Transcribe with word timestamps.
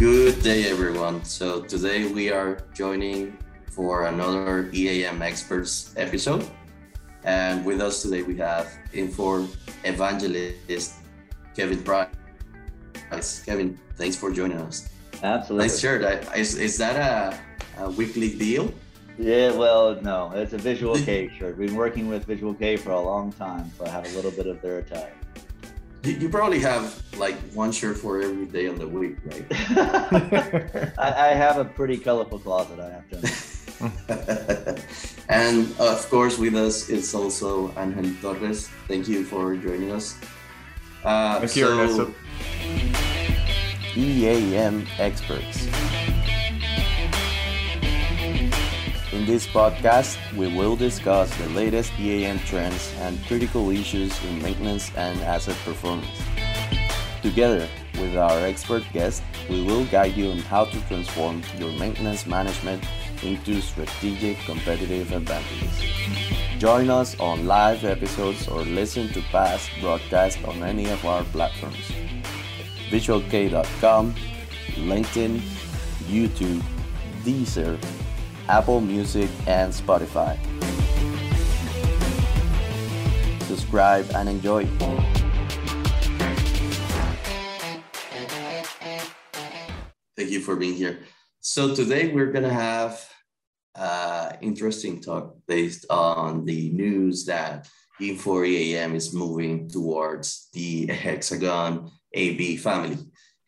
Good 0.00 0.42
day, 0.42 0.64
everyone. 0.70 1.22
So 1.26 1.60
today 1.60 2.10
we 2.10 2.32
are 2.32 2.64
joining 2.72 3.36
for 3.68 4.06
another 4.06 4.70
EAM 4.72 5.20
Experts 5.20 5.92
episode. 5.94 6.48
And 7.22 7.66
with 7.66 7.82
us 7.82 8.00
today, 8.00 8.22
we 8.22 8.34
have 8.38 8.66
Infor 8.94 9.46
evangelist 9.84 10.94
Kevin 11.54 11.82
Price. 11.82 12.08
Kevin, 13.44 13.78
thanks 13.96 14.16
for 14.16 14.32
joining 14.32 14.56
us. 14.56 14.88
Absolutely. 15.22 15.68
Nice 15.68 15.78
shirt. 15.78 16.00
Is, 16.34 16.56
is 16.56 16.78
that 16.78 16.96
a, 16.96 17.82
a 17.82 17.90
weekly 17.90 18.38
deal? 18.38 18.72
Yeah, 19.18 19.52
well, 19.52 20.00
no, 20.00 20.32
it's 20.34 20.54
a 20.54 20.58
Visual 20.58 20.94
K 21.08 21.30
shirt. 21.38 21.58
We've 21.58 21.68
been 21.68 21.76
working 21.76 22.08
with 22.08 22.24
Visual 22.24 22.54
K 22.54 22.78
for 22.78 22.92
a 22.92 23.00
long 23.00 23.34
time, 23.34 23.70
so 23.76 23.84
I 23.84 23.90
have 23.90 24.06
a 24.06 24.16
little 24.16 24.30
bit 24.30 24.46
of 24.46 24.62
their 24.62 24.78
attire. 24.78 25.12
You 26.02 26.28
probably 26.30 26.60
have 26.60 27.02
like 27.18 27.36
one 27.52 27.72
shirt 27.72 27.98
for 27.98 28.20
every 28.20 28.46
day 28.46 28.66
of 28.66 28.78
the 28.78 28.88
week, 28.88 29.16
right? 29.24 29.44
I, 30.98 31.30
I, 31.30 31.34
have 31.34 31.58
a 31.58 31.64
pretty 31.64 31.98
colorful 31.98 32.38
closet, 32.38 32.80
I 32.80 32.90
have 32.90 33.06
to. 33.10 33.20
and 35.28 35.68
of 35.78 36.08
course, 36.08 36.38
with 36.38 36.54
us 36.54 36.88
is 36.88 37.14
also 37.14 37.72
Angel 37.78 38.34
Torres. 38.34 38.68
Thank 38.88 39.08
you 39.08 39.24
for 39.24 39.54
joining 39.56 39.92
us. 39.92 40.16
Uh, 41.04 41.40
Thank 41.40 41.50
so, 41.50 42.14
you, 43.94 44.24
EAM 44.24 44.86
experts. 44.98 45.68
This 49.30 49.46
podcast, 49.46 50.18
we 50.36 50.52
will 50.52 50.74
discuss 50.74 51.32
the 51.36 51.48
latest 51.50 51.92
EAM 52.00 52.40
trends 52.40 52.92
and 52.98 53.16
critical 53.26 53.70
issues 53.70 54.10
in 54.24 54.42
maintenance 54.42 54.90
and 54.96 55.20
asset 55.20 55.54
performance. 55.64 56.20
Together 57.22 57.68
with 57.94 58.16
our 58.16 58.40
expert 58.44 58.82
guest, 58.92 59.22
we 59.48 59.62
will 59.62 59.84
guide 59.84 60.16
you 60.16 60.32
on 60.32 60.38
how 60.38 60.64
to 60.64 60.80
transform 60.88 61.42
your 61.58 61.70
maintenance 61.78 62.26
management 62.26 62.82
into 63.22 63.60
strategic 63.60 64.36
competitive 64.38 65.12
advantages. 65.12 65.78
Join 66.58 66.90
us 66.90 67.14
on 67.20 67.46
live 67.46 67.84
episodes 67.84 68.48
or 68.48 68.62
listen 68.62 69.12
to 69.12 69.22
past 69.30 69.70
broadcasts 69.80 70.42
on 70.42 70.64
any 70.64 70.90
of 70.90 71.04
our 71.06 71.22
platforms. 71.30 71.86
visualk.com, 72.90 74.12
LinkedIn, 74.74 75.38
YouTube, 76.10 76.62
Deezer, 77.22 77.78
Apple 78.50 78.80
Music, 78.80 79.30
and 79.46 79.72
Spotify. 79.72 80.36
Subscribe 83.44 84.10
and 84.16 84.28
enjoy. 84.28 84.66
Thank 90.16 90.30
you 90.30 90.40
for 90.40 90.56
being 90.56 90.74
here. 90.74 90.98
So 91.38 91.76
today 91.76 92.12
we're 92.12 92.32
gonna 92.32 92.52
have 92.52 93.08
uh, 93.76 94.32
interesting 94.40 95.00
talk 95.00 95.36
based 95.46 95.86
on 95.88 96.44
the 96.44 96.70
news 96.70 97.26
that 97.26 97.68
Infor 98.00 98.48
EAM 98.48 98.96
is 98.96 99.14
moving 99.14 99.68
towards 99.68 100.48
the 100.52 100.86
Hexagon 100.86 101.88
AB 102.14 102.56
family. 102.56 102.98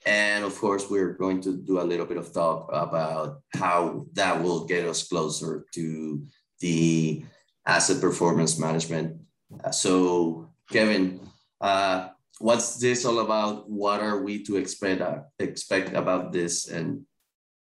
And 0.04 0.44
of 0.44 0.58
course, 0.58 0.90
we're 0.90 1.12
going 1.12 1.40
to 1.42 1.56
do 1.56 1.80
a 1.80 1.84
little 1.84 2.06
bit 2.06 2.16
of 2.16 2.32
talk 2.32 2.68
about 2.72 3.40
how 3.54 4.06
that 4.14 4.42
will 4.42 4.64
get 4.64 4.86
us 4.86 5.06
closer 5.06 5.64
to 5.74 6.26
the 6.60 7.24
asset 7.66 8.00
performance 8.00 8.58
management. 8.58 9.20
Uh, 9.62 9.70
so, 9.70 10.50
Kevin, 10.70 11.20
uh, 11.60 12.08
what's 12.38 12.76
this 12.76 13.04
all 13.04 13.20
about? 13.20 13.70
What 13.70 14.00
are 14.00 14.22
we 14.22 14.42
to 14.44 14.56
expect, 14.56 15.00
uh, 15.00 15.20
expect 15.38 15.94
about 15.94 16.32
this? 16.32 16.68
And 16.68 17.06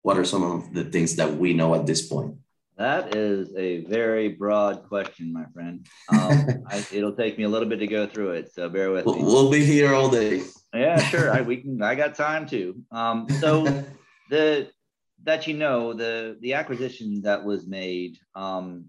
what 0.01 0.17
are 0.17 0.25
some 0.25 0.44
of 0.44 0.73
the 0.73 0.85
things 0.85 1.16
that 1.17 1.35
we 1.35 1.53
know 1.53 1.75
at 1.75 1.85
this 1.85 2.07
point? 2.07 2.35
That 2.77 3.13
is 3.13 3.53
a 3.57 3.83
very 3.85 4.29
broad 4.29 4.88
question, 4.88 5.33
my 5.33 5.44
friend. 5.53 5.85
Um, 6.07 6.63
I, 6.67 6.85
it'll 6.94 7.16
take 7.16 7.38
me 7.38 7.44
a 7.44 7.50
little 7.50 7.67
bit 7.67 7.79
to 7.79 7.88
go 7.88 8.07
through 8.07 8.31
it, 8.31 8.53
so 8.53 8.69
bear 8.69 8.91
with 8.91 9.06
me. 9.06 9.16
We'll 9.17 9.51
be 9.51 9.66
here 9.66 9.94
all 9.94 10.09
day. 10.09 10.44
Yeah, 10.74 10.97
sure. 11.09 11.31
I 11.31 11.41
we 11.41 11.57
can. 11.57 11.81
I 11.81 11.96
got 11.96 12.16
time 12.16 12.47
too. 12.47 12.84
Um, 12.91 13.28
so 13.40 13.63
the 14.30 14.69
that 15.24 15.47
you 15.47 15.56
know 15.56 15.94
the 15.94 16.38
the 16.41 16.53
acquisition 16.53 17.22
that 17.24 17.44
was 17.44 17.68
made, 17.68 18.18
um, 18.35 18.85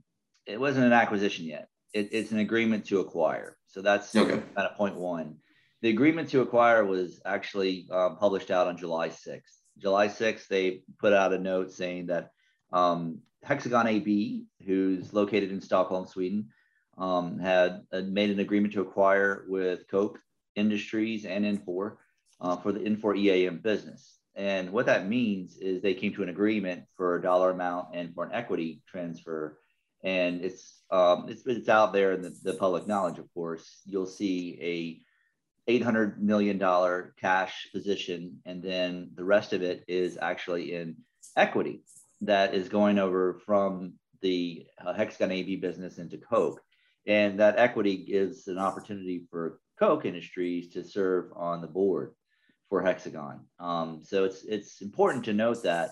it 0.47 0.61
wasn't 0.61 0.87
an 0.87 0.93
acquisition 0.93 1.47
yet. 1.47 1.69
It, 1.93 2.11
it's 2.13 2.33
an 2.33 2.39
agreement 2.39 2.87
to 2.87 3.01
acquire. 3.01 3.57
So 3.67 3.83
that's 3.83 4.15
okay. 4.15 4.43
kind 4.55 4.69
of 4.69 4.77
point 4.77 4.97
one. 4.97 5.37
The 5.83 5.89
agreement 5.89 6.29
to 6.31 6.43
acquire 6.43 6.85
was 6.85 7.21
actually 7.25 7.87
uh, 7.91 8.11
published 8.11 8.51
out 8.51 8.67
on 8.67 8.77
July 8.77 9.09
6th. 9.09 9.41
July 9.79 10.09
6th, 10.09 10.47
they 10.49 10.83
put 10.99 11.15
out 11.15 11.33
a 11.33 11.39
note 11.39 11.73
saying 11.73 12.07
that 12.07 12.31
um, 12.73 13.21
Hexagon 13.43 13.87
AB, 13.87 14.45
who's 14.67 15.15
located 15.15 15.51
in 15.51 15.61
Stockholm, 15.61 16.07
Sweden, 16.07 16.51
um, 16.99 17.39
had 17.39 17.83
uh, 17.93 18.03
made 18.03 18.31
an 18.31 18.41
agreement 18.41 18.75
to 18.75 18.83
acquire 18.83 19.47
with 19.49 19.89
Koch 19.89 20.19
Industries 20.61 21.25
and 21.25 21.45
Infor 21.45 21.97
uh, 22.41 22.57
for 22.57 22.73
the 22.73 22.81
Infor 22.81 23.17
EAM 23.19 23.59
business. 23.59 24.19
And 24.37 24.73
what 24.73 24.87
that 24.87 25.09
means 25.09 25.57
is 25.57 25.83
they 25.83 25.95
came 25.95 26.15
to 26.15 26.23
an 26.23 26.29
agreement 26.29 26.85
for 26.97 27.17
a 27.17 27.23
dollar 27.23 27.51
amount 27.51 27.89
and 27.95 28.15
for 28.15 28.25
an 28.25 28.33
equity 28.33 28.83
transfer. 28.87 29.59
And 30.05 30.45
it's 30.45 30.83
um, 30.91 31.27
it's, 31.29 31.43
it's 31.47 31.69
out 31.69 31.93
there 31.93 32.13
in 32.13 32.23
the, 32.23 32.35
the 32.43 32.55
public 32.55 32.87
knowledge, 32.87 33.19
of 33.19 33.33
course. 33.35 33.81
You'll 33.85 34.07
see 34.07 35.05
a 35.69 35.83
$800 35.83 36.19
million 36.19 36.59
cash 37.21 37.69
position, 37.73 38.39
and 38.47 38.63
then 38.63 39.11
the 39.15 39.25
rest 39.25 39.53
of 39.53 39.63
it 39.63 39.85
is 39.87 40.19
actually 40.21 40.75
in 40.75 40.97
equity 41.37 41.83
that 42.23 42.55
is 42.55 42.69
going 42.69 42.99
over 42.99 43.41
from 43.47 43.95
the 44.21 44.67
uh, 44.85 44.93
Hexagon 44.93 45.33
AB 45.33 45.57
business 45.57 45.99
into 45.99 46.19
Koch. 46.19 46.61
And 47.07 47.41
that 47.41 47.59
equity 47.59 48.05
gives 48.05 48.47
an 48.49 48.59
opportunity 48.59 49.27
for 49.31 49.61
Koch 49.81 50.05
Industries 50.05 50.69
to 50.75 50.85
serve 50.85 51.33
on 51.35 51.61
the 51.61 51.67
board 51.67 52.13
for 52.69 52.83
Hexagon. 52.83 53.41
Um, 53.59 54.03
so 54.05 54.25
it's 54.25 54.45
it's 54.45 54.83
important 54.83 55.25
to 55.25 55.33
note 55.33 55.63
that 55.65 55.91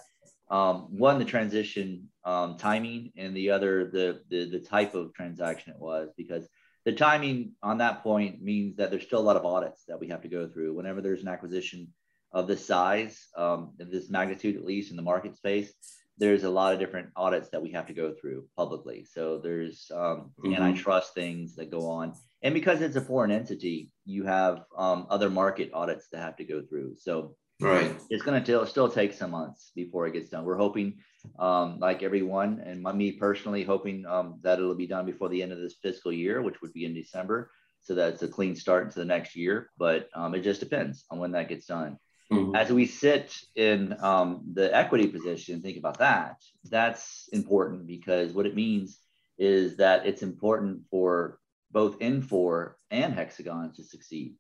um, 0.51 0.87
one, 0.91 1.19
the 1.19 1.25
transition 1.25 2.09
um, 2.25 2.57
timing, 2.57 3.13
and 3.17 3.37
the 3.37 3.51
other, 3.51 3.91
the, 3.91 4.21
the 4.31 4.51
the 4.51 4.61
type 4.61 4.95
of 4.95 5.15
transaction 5.15 5.73
it 5.73 5.81
was, 5.81 6.11
because 6.17 6.47
the 6.85 6.93
timing 6.93 7.53
on 7.63 7.79
that 7.79 8.03
point 8.03 8.43
means 8.43 8.77
that 8.77 8.91
there's 8.91 9.05
still 9.05 9.21
a 9.21 9.29
lot 9.29 9.37
of 9.37 9.45
audits 9.45 9.85
that 9.89 9.99
we 9.99 10.09
have 10.09 10.23
to 10.23 10.29
go 10.29 10.47
through 10.47 10.75
whenever 10.75 11.01
there's 11.01 11.23
an 11.23 11.29
acquisition 11.29 11.89
of 12.33 12.47
this 12.47 12.65
size, 12.65 13.27
um, 13.37 13.73
of 13.81 13.91
this 13.91 14.11
magnitude, 14.11 14.57
at 14.57 14.65
least 14.65 14.91
in 14.91 14.97
the 14.97 15.03
market 15.03 15.35
space 15.35 15.73
there's 16.19 16.45
a 16.45 16.51
lot 16.51 16.73
of 16.73 16.81
different 16.81 17.09
audits 17.17 17.49
that 17.51 17.63
we 17.63 17.71
have 17.73 17.87
to 17.87 17.95
go 17.95 18.13
through 18.13 18.45
publicly. 18.57 19.07
So 19.11 19.39
there's 19.39 19.91
um, 19.95 20.33
mm-hmm. 20.45 20.55
antitrust 20.55 21.15
things 21.15 21.55
that 21.57 21.71
go 21.71 21.89
on. 21.89 22.13
And 22.43 22.55
because 22.55 22.81
it's 22.81 22.97
a 22.97 23.01
foreign 23.01 23.31
entity, 23.31 23.91
you 24.05 24.25
have 24.25 24.65
um, 24.77 25.07
other 25.11 25.31
market 25.31 25.71
audits 25.73 26.09
that 26.13 26.21
have 26.21 26.37
to 26.37 26.45
go 26.45 26.63
through. 26.63 26.97
So 26.99 27.37
right. 27.61 27.95
it's 28.11 28.23
going 28.23 28.43
to 28.43 28.67
still 28.67 28.89
take 28.89 29.13
some 29.13 29.33
months 29.33 29.73
before 29.75 30.07
it 30.07 30.13
gets 30.13 30.31
done. 30.31 30.45
We're 30.45 30.57
hoping, 30.57 30.99
um, 31.39 31.79
like 31.81 32.03
everyone, 32.03 32.63
and 32.65 32.83
my, 32.83 32.93
me 32.93 33.13
personally, 33.13 33.65
hoping 33.65 34.07
um, 34.07 34.41
that 34.43 34.59
it'll 34.59 34.75
be 34.75 34.87
done 34.87 35.07
before 35.07 35.29
the 35.29 35.43
end 35.43 35.53
of 35.53 35.59
this 35.59 35.77
fiscal 35.83 36.13
year, 36.13 36.43
which 36.43 36.61
would 36.63 36.73
be 36.73 36.85
in 36.85 36.95
December. 36.95 37.51
So 37.81 37.95
that's 37.95 38.23
a 38.23 38.29
clean 38.29 38.55
start 38.55 38.85
into 38.85 38.99
the 38.99 39.05
next 39.05 39.35
year. 39.35 39.71
But 39.79 40.09
um, 40.15 40.35
it 40.35 40.43
just 40.43 40.61
depends 40.61 41.05
on 41.11 41.19
when 41.19 41.33
that 41.33 41.49
gets 41.49 41.67
done. 41.67 41.99
Mm-hmm. 42.33 42.55
As 42.55 42.71
we 42.71 42.87
sit 42.87 43.35
in 43.57 43.97
um, 44.03 44.43
the 44.53 44.75
equity 44.77 45.07
position, 45.07 45.63
think 45.63 45.79
about 45.79 45.99
that. 45.99 46.37
That's 46.65 47.29
important 47.33 47.87
because 47.87 48.33
what 48.33 48.47
it 48.47 48.55
means 48.55 48.99
is 49.39 49.77
that 49.77 50.07
it's 50.07 50.23
important 50.23 50.83
for 50.91 51.39
both 51.71 51.99
Infor 52.01 52.73
and 52.91 53.15
Hexagon 53.15 53.73
to 53.75 53.85
succeed 53.85 54.35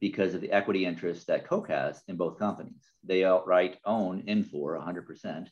because 0.00 0.34
of 0.34 0.40
the 0.40 0.52
equity 0.52 0.84
interest 0.84 1.26
that 1.26 1.46
Koch 1.46 1.68
has 1.68 2.02
in 2.08 2.16
both 2.16 2.38
companies. 2.38 2.90
They 3.04 3.24
outright 3.24 3.78
own 3.84 4.22
Infor 4.22 4.78
100%, 4.78 5.48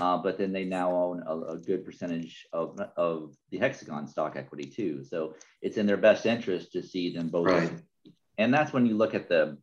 uh, 0.00 0.18
but 0.18 0.38
then 0.38 0.52
they 0.52 0.64
now 0.64 0.92
own 0.92 1.22
a, 1.26 1.54
a, 1.54 1.58
good 1.58 1.84
percentage 1.84 2.46
of, 2.52 2.80
of 2.96 3.34
the 3.50 3.58
Hexagon 3.58 4.06
stock 4.06 4.36
equity 4.36 4.64
too. 4.64 5.04
So 5.04 5.34
it's 5.62 5.76
in 5.76 5.86
their 5.86 5.96
best 5.96 6.26
interest 6.26 6.72
to 6.72 6.82
see 6.82 7.14
them 7.14 7.28
both. 7.28 7.46
Right. 7.46 7.72
And 8.38 8.52
that's 8.52 8.72
when 8.72 8.86
you 8.86 8.96
look 8.96 9.14
at 9.14 9.28
the 9.28 9.58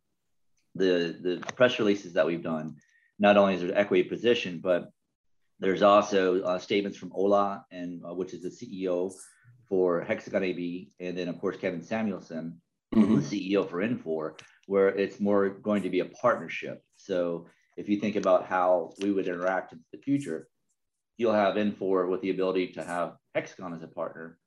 the 0.74 1.16
the 1.20 1.52
press 1.54 1.78
releases 1.78 2.14
that 2.14 2.26
we've 2.26 2.42
done, 2.42 2.76
not 3.18 3.36
only 3.36 3.54
is 3.54 3.60
there 3.60 3.76
equity 3.76 4.04
position, 4.04 4.60
but 4.62 4.90
there's 5.60 5.82
also 5.82 6.42
uh, 6.42 6.58
statements 6.58 6.98
from 6.98 7.12
Ola, 7.14 7.64
and 7.70 8.02
uh, 8.04 8.14
which 8.14 8.34
is 8.34 8.42
the 8.42 8.48
CEO 8.48 9.12
for 9.68 10.00
Hexagon 10.00 10.42
AB, 10.42 10.92
and 11.00 11.16
then 11.16 11.28
of 11.28 11.38
course 11.40 11.56
Kevin 11.56 11.82
Samuelson, 11.82 12.60
mm-hmm. 12.94 13.16
the 13.16 13.22
CEO 13.22 13.68
for 13.68 13.78
Infor, 13.78 14.38
where 14.66 14.88
it's 14.88 15.20
more 15.20 15.48
going 15.48 15.82
to 15.82 15.90
be 15.90 16.00
a 16.00 16.04
partnership. 16.06 16.82
So 16.96 17.46
if 17.76 17.88
you 17.88 17.98
think 17.98 18.16
about 18.16 18.46
how 18.46 18.92
we 19.00 19.12
would 19.12 19.28
interact 19.28 19.72
in 19.72 19.80
the 19.92 19.98
future, 19.98 20.48
you'll 21.16 21.32
have 21.32 21.54
Infor 21.54 22.08
with 22.08 22.20
the 22.22 22.30
ability 22.30 22.68
to 22.72 22.84
have 22.84 23.16
Hexagon 23.34 23.74
as 23.74 23.82
a 23.82 23.88
partner, 23.88 24.38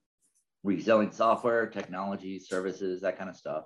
reselling 0.64 1.12
software, 1.12 1.68
technology, 1.68 2.40
services, 2.40 3.02
that 3.02 3.18
kind 3.18 3.30
of 3.30 3.36
stuff. 3.36 3.66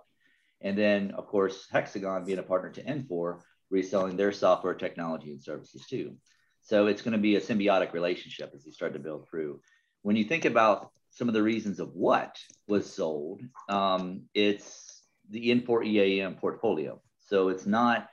And 0.61 0.77
then, 0.77 1.11
of 1.11 1.27
course, 1.27 1.67
Hexagon 1.71 2.25
being 2.25 2.39
a 2.39 2.44
partner 2.44 2.69
to 2.71 2.83
Infor 2.83 3.39
reselling 3.69 4.17
their 4.17 4.31
software 4.31 4.73
technology 4.73 5.31
and 5.31 5.41
services 5.41 5.85
too. 5.88 6.15
So 6.61 6.88
it's 6.88 7.01
going 7.01 7.13
to 7.13 7.17
be 7.17 7.35
a 7.35 7.41
symbiotic 7.41 7.94
relationship 7.94 8.51
as 8.53 8.65
we 8.65 8.71
start 8.71 8.94
to 8.94 9.00
build 9.00 9.27
through. 9.27 9.61
When 10.01 10.15
you 10.15 10.25
think 10.25 10.45
about 10.45 10.91
some 11.11 11.27
of 11.27 11.33
the 11.33 11.44
reasons 11.44 11.79
of 11.79 11.94
what 11.94 12.38
was 12.67 12.91
sold, 12.91 13.41
um, 13.67 14.23
it's 14.33 15.01
the 15.29 15.50
Infor 15.50 15.85
EAM 15.85 16.35
portfolio. 16.35 17.01
So 17.27 17.50
it's 17.50 17.65
not 17.65 18.09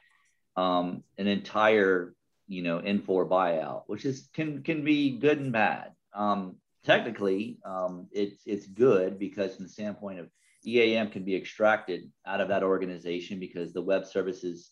um, 0.56 1.02
an 1.18 1.26
entire, 1.26 2.14
you 2.48 2.62
know, 2.62 2.78
Infor 2.78 3.28
buyout, 3.28 3.82
which 3.86 4.04
is 4.04 4.28
can 4.34 4.62
can 4.62 4.84
be 4.84 5.18
good 5.18 5.38
and 5.38 5.52
bad. 5.52 5.92
Um, 6.14 6.56
technically, 6.84 7.58
um, 7.64 8.08
it's 8.12 8.42
it's 8.46 8.66
good 8.66 9.18
because 9.18 9.56
from 9.56 9.64
the 9.64 9.70
standpoint 9.70 10.20
of 10.20 10.28
EAM 10.66 11.10
can 11.10 11.24
be 11.24 11.36
extracted 11.36 12.10
out 12.26 12.40
of 12.40 12.48
that 12.48 12.62
organization 12.62 13.38
because 13.38 13.72
the 13.72 13.82
web 13.82 14.04
services 14.04 14.70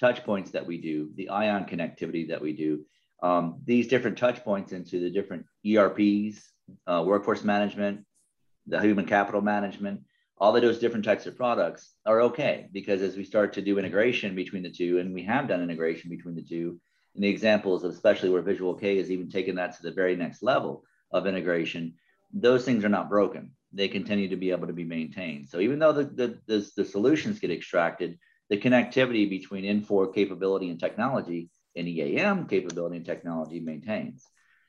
touch 0.00 0.24
points 0.24 0.50
that 0.50 0.66
we 0.66 0.78
do, 0.78 1.10
the 1.16 1.28
ION 1.28 1.64
connectivity 1.64 2.28
that 2.28 2.40
we 2.40 2.52
do, 2.52 2.84
um, 3.22 3.60
these 3.64 3.86
different 3.86 4.18
touch 4.18 4.42
points 4.42 4.72
into 4.72 5.00
the 5.00 5.10
different 5.10 5.46
ERPs, 5.66 6.42
uh, 6.86 7.02
workforce 7.06 7.44
management, 7.44 8.04
the 8.66 8.80
human 8.80 9.06
capital 9.06 9.40
management, 9.40 10.00
all 10.38 10.56
of 10.56 10.62
those 10.62 10.78
different 10.78 11.04
types 11.04 11.26
of 11.26 11.36
products 11.36 11.94
are 12.06 12.22
okay 12.22 12.68
because 12.72 13.02
as 13.02 13.16
we 13.16 13.24
start 13.24 13.52
to 13.52 13.62
do 13.62 13.78
integration 13.78 14.34
between 14.34 14.62
the 14.62 14.70
two, 14.70 14.98
and 14.98 15.14
we 15.14 15.22
have 15.22 15.48
done 15.48 15.62
integration 15.62 16.10
between 16.10 16.34
the 16.34 16.42
two, 16.42 16.80
and 17.14 17.22
the 17.22 17.28
examples 17.28 17.84
especially 17.84 18.30
where 18.30 18.42
Visual 18.42 18.74
K 18.74 18.96
has 18.96 19.10
even 19.10 19.30
taken 19.30 19.54
that 19.56 19.76
to 19.76 19.82
the 19.82 19.92
very 19.92 20.16
next 20.16 20.42
level 20.42 20.84
of 21.12 21.26
integration, 21.26 21.94
those 22.32 22.64
things 22.64 22.84
are 22.84 22.88
not 22.88 23.08
broken. 23.08 23.52
They 23.74 23.88
continue 23.88 24.28
to 24.28 24.36
be 24.36 24.50
able 24.50 24.68
to 24.68 24.72
be 24.72 24.84
maintained. 24.84 25.48
So 25.48 25.60
even 25.60 25.78
though 25.78 25.92
the, 25.92 26.04
the, 26.04 26.38
the, 26.46 26.70
the 26.76 26.84
solutions 26.84 27.40
get 27.40 27.50
extracted, 27.50 28.18
the 28.50 28.56
connectivity 28.56 29.28
between 29.28 29.64
Infor 29.64 30.14
capability 30.14 30.70
and 30.70 30.78
technology 30.78 31.50
and 31.76 31.88
EAM 31.88 32.46
capability 32.46 32.96
and 32.96 33.06
technology 33.06 33.60
maintains. 33.60 34.26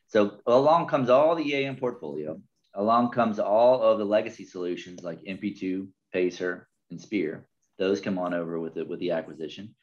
So 0.07 0.39
along 0.47 0.87
comes 0.87 1.09
all 1.09 1.35
the 1.35 1.43
EAM 1.43 1.75
portfolio. 1.75 2.39
Along 2.73 3.11
comes 3.11 3.39
all 3.39 3.81
of 3.81 3.99
the 3.99 4.05
legacy 4.05 4.45
solutions 4.45 5.03
like 5.03 5.23
MP2, 5.23 5.87
Pacer, 6.11 6.67
and 6.91 6.99
Spear. 6.99 7.47
Those 7.77 8.01
come 8.01 8.17
on 8.17 8.33
over 8.33 8.59
with 8.59 8.77
it 8.77 8.87
with 8.87 8.99
the 8.99 9.11
acquisition. 9.11 9.75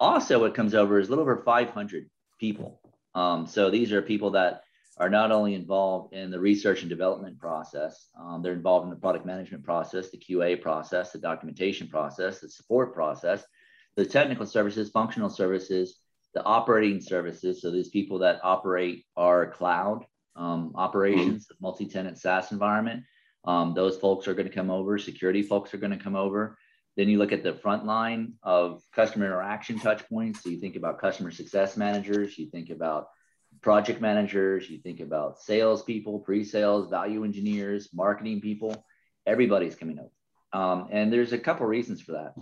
Also, 0.00 0.40
what 0.40 0.54
comes 0.54 0.74
over 0.74 0.98
is 0.98 1.08
a 1.08 1.10
little 1.10 1.22
over 1.22 1.42
500 1.44 2.10
people. 2.38 2.80
Um, 3.14 3.46
so 3.46 3.70
these 3.70 3.92
are 3.92 4.02
people 4.02 4.32
that 4.32 4.63
are 4.96 5.10
not 5.10 5.32
only 5.32 5.54
involved 5.54 6.14
in 6.14 6.30
the 6.30 6.38
research 6.38 6.82
and 6.82 6.88
development 6.88 7.38
process, 7.38 8.08
um, 8.18 8.42
they're 8.42 8.52
involved 8.52 8.84
in 8.84 8.90
the 8.90 8.96
product 8.96 9.26
management 9.26 9.64
process, 9.64 10.10
the 10.10 10.18
QA 10.18 10.60
process, 10.60 11.10
the 11.10 11.18
documentation 11.18 11.88
process, 11.88 12.40
the 12.40 12.48
support 12.48 12.94
process, 12.94 13.44
the 13.96 14.04
technical 14.04 14.46
services, 14.46 14.90
functional 14.90 15.28
services, 15.28 15.98
the 16.34 16.44
operating 16.44 17.00
services. 17.00 17.60
So 17.60 17.70
these 17.70 17.88
people 17.88 18.18
that 18.20 18.40
operate 18.42 19.04
our 19.16 19.46
cloud 19.46 20.04
um, 20.36 20.72
operations, 20.74 21.44
mm-hmm. 21.46 21.62
multi-tenant 21.62 22.18
SaaS 22.18 22.52
environment. 22.52 23.04
Um, 23.44 23.74
those 23.74 23.96
folks 23.96 24.26
are 24.26 24.34
going 24.34 24.48
to 24.48 24.54
come 24.54 24.70
over. 24.70 24.98
Security 24.98 25.42
folks 25.42 25.74
are 25.74 25.78
going 25.78 25.96
to 25.96 26.02
come 26.02 26.16
over. 26.16 26.56
Then 26.96 27.08
you 27.08 27.18
look 27.18 27.32
at 27.32 27.42
the 27.42 27.54
front 27.54 27.84
line 27.84 28.34
of 28.42 28.82
customer 28.92 29.26
interaction 29.26 29.78
touch 29.78 30.08
points. 30.08 30.42
So 30.42 30.50
you 30.50 30.60
think 30.60 30.76
about 30.76 31.00
customer 31.00 31.30
success 31.30 31.76
managers, 31.76 32.38
you 32.38 32.48
think 32.50 32.70
about 32.70 33.08
project 33.64 33.98
managers, 33.98 34.68
you 34.68 34.76
think 34.76 35.00
about 35.00 35.40
salespeople, 35.40 36.18
pre-sales, 36.18 36.90
value 36.90 37.24
engineers, 37.24 37.88
marketing 37.94 38.42
people, 38.42 38.84
everybody's 39.24 39.74
coming 39.74 39.98
over. 39.98 40.10
Um, 40.52 40.88
and 40.92 41.10
there's 41.10 41.32
a 41.32 41.38
couple 41.38 41.64
reasons 41.64 42.02
for 42.02 42.12
that. 42.12 42.34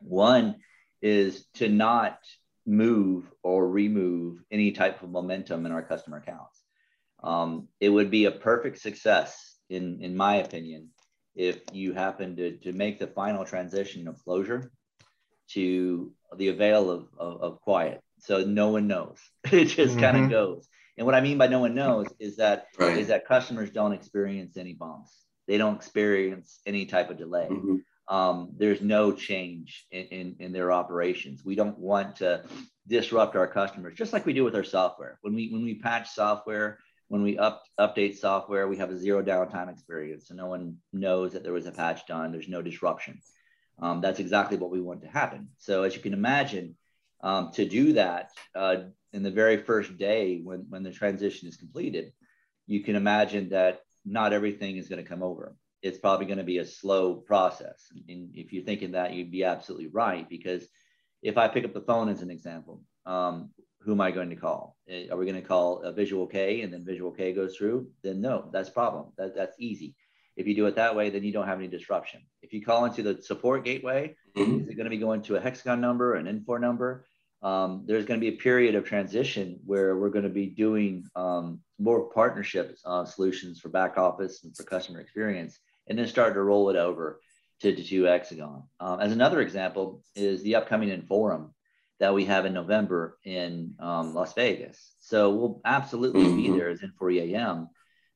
One 0.00 0.54
is 1.02 1.44
to 1.54 1.68
not 1.68 2.20
move 2.64 3.24
or 3.42 3.68
remove 3.68 4.44
any 4.52 4.70
type 4.70 5.02
of 5.02 5.10
momentum 5.10 5.66
in 5.66 5.72
our 5.72 5.82
customer 5.82 6.18
accounts. 6.18 6.62
Um, 7.24 7.66
it 7.80 7.88
would 7.88 8.12
be 8.12 8.26
a 8.26 8.30
perfect 8.30 8.78
success, 8.78 9.56
in, 9.68 9.98
in 10.02 10.16
my 10.16 10.36
opinion, 10.36 10.90
if 11.34 11.62
you 11.72 11.94
happen 11.94 12.36
to, 12.36 12.58
to 12.58 12.72
make 12.72 13.00
the 13.00 13.08
final 13.08 13.44
transition 13.44 14.06
of 14.06 14.22
closure 14.22 14.70
to 15.48 16.12
the 16.36 16.48
avail 16.48 16.90
of, 16.90 17.08
of, 17.18 17.42
of 17.42 17.60
quiet 17.60 18.03
so 18.24 18.42
no 18.44 18.70
one 18.70 18.86
knows. 18.86 19.18
it 19.52 19.66
just 19.66 19.92
mm-hmm. 19.92 20.00
kind 20.00 20.24
of 20.24 20.30
goes. 20.30 20.68
And 20.96 21.06
what 21.06 21.14
I 21.14 21.20
mean 21.20 21.38
by 21.38 21.48
no 21.48 21.60
one 21.60 21.74
knows 21.74 22.06
is 22.18 22.36
that 22.36 22.68
right. 22.78 22.96
is 22.96 23.08
that 23.08 23.26
customers 23.26 23.70
don't 23.70 23.92
experience 23.92 24.56
any 24.56 24.74
bumps. 24.74 25.12
They 25.46 25.58
don't 25.58 25.76
experience 25.76 26.60
any 26.66 26.86
type 26.86 27.10
of 27.10 27.18
delay. 27.18 27.48
Mm-hmm. 27.50 28.14
Um, 28.14 28.50
there's 28.56 28.80
no 28.80 29.12
change 29.12 29.86
in, 29.90 30.04
in, 30.06 30.36
in, 30.38 30.52
their 30.52 30.70
operations. 30.70 31.42
We 31.42 31.54
don't 31.54 31.78
want 31.78 32.16
to 32.16 32.44
disrupt 32.86 33.34
our 33.34 33.46
customers, 33.46 33.94
just 33.96 34.12
like 34.12 34.26
we 34.26 34.34
do 34.34 34.44
with 34.44 34.54
our 34.54 34.64
software. 34.64 35.18
When 35.22 35.34
we 35.34 35.48
when 35.50 35.64
we 35.64 35.76
patch 35.76 36.10
software, 36.10 36.78
when 37.08 37.22
we 37.22 37.38
up, 37.38 37.64
update 37.80 38.18
software, 38.18 38.68
we 38.68 38.76
have 38.76 38.90
a 38.90 38.98
zero 38.98 39.22
downtime 39.22 39.72
experience, 39.72 40.28
so 40.28 40.34
no 40.34 40.46
one 40.46 40.76
knows 40.92 41.32
that 41.32 41.42
there 41.42 41.54
was 41.54 41.66
a 41.66 41.72
patch 41.72 42.06
done. 42.06 42.30
There's 42.30 42.48
no 42.48 42.60
disruption. 42.60 43.20
Um, 43.78 44.02
that's 44.02 44.20
exactly 44.20 44.58
what 44.58 44.70
we 44.70 44.82
want 44.82 45.02
to 45.02 45.08
happen. 45.08 45.48
So 45.56 45.82
as 45.82 45.96
you 45.96 46.02
can 46.02 46.12
imagine, 46.12 46.76
um, 47.24 47.50
to 47.52 47.64
do 47.64 47.94
that 47.94 48.30
uh, 48.54 48.76
in 49.12 49.22
the 49.22 49.30
very 49.30 49.56
first 49.56 49.96
day 49.96 50.40
when, 50.44 50.66
when 50.68 50.82
the 50.82 50.92
transition 50.92 51.48
is 51.48 51.56
completed, 51.56 52.12
you 52.66 52.84
can 52.84 52.96
imagine 52.96 53.48
that 53.48 53.80
not 54.04 54.34
everything 54.34 54.76
is 54.76 54.88
going 54.88 55.02
to 55.02 55.08
come 55.08 55.22
over. 55.22 55.56
It's 55.82 55.98
probably 55.98 56.26
going 56.26 56.38
to 56.38 56.44
be 56.44 56.58
a 56.58 56.66
slow 56.66 57.14
process. 57.14 57.86
And 58.08 58.30
if 58.34 58.52
you're 58.52 58.64
thinking 58.64 58.92
that, 58.92 59.14
you'd 59.14 59.30
be 59.30 59.44
absolutely 59.44 59.88
right. 59.88 60.28
Because 60.28 60.66
if 61.22 61.38
I 61.38 61.48
pick 61.48 61.64
up 61.64 61.72
the 61.72 61.80
phone 61.80 62.10
as 62.10 62.20
an 62.20 62.30
example, 62.30 62.82
um, 63.06 63.50
who 63.80 63.92
am 63.92 64.00
I 64.00 64.10
going 64.10 64.30
to 64.30 64.36
call? 64.36 64.76
Eh, 64.88 65.08
are 65.10 65.16
we 65.16 65.26
going 65.26 65.40
to 65.40 65.46
call 65.46 65.82
a 65.82 65.92
Visual 65.92 66.26
K 66.26 66.60
and 66.60 66.72
then 66.72 66.84
Visual 66.84 67.10
K 67.10 67.32
goes 67.32 67.56
through? 67.56 67.88
Then 68.02 68.20
no, 68.20 68.48
that's 68.52 68.70
problem. 68.70 69.12
That, 69.16 69.34
that's 69.34 69.56
easy. 69.58 69.94
If 70.36 70.46
you 70.46 70.54
do 70.54 70.66
it 70.66 70.76
that 70.76 70.96
way, 70.96 71.10
then 71.10 71.22
you 71.22 71.32
don't 71.32 71.46
have 71.46 71.58
any 71.58 71.68
disruption. 71.68 72.22
If 72.42 72.52
you 72.52 72.62
call 72.62 72.84
into 72.84 73.02
the 73.02 73.22
support 73.22 73.64
gateway, 73.64 74.16
mm-hmm. 74.36 74.60
is 74.60 74.68
it 74.68 74.74
going 74.74 74.84
to 74.84 74.90
be 74.90 74.98
going 74.98 75.22
to 75.22 75.36
a 75.36 75.40
hexagon 75.40 75.80
number, 75.80 76.12
or 76.12 76.16
an 76.16 76.26
Infor 76.26 76.60
number? 76.60 77.06
Um, 77.44 77.84
there's 77.86 78.06
going 78.06 78.18
to 78.18 78.24
be 78.30 78.34
a 78.34 78.40
period 78.40 78.74
of 78.74 78.84
transition 78.84 79.60
where 79.66 79.96
we're 79.96 80.08
going 80.08 80.24
to 80.24 80.30
be 80.30 80.46
doing 80.46 81.04
um, 81.14 81.60
more 81.78 82.08
partnership 82.08 82.78
uh, 82.86 83.04
solutions 83.04 83.60
for 83.60 83.68
back 83.68 83.98
office 83.98 84.42
and 84.44 84.56
for 84.56 84.64
customer 84.64 85.00
experience, 85.00 85.58
and 85.86 85.98
then 85.98 86.08
start 86.08 86.32
to 86.34 86.42
roll 86.42 86.70
it 86.70 86.76
over 86.76 87.20
to, 87.60 87.76
to, 87.76 87.84
to 87.84 88.02
Hexagon. 88.04 88.62
Um, 88.80 89.00
as 89.00 89.12
another 89.12 89.42
example 89.42 90.02
is 90.16 90.42
the 90.42 90.54
upcoming 90.54 90.88
Inforum 90.88 91.50
that 92.00 92.14
we 92.14 92.24
have 92.24 92.46
in 92.46 92.54
November 92.54 93.18
in 93.24 93.74
um, 93.78 94.14
Las 94.14 94.32
Vegas. 94.32 94.94
So 95.00 95.30
we'll 95.30 95.60
absolutely 95.66 96.24
be 96.24 96.48
mm-hmm. 96.48 96.56
there 96.56 96.70
as 96.70 96.80
Infor 96.80 97.12
EAM. 97.12 97.68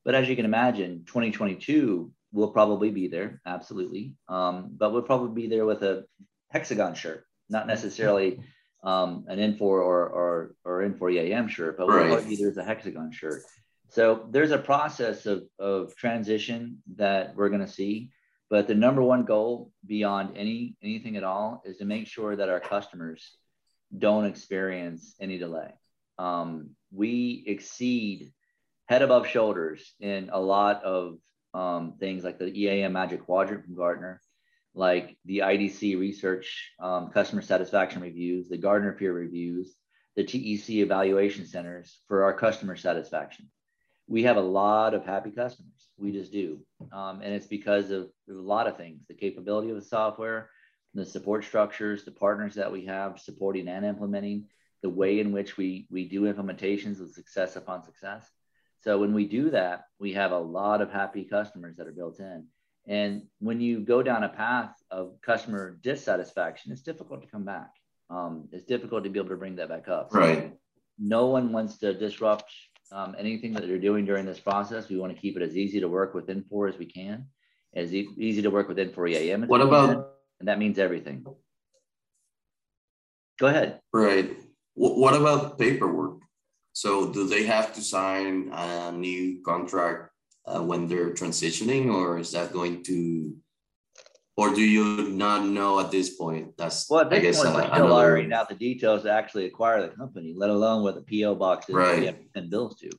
But 0.06 0.14
as 0.14 0.26
you 0.26 0.36
can 0.36 0.46
imagine, 0.46 1.04
2022 1.06 2.10
will 2.32 2.50
probably 2.50 2.90
be 2.90 3.08
there, 3.08 3.42
absolutely. 3.44 4.14
Um, 4.26 4.70
but 4.76 4.92
we'll 4.92 5.02
probably 5.02 5.42
be 5.42 5.48
there 5.48 5.66
with 5.66 5.82
a 5.82 6.04
hexagon 6.50 6.94
shirt, 6.94 7.24
not 7.50 7.66
necessarily 7.66 8.40
um, 8.82 9.24
an 9.28 9.38
Infor 9.38 9.60
or, 9.60 10.06
or, 10.06 10.54
or 10.64 10.88
Infor 10.88 11.12
EAM 11.12 11.48
shirt, 11.48 11.76
but 11.76 11.88
right. 11.88 12.10
we'll 12.10 12.36
there's 12.38 12.56
a 12.56 12.64
hexagon 12.64 13.10
shirt. 13.12 13.42
So 13.90 14.26
there's 14.30 14.50
a 14.50 14.58
process 14.58 15.26
of, 15.26 15.44
of 15.58 15.96
transition 15.96 16.82
that 16.96 17.34
we're 17.34 17.48
going 17.48 17.64
to 17.64 17.72
see. 17.72 18.10
But 18.50 18.66
the 18.66 18.74
number 18.74 19.02
one 19.02 19.24
goal 19.24 19.72
beyond 19.84 20.36
any 20.36 20.76
anything 20.82 21.16
at 21.16 21.24
all 21.24 21.62
is 21.66 21.78
to 21.78 21.84
make 21.84 22.06
sure 22.06 22.34
that 22.34 22.48
our 22.48 22.60
customers 22.60 23.36
don't 23.96 24.24
experience 24.24 25.14
any 25.20 25.38
delay. 25.38 25.70
Um, 26.18 26.70
we 26.92 27.44
exceed 27.46 28.32
head 28.86 29.02
above 29.02 29.26
shoulders 29.26 29.92
in 30.00 30.30
a 30.32 30.40
lot 30.40 30.82
of 30.82 31.18
um, 31.52 31.94
things 32.00 32.24
like 32.24 32.38
the 32.38 32.46
EAM 32.46 32.92
Magic 32.92 33.24
Quadrant 33.24 33.64
from 33.64 33.74
Gartner 33.74 34.20
like 34.78 35.18
the 35.24 35.38
IDC 35.38 35.98
research 35.98 36.70
um, 36.78 37.10
customer 37.10 37.42
satisfaction 37.42 38.00
reviews, 38.00 38.48
the 38.48 38.56
Gartner 38.56 38.92
peer 38.92 39.12
reviews, 39.12 39.74
the 40.14 40.22
TEC 40.22 40.70
evaluation 40.70 41.46
centers 41.46 41.98
for 42.06 42.22
our 42.22 42.32
customer 42.32 42.76
satisfaction. 42.76 43.50
We 44.06 44.22
have 44.22 44.36
a 44.36 44.40
lot 44.40 44.94
of 44.94 45.04
happy 45.04 45.32
customers. 45.32 45.88
We 45.96 46.12
just 46.12 46.30
do. 46.30 46.60
Um, 46.92 47.22
and 47.22 47.34
it's 47.34 47.48
because 47.48 47.90
of 47.90 48.08
a 48.30 48.32
lot 48.32 48.68
of 48.68 48.76
things 48.76 49.02
the 49.08 49.14
capability 49.14 49.70
of 49.70 49.74
the 49.74 49.82
software, 49.82 50.48
the 50.94 51.04
support 51.04 51.44
structures, 51.44 52.04
the 52.04 52.12
partners 52.12 52.54
that 52.54 52.70
we 52.70 52.86
have 52.86 53.18
supporting 53.18 53.66
and 53.66 53.84
implementing, 53.84 54.46
the 54.84 54.90
way 54.90 55.18
in 55.18 55.32
which 55.32 55.56
we, 55.56 55.88
we 55.90 56.08
do 56.08 56.32
implementations 56.32 57.00
with 57.00 57.14
success 57.14 57.56
upon 57.56 57.82
success. 57.82 58.30
So 58.82 58.98
when 58.98 59.12
we 59.12 59.26
do 59.26 59.50
that, 59.50 59.86
we 59.98 60.12
have 60.12 60.30
a 60.30 60.38
lot 60.38 60.82
of 60.82 60.92
happy 60.92 61.24
customers 61.24 61.78
that 61.78 61.88
are 61.88 61.92
built 61.92 62.20
in. 62.20 62.46
And 62.88 63.24
when 63.38 63.60
you 63.60 63.80
go 63.80 64.02
down 64.02 64.24
a 64.24 64.30
path 64.30 64.74
of 64.90 65.20
customer 65.20 65.78
dissatisfaction, 65.82 66.72
it's 66.72 66.80
difficult 66.80 67.22
to 67.22 67.28
come 67.28 67.44
back. 67.44 67.70
Um, 68.08 68.48
it's 68.50 68.64
difficult 68.64 69.04
to 69.04 69.10
be 69.10 69.18
able 69.18 69.28
to 69.28 69.36
bring 69.36 69.56
that 69.56 69.68
back 69.68 69.88
up. 69.88 70.08
Right. 70.12 70.54
No 70.98 71.26
one 71.26 71.52
wants 71.52 71.76
to 71.78 71.92
disrupt 71.92 72.50
um, 72.90 73.14
anything 73.18 73.52
that 73.52 73.66
they're 73.66 73.78
doing 73.78 74.06
during 74.06 74.24
this 74.24 74.40
process. 74.40 74.88
We 74.88 74.96
want 74.98 75.14
to 75.14 75.20
keep 75.20 75.36
it 75.36 75.42
as 75.42 75.54
easy 75.54 75.80
to 75.80 75.88
work 75.88 76.14
with 76.14 76.28
Infor 76.28 76.70
as 76.70 76.78
we 76.78 76.86
can, 76.86 77.26
as 77.74 77.94
e- 77.94 78.08
easy 78.16 78.40
to 78.40 78.50
work 78.50 78.68
with 78.68 78.78
Infor 78.78 79.10
EAM. 79.10 79.46
What 79.46 79.60
about? 79.60 79.90
Can, 79.90 80.04
and 80.40 80.48
that 80.48 80.58
means 80.58 80.78
everything. 80.78 81.26
Go 83.38 83.46
ahead. 83.46 83.80
Right. 83.92 84.34
What 84.74 85.14
about 85.14 85.58
paperwork? 85.58 86.20
So 86.72 87.12
do 87.12 87.28
they 87.28 87.44
have 87.44 87.74
to 87.74 87.82
sign 87.82 88.50
a 88.52 88.92
new 88.92 89.42
contract 89.44 90.10
uh, 90.48 90.62
when 90.62 90.88
they're 90.88 91.10
transitioning, 91.10 91.92
or 91.92 92.18
is 92.18 92.32
that 92.32 92.52
going 92.52 92.82
to, 92.84 93.36
or 94.36 94.54
do 94.54 94.62
you 94.62 95.08
not 95.10 95.44
know 95.44 95.80
at 95.80 95.90
this 95.90 96.16
point? 96.16 96.56
That's 96.56 96.88
well, 96.88 97.00
at 97.00 97.10
this 97.10 97.18
I 97.18 97.22
guess, 97.22 97.42
point, 97.42 97.70
uh, 97.70 97.74
still 97.74 97.96
ironing 97.96 98.32
out 98.32 98.48
the 98.48 98.54
details 98.54 99.02
to 99.02 99.12
actually 99.12 99.46
acquire 99.46 99.82
the 99.82 99.94
company, 99.94 100.34
let 100.36 100.50
alone 100.50 100.82
what 100.82 100.94
the 100.94 101.22
PO 101.22 101.34
box 101.34 101.68
is 101.68 101.74
right. 101.74 102.16
send 102.34 102.50
bills 102.50 102.78
to. 102.80 102.90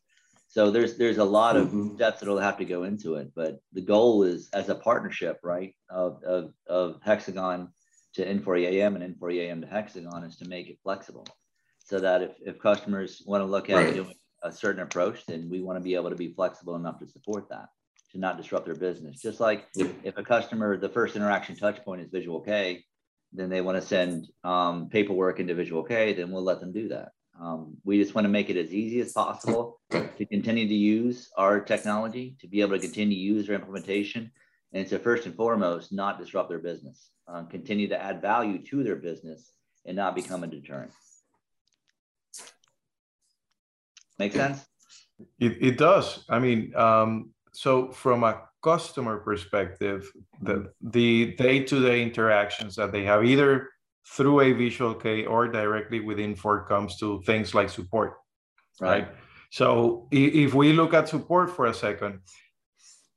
So 0.48 0.72
there's 0.72 0.98
there's 0.98 1.18
a 1.18 1.24
lot 1.24 1.56
of 1.56 1.68
mm-hmm. 1.68 1.96
steps 1.96 2.20
that'll 2.20 2.39
have 2.39 2.58
to 2.58 2.65
go 2.65 2.84
into 2.84 3.15
it, 3.15 3.32
but 3.36 3.60
the 3.72 3.82
goal 3.82 4.24
is 4.24 4.50
as 4.53 4.70
a 4.70 4.75
partnership, 4.75 5.39
right, 5.44 5.75
of 5.89 6.24
of, 6.24 6.53
of 6.68 7.00
Hexagon 7.03 7.70
to 8.13 8.25
Infor 8.25 8.60
EAM 8.60 8.96
and 8.96 9.15
Infor 9.15 9.32
EAM 9.32 9.62
to 9.62 9.68
Hexagon 9.68 10.24
is 10.24 10.38
to 10.38 10.48
make 10.48 10.68
it 10.68 10.79
flexible, 10.82 11.27
so 11.86 12.00
that 12.00 12.24
if 12.24 12.32
if 12.44 12.60
customers 12.60 13.22
want 13.25 13.41
to 13.41 13.46
look 13.46 13.70
at 13.70 13.75
right. 13.75 13.94
doing 13.94 14.15
a 14.43 14.51
certain 14.51 14.81
approach, 14.81 15.25
then 15.25 15.50
we 15.50 15.62
want 15.62 15.77
to 15.77 15.84
be 15.84 15.96
able 15.96 16.10
to 16.10 16.15
be 16.15 16.34
flexible 16.34 16.75
enough 16.75 17.00
to 17.00 17.08
support 17.08 17.50
that, 17.50 17.67
to 18.12 18.19
not 18.19 18.38
disrupt 18.38 18.65
their 18.65 18.75
business. 18.75 19.22
Just 19.22 19.39
like 19.39 19.67
if 19.75 20.17
a 20.17 20.24
customer, 20.24 20.77
the 20.77 20.89
first 20.89 21.15
interaction 21.15 21.55
touch 21.55 21.84
point 21.84 22.01
is 22.01 22.10
Visual 22.10 22.41
K, 22.41 22.84
then 23.31 23.50
they 23.50 23.62
want 23.62 23.79
to 23.79 23.88
send 23.88 24.27
um, 24.43 24.89
paperwork 24.89 25.39
into 25.39 25.53
Visual 25.53 25.84
K, 25.84 26.13
then 26.13 26.31
we'll 26.31 26.43
let 26.43 26.60
them 26.60 26.72
do 26.72 26.88
that. 26.89 27.10
Um, 27.39 27.77
we 27.86 28.01
just 28.01 28.15
want 28.15 28.25
to 28.25 28.29
make 28.29 28.50
it 28.50 28.58
as 28.58 28.74
easy 28.74 29.00
as 29.00 29.13
possible 29.13 29.79
to 29.91 30.25
continue 30.25 30.67
to 30.67 30.74
use 30.74 31.29
our 31.38 31.62
technology, 31.62 32.36
to 32.41 32.48
be 32.48 32.62
able 32.62 32.77
to 32.77 32.79
continue 32.79 33.15
to 33.15 33.22
use 33.22 33.48
their 33.48 33.55
implementation, 33.55 34.31
and 34.74 34.88
to 34.88 35.00
first 35.00 35.25
and 35.25 35.36
foremost, 35.36 35.93
not 35.93 36.19
disrupt 36.19 36.50
their 36.50 36.60
business, 36.60 37.12
um, 37.27 37.48
continue 37.48 37.88
to 37.88 38.01
add 38.01 38.22
value 38.22 38.62
to 38.65 38.84
their 38.84 38.98
business 38.98 39.53
and 39.86 39.96
not 39.96 40.15
become 40.15 40.43
a 40.43 40.48
deterrent. 40.48 40.91
Make 44.20 44.34
sense? 44.34 44.66
It, 45.40 45.58
it 45.62 45.78
does. 45.78 46.26
I 46.30 46.40
mean, 46.40 46.76
um, 46.76 47.32
so 47.54 47.92
from 47.92 48.24
a 48.24 48.42
customer 48.62 49.18
perspective, 49.18 50.12
the, 50.42 50.72
the 50.82 51.34
day-to-day 51.38 52.04
interactions 52.04 52.76
that 52.76 52.92
they 52.92 53.04
have 53.06 53.26
either 53.26 53.70
through 54.06 54.42
a 54.42 54.54
Visual 54.54 54.94
K 54.94 55.26
or 55.26 55.48
directly 55.48 56.00
with 56.00 56.18
Infor 56.18 56.68
comes 56.68 56.98
to 56.98 57.22
things 57.26 57.54
like 57.54 57.70
support, 57.70 58.14
right? 58.82 59.04
right? 59.04 59.08
So 59.52 60.08
if 60.12 60.54
we 60.54 60.74
look 60.74 60.94
at 60.94 61.10
support 61.10 61.56
for 61.56 61.68
a 61.68 61.74
second, 61.74 62.20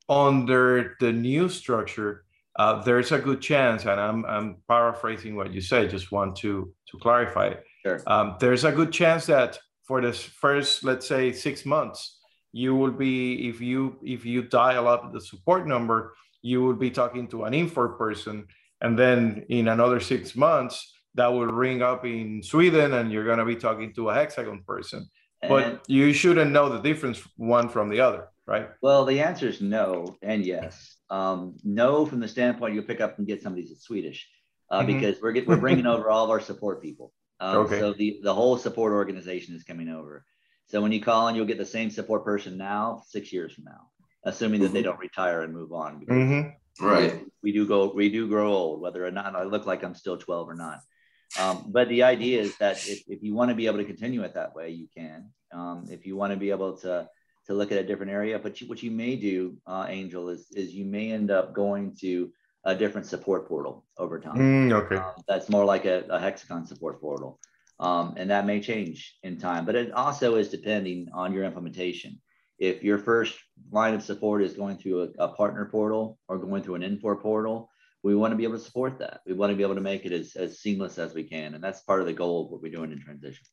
under 0.08 0.96
the 1.00 1.12
new 1.12 1.48
structure, 1.48 2.24
uh, 2.58 2.82
there's 2.82 3.12
a 3.12 3.18
good 3.18 3.40
chance, 3.40 3.86
and 3.86 4.00
I'm, 4.00 4.24
I'm 4.26 4.56
paraphrasing 4.68 5.36
what 5.36 5.52
you 5.52 5.60
said, 5.60 5.90
just 5.90 6.12
want 6.12 6.36
to, 6.36 6.72
to 6.90 6.98
clarify. 6.98 7.54
Sure. 7.84 8.02
Um, 8.06 8.36
there's 8.38 8.64
a 8.64 8.72
good 8.72 8.92
chance 8.92 9.26
that 9.26 9.58
for 9.84 10.00
the 10.00 10.12
first, 10.12 10.84
let's 10.84 11.06
say, 11.06 11.32
six 11.32 11.66
months, 11.66 12.18
you 12.52 12.74
will 12.74 12.92
be, 12.92 13.48
if 13.48 13.60
you 13.60 13.96
if 14.02 14.24
you 14.24 14.42
dial 14.42 14.86
up 14.86 15.12
the 15.12 15.20
support 15.20 15.66
number, 15.66 16.14
you 16.42 16.62
will 16.62 16.74
be 16.74 16.90
talking 16.90 17.26
to 17.28 17.44
an 17.44 17.52
Infor 17.52 17.96
person 17.96 18.46
and 18.82 18.98
then 18.98 19.46
in 19.48 19.68
another 19.68 20.00
six 20.00 20.36
months, 20.36 20.92
that 21.14 21.28
will 21.28 21.46
ring 21.46 21.82
up 21.82 22.04
in 22.04 22.42
Sweden 22.42 22.94
and 22.94 23.12
you're 23.12 23.24
going 23.24 23.38
to 23.38 23.44
be 23.44 23.56
talking 23.56 23.92
to 23.94 24.10
a 24.10 24.14
hexagon 24.14 24.62
person. 24.66 25.08
But 25.46 25.64
and, 25.64 25.80
you 25.86 26.12
shouldn't 26.12 26.52
know 26.52 26.68
the 26.68 26.80
difference 26.80 27.22
one 27.36 27.68
from 27.68 27.90
the 27.90 28.00
other, 28.00 28.28
right? 28.46 28.68
Well, 28.80 29.04
the 29.04 29.20
answer 29.20 29.48
is 29.48 29.60
no 29.60 30.16
and 30.22 30.44
yes. 30.44 30.96
Um, 31.10 31.56
no, 31.64 32.06
from 32.06 32.20
the 32.20 32.28
standpoint 32.28 32.74
you'll 32.74 32.84
pick 32.84 33.00
up 33.00 33.18
and 33.18 33.26
get 33.26 33.42
somebody 33.42 33.66
that's 33.68 33.82
Swedish, 33.82 34.28
uh, 34.70 34.80
mm-hmm. 34.80 34.86
because 34.86 35.20
we're 35.20 35.32
get, 35.32 35.46
we're 35.46 35.56
bringing 35.56 35.86
over 35.86 36.08
all 36.08 36.24
of 36.24 36.30
our 36.30 36.40
support 36.40 36.82
people. 36.82 37.12
Um, 37.42 37.56
okay. 37.58 37.80
So 37.80 37.92
the 37.92 38.20
the 38.22 38.32
whole 38.32 38.56
support 38.56 38.92
organization 38.92 39.56
is 39.56 39.64
coming 39.64 39.88
over. 39.88 40.24
So 40.68 40.80
when 40.80 40.92
you 40.92 41.02
call 41.02 41.26
in, 41.28 41.34
you'll 41.34 41.44
get 41.44 41.58
the 41.58 41.66
same 41.66 41.90
support 41.90 42.24
person 42.24 42.56
now, 42.56 43.02
six 43.08 43.32
years 43.32 43.52
from 43.52 43.64
now, 43.64 43.90
assuming 44.24 44.60
that 44.60 44.66
mm-hmm. 44.66 44.74
they 44.74 44.82
don't 44.82 44.98
retire 44.98 45.42
and 45.42 45.52
move 45.52 45.72
on. 45.72 46.06
Mm-hmm. 46.06 46.86
Right. 46.86 47.26
We 47.42 47.52
do 47.52 47.66
go, 47.66 47.92
we 47.92 48.08
do 48.08 48.28
grow 48.28 48.52
old, 48.52 48.80
whether 48.80 49.04
or 49.04 49.10
not 49.10 49.34
I 49.34 49.42
look 49.42 49.66
like 49.66 49.82
I'm 49.82 49.94
still 49.94 50.16
12 50.16 50.48
or 50.48 50.54
not. 50.54 50.78
Um, 51.38 51.66
but 51.68 51.88
the 51.88 52.04
idea 52.04 52.40
is 52.40 52.56
that 52.58 52.76
if, 52.86 53.02
if 53.08 53.22
you 53.22 53.34
want 53.34 53.50
to 53.50 53.54
be 53.54 53.66
able 53.66 53.78
to 53.78 53.84
continue 53.84 54.22
it 54.22 54.34
that 54.34 54.54
way, 54.54 54.70
you 54.70 54.86
can. 54.96 55.30
Um, 55.52 55.86
if 55.90 56.06
you 56.06 56.16
want 56.16 56.32
to 56.32 56.38
be 56.38 56.50
able 56.50 56.78
to 56.78 57.08
to 57.46 57.54
look 57.54 57.72
at 57.72 57.78
a 57.78 57.84
different 57.84 58.12
area, 58.12 58.38
but 58.38 58.60
you, 58.60 58.68
what 58.68 58.84
you 58.84 58.92
may 58.92 59.16
do, 59.16 59.56
uh, 59.66 59.86
Angel, 59.88 60.28
is 60.28 60.46
is 60.52 60.72
you 60.72 60.84
may 60.84 61.10
end 61.10 61.30
up 61.30 61.54
going 61.54 61.96
to 62.00 62.30
a 62.64 62.74
different 62.74 63.06
support 63.06 63.48
portal 63.48 63.84
over 63.98 64.20
time. 64.20 64.36
Mm, 64.36 64.72
okay. 64.72 64.96
Um, 64.96 65.14
that's 65.28 65.48
more 65.48 65.64
like 65.64 65.84
a, 65.84 66.04
a 66.10 66.18
hexagon 66.18 66.66
support 66.66 67.00
portal, 67.00 67.40
um, 67.80 68.14
and 68.16 68.30
that 68.30 68.46
may 68.46 68.60
change 68.60 69.16
in 69.22 69.38
time. 69.38 69.64
But 69.64 69.74
it 69.74 69.92
also 69.92 70.36
is 70.36 70.48
depending 70.48 71.08
on 71.12 71.32
your 71.32 71.44
implementation 71.44 72.20
if 72.62 72.84
your 72.84 72.96
first 72.96 73.36
line 73.72 73.92
of 73.92 74.04
support 74.04 74.40
is 74.40 74.52
going 74.54 74.76
through 74.76 75.02
a, 75.18 75.24
a, 75.24 75.28
partner 75.28 75.64
portal 75.64 76.16
or 76.28 76.38
going 76.38 76.62
through 76.62 76.76
an 76.76 76.82
Infor 76.82 77.20
portal, 77.20 77.68
we 78.04 78.14
want 78.14 78.30
to 78.30 78.36
be 78.36 78.44
able 78.44 78.56
to 78.56 78.64
support 78.64 79.00
that. 79.00 79.20
We 79.26 79.32
want 79.32 79.50
to 79.50 79.56
be 79.56 79.64
able 79.64 79.74
to 79.74 79.80
make 79.80 80.04
it 80.04 80.12
as, 80.12 80.36
as 80.36 80.60
seamless 80.60 80.96
as 80.96 81.12
we 81.12 81.24
can. 81.24 81.54
And 81.54 81.64
that's 81.64 81.80
part 81.80 82.00
of 82.00 82.06
the 82.06 82.12
goal 82.12 82.44
of 82.44 82.52
what 82.52 82.62
we're 82.62 82.70
doing 82.70 82.92
in 82.92 83.00
transition. 83.00 83.44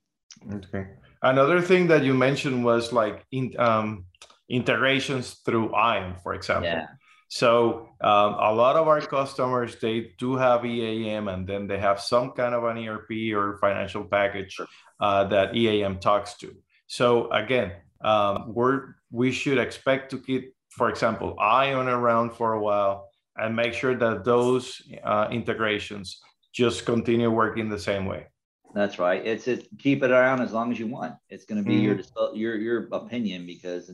Okay. 0.54 0.86
Another 1.24 1.60
thing 1.60 1.88
that 1.88 2.04
you 2.04 2.14
mentioned 2.14 2.64
was 2.64 2.94
like 2.94 3.26
in, 3.32 3.52
um, 3.58 4.06
integrations 4.48 5.42
through 5.44 5.74
ION, 5.74 6.16
for 6.22 6.36
example. 6.36 6.70
Yeah. 6.70 6.86
So 7.30 7.90
um, 8.02 8.34
a 8.34 8.52
lot 8.52 8.76
of 8.76 8.88
our 8.88 9.02
customers, 9.02 9.76
they 9.76 10.12
do 10.18 10.36
have 10.36 10.66
EAM 10.66 11.28
and 11.28 11.48
then 11.48 11.68
they 11.68 11.78
have 11.78 12.02
some 12.02 12.32
kind 12.32 12.56
of 12.56 12.64
an 12.64 12.78
ERP 12.78 13.34
or 13.36 13.60
financial 13.62 14.04
package 14.04 14.60
uh, 15.00 15.24
that 15.26 15.56
EAM 15.56 16.00
talks 16.00 16.34
to. 16.40 16.56
So 16.88 17.32
again, 17.32 17.72
um, 18.02 18.54
we're 18.54 18.96
we 19.12 19.32
should 19.32 19.60
expect 19.60 20.10
to 20.12 20.18
keep, 20.18 20.54
for 20.70 20.90
example, 20.90 21.36
ION 21.40 21.88
around 21.88 22.32
for 22.32 22.54
a 22.54 22.62
while 22.62 23.10
and 23.38 23.56
make 23.56 23.74
sure 23.74 23.96
that 23.96 24.24
those 24.24 24.82
uh, 25.04 25.28
integrations 25.32 26.20
just 26.52 26.86
continue 26.86 27.30
working 27.30 27.70
the 27.70 27.80
same 27.80 28.06
way. 28.06 28.26
That's 28.74 28.98
right. 28.98 29.26
It's 29.26 29.48
it, 29.48 29.68
keep 29.78 30.04
it 30.04 30.12
around 30.12 30.42
as 30.42 30.52
long 30.52 30.72
as 30.72 30.80
you 30.80 30.88
want. 30.88 31.16
It's 31.30 31.46
going 31.46 31.64
to 31.64 31.68
be 31.68 31.82
mm-hmm. 31.82 32.36
your 32.36 32.56
your 32.56 32.56
your 32.58 32.90
opinion 32.92 33.46
because 33.46 33.92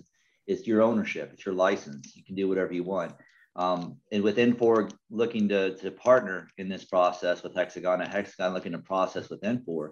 it's, 0.47 0.67
your 0.67 0.81
ownership. 0.81 1.31
It's 1.33 1.45
your 1.45 1.55
license. 1.55 2.15
You 2.15 2.23
can 2.23 2.35
do 2.35 2.47
whatever 2.47 2.73
you 2.73 2.83
want. 2.83 3.13
Um, 3.55 3.97
and 4.11 4.21
with 4.21 4.37
Infor 4.37 4.91
looking 5.09 5.47
to, 5.49 5.75
to 5.77 5.91
partner 5.91 6.49
in 6.57 6.67
this 6.67 6.83
process 6.83 7.41
with 7.41 7.55
Hexagon 7.55 8.01
and 8.01 8.11
Hexagon 8.11 8.53
looking 8.53 8.73
to 8.73 8.79
process 8.79 9.29
with 9.29 9.41
Infor, 9.41 9.91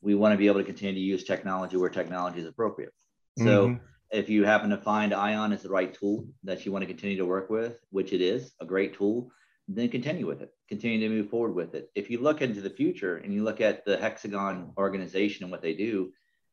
we 0.00 0.14
want 0.14 0.32
to 0.32 0.38
be 0.38 0.46
able 0.46 0.60
to 0.60 0.64
continue 0.64 0.94
to 0.94 1.00
use 1.00 1.24
technology 1.24 1.76
where 1.76 1.90
technology 1.90 2.40
is 2.40 2.46
appropriate. 2.46 2.92
So 3.38 3.68
mm-hmm 3.68 3.84
if 4.10 4.28
you 4.28 4.44
happen 4.44 4.70
to 4.70 4.76
find 4.76 5.14
Ion 5.14 5.52
is 5.52 5.62
the 5.62 5.68
right 5.68 5.92
tool 5.92 6.26
that 6.42 6.66
you 6.66 6.72
want 6.72 6.82
to 6.82 6.86
continue 6.86 7.16
to 7.16 7.26
work 7.26 7.48
with, 7.48 7.78
which 7.90 8.12
it 8.12 8.20
is 8.20 8.52
a 8.60 8.66
great 8.66 8.94
tool, 8.94 9.30
then 9.68 9.88
continue 9.88 10.26
with 10.26 10.42
it, 10.42 10.50
continue 10.68 10.98
to 11.00 11.14
move 11.14 11.30
forward 11.30 11.54
with 11.54 11.74
it. 11.74 11.90
If 11.94 12.10
you 12.10 12.20
look 12.20 12.42
into 12.42 12.60
the 12.60 12.70
future 12.70 13.18
and 13.18 13.32
you 13.32 13.44
look 13.44 13.60
at 13.60 13.84
the 13.84 13.96
Hexagon 13.96 14.72
organization 14.76 15.44
and 15.44 15.52
what 15.52 15.62
they 15.62 15.74
do, 15.74 16.12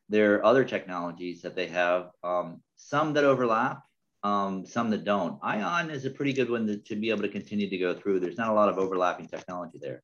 there 0.10 0.36
are 0.36 0.46
other 0.46 0.64
technologies 0.64 1.42
that 1.42 1.56
they 1.56 1.68
have, 1.68 2.10
um, 2.24 2.62
some 2.76 3.14
that 3.14 3.24
overlap, 3.24 3.84
um, 4.24 4.66
some 4.66 4.90
that 4.90 5.04
don't. 5.04 5.40
Ion 5.44 5.90
is 5.90 6.06
a 6.06 6.10
pretty 6.10 6.34
good 6.34 6.50
one 6.50 6.68
to, 6.68 6.78
to 6.78 6.96
be 6.96 7.10
able 7.10 7.22
to 7.22 7.30
continue 7.30 7.70
to 7.70 7.78
go 7.78 7.94
through. 7.94 8.20
There's 8.20 8.38
not 8.38 8.50
a 8.50 8.54
lot 8.54 8.70
of 8.70 8.78
overlapping 8.78 9.28
technology 9.28 9.80
there. 9.82 10.04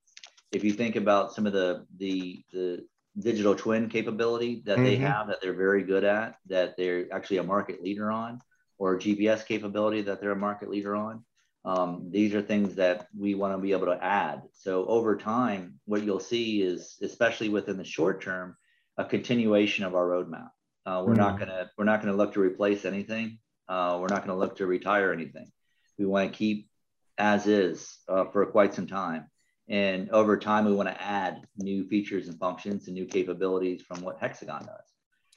If 0.51 0.63
you 0.63 0.71
think 0.71 0.95
about 0.95 1.33
some 1.33 1.47
of 1.47 1.53
the 1.53 1.85
the 1.97 2.43
the 2.51 2.85
digital 3.19 3.55
twin 3.55 3.89
capability 3.89 4.61
that 4.65 4.75
mm-hmm. 4.75 4.85
they 4.85 4.95
have 4.97 5.27
that 5.27 5.41
they're 5.41 5.53
very 5.53 5.83
good 5.83 6.03
at, 6.03 6.35
that 6.47 6.75
they're 6.77 7.05
actually 7.11 7.37
a 7.37 7.43
market 7.43 7.81
leader 7.81 8.11
on, 8.11 8.39
or 8.77 8.99
GPS 8.99 9.45
capability 9.45 10.01
that 10.01 10.21
they're 10.21 10.31
a 10.31 10.35
market 10.35 10.69
leader 10.69 10.95
on. 10.95 11.23
Um, 11.65 12.09
these 12.11 12.33
are 12.35 12.41
things 12.41 12.75
that 12.75 13.07
we 13.17 13.35
want 13.35 13.53
to 13.53 13.57
be 13.57 13.71
able 13.71 13.85
to 13.85 14.03
add. 14.03 14.43
So 14.51 14.85
over 14.85 15.15
time, 15.15 15.79
what 15.85 16.03
you'll 16.03 16.19
see 16.19 16.61
is, 16.61 16.97
especially 17.01 17.49
within 17.49 17.77
the 17.77 17.85
short 17.85 18.21
term, 18.21 18.57
a 18.97 19.05
continuation 19.05 19.85
of 19.85 19.95
our 19.95 20.07
roadmap. 20.07 20.49
Uh, 20.85 21.03
we're 21.05 21.13
mm-hmm. 21.13 21.21
not 21.21 21.39
gonna 21.39 21.71
we're 21.77 21.85
not 21.85 22.01
gonna 22.01 22.15
look 22.15 22.33
to 22.33 22.41
replace 22.41 22.85
anything. 22.85 23.39
Uh, 23.67 23.97
we're 24.01 24.07
not 24.07 24.25
gonna 24.25 24.37
look 24.37 24.57
to 24.57 24.65
retire 24.65 25.13
anything. 25.13 25.47
We 25.97 26.05
want 26.05 26.31
to 26.31 26.37
keep 26.37 26.69
as 27.17 27.47
is 27.47 27.97
uh, 28.07 28.25
for 28.25 28.45
quite 28.47 28.73
some 28.73 28.87
time. 28.87 29.29
And 29.69 30.09
over 30.09 30.37
time, 30.37 30.65
we 30.65 30.73
want 30.73 30.89
to 30.89 31.01
add 31.01 31.41
new 31.57 31.87
features 31.87 32.27
and 32.27 32.37
functions 32.37 32.87
and 32.87 32.95
new 32.95 33.05
capabilities 33.05 33.81
from 33.81 34.01
what 34.01 34.17
Hexagon 34.19 34.65
does. 34.65 34.85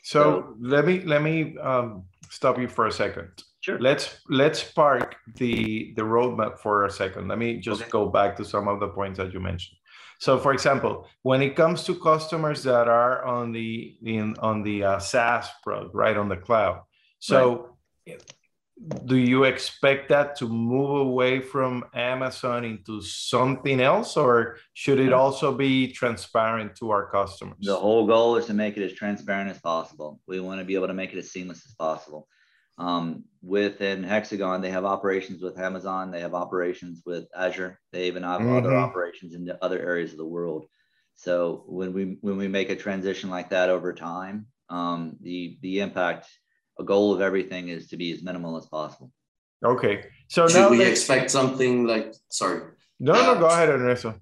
So, 0.02 0.22
so 0.22 0.56
let 0.60 0.84
me 0.84 1.00
let 1.02 1.22
me 1.22 1.56
um, 1.58 2.04
stop 2.28 2.58
you 2.58 2.68
for 2.68 2.86
a 2.86 2.92
second. 2.92 3.28
Sure. 3.60 3.78
Let's 3.78 4.20
let's 4.28 4.62
park 4.62 5.16
the 5.36 5.92
the 5.96 6.02
roadmap 6.02 6.58
for 6.58 6.84
a 6.84 6.90
second. 6.90 7.28
Let 7.28 7.38
me 7.38 7.58
just 7.58 7.82
okay. 7.82 7.90
go 7.90 8.06
back 8.06 8.36
to 8.36 8.44
some 8.44 8.68
of 8.68 8.80
the 8.80 8.88
points 8.88 9.18
that 9.18 9.32
you 9.32 9.40
mentioned. 9.40 9.78
So, 10.18 10.38
for 10.38 10.52
example, 10.52 11.06
when 11.22 11.42
it 11.42 11.56
comes 11.56 11.84
to 11.84 11.94
customers 11.94 12.62
that 12.62 12.88
are 12.88 13.24
on 13.24 13.52
the 13.52 13.96
in 14.02 14.34
on 14.40 14.62
the 14.62 14.84
uh, 14.84 14.98
SaaS 14.98 15.48
product, 15.62 15.94
right 15.94 16.16
on 16.16 16.28
the 16.28 16.36
cloud, 16.36 16.82
so 17.18 17.76
right. 18.06 18.22
do 19.04 19.16
you 19.16 19.44
expect 19.44 20.08
that 20.08 20.36
to 20.36 20.48
move 20.48 21.00
away 21.00 21.40
from 21.40 21.84
Amazon 21.94 22.64
into 22.64 23.02
something 23.02 23.80
else, 23.80 24.16
or 24.16 24.56
should 24.72 25.00
it 25.00 25.12
also 25.12 25.52
be 25.54 25.92
transparent 25.92 26.76
to 26.76 26.90
our 26.90 27.10
customers? 27.10 27.58
The 27.60 27.76
whole 27.76 28.06
goal 28.06 28.36
is 28.36 28.46
to 28.46 28.54
make 28.54 28.76
it 28.76 28.84
as 28.84 28.92
transparent 28.92 29.50
as 29.50 29.58
possible. 29.58 30.20
We 30.26 30.40
want 30.40 30.60
to 30.60 30.64
be 30.64 30.74
able 30.74 30.88
to 30.88 30.94
make 30.94 31.12
it 31.12 31.18
as 31.18 31.30
seamless 31.30 31.66
as 31.66 31.74
possible. 31.74 32.28
Um, 32.78 33.24
within 33.42 34.02
Hexagon, 34.02 34.60
they 34.60 34.70
have 34.70 34.84
operations 34.84 35.42
with 35.42 35.58
Amazon, 35.58 36.10
they 36.10 36.20
have 36.20 36.34
operations 36.34 37.02
with 37.06 37.26
Azure, 37.34 37.78
they 37.92 38.06
even 38.06 38.22
have 38.22 38.40
mm-hmm. 38.40 38.56
other 38.56 38.74
operations 38.74 39.34
in 39.34 39.44
the 39.44 39.62
other 39.64 39.78
areas 39.78 40.12
of 40.12 40.18
the 40.18 40.26
world. 40.26 40.66
So 41.14 41.64
when 41.66 41.92
we 41.94 42.18
when 42.20 42.36
we 42.36 42.48
make 42.48 42.68
a 42.68 42.76
transition 42.76 43.30
like 43.30 43.50
that 43.50 43.70
over 43.70 43.94
time, 43.94 44.46
um, 44.68 45.16
the 45.22 45.58
the 45.62 45.80
impact, 45.80 46.28
a 46.78 46.84
goal 46.84 47.14
of 47.14 47.22
everything 47.22 47.68
is 47.68 47.88
to 47.88 47.96
be 47.96 48.12
as 48.12 48.22
minimal 48.22 48.58
as 48.58 48.66
possible. 48.66 49.10
Okay, 49.64 50.04
so 50.28 50.46
should 50.46 50.70
we 50.70 50.84
expect 50.84 51.30
something 51.30 51.86
like 51.86 52.14
sorry? 52.30 52.72
No, 53.00 53.14
uh, 53.14 53.34
no, 53.34 53.40
go 53.40 53.46
ahead, 53.46 53.70
Ernesto. 53.70 54.20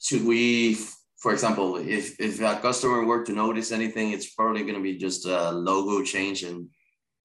Should 0.00 0.24
we, 0.24 0.74
for 1.18 1.32
example, 1.32 1.76
if 1.76 2.20
if 2.20 2.40
a 2.40 2.60
customer 2.60 3.04
were 3.04 3.24
to 3.24 3.32
notice 3.32 3.72
anything, 3.72 4.12
it's 4.12 4.32
probably 4.32 4.62
going 4.62 4.76
to 4.76 4.80
be 4.80 4.96
just 4.96 5.26
a 5.26 5.50
logo 5.50 6.04
change 6.04 6.44
and 6.44 6.68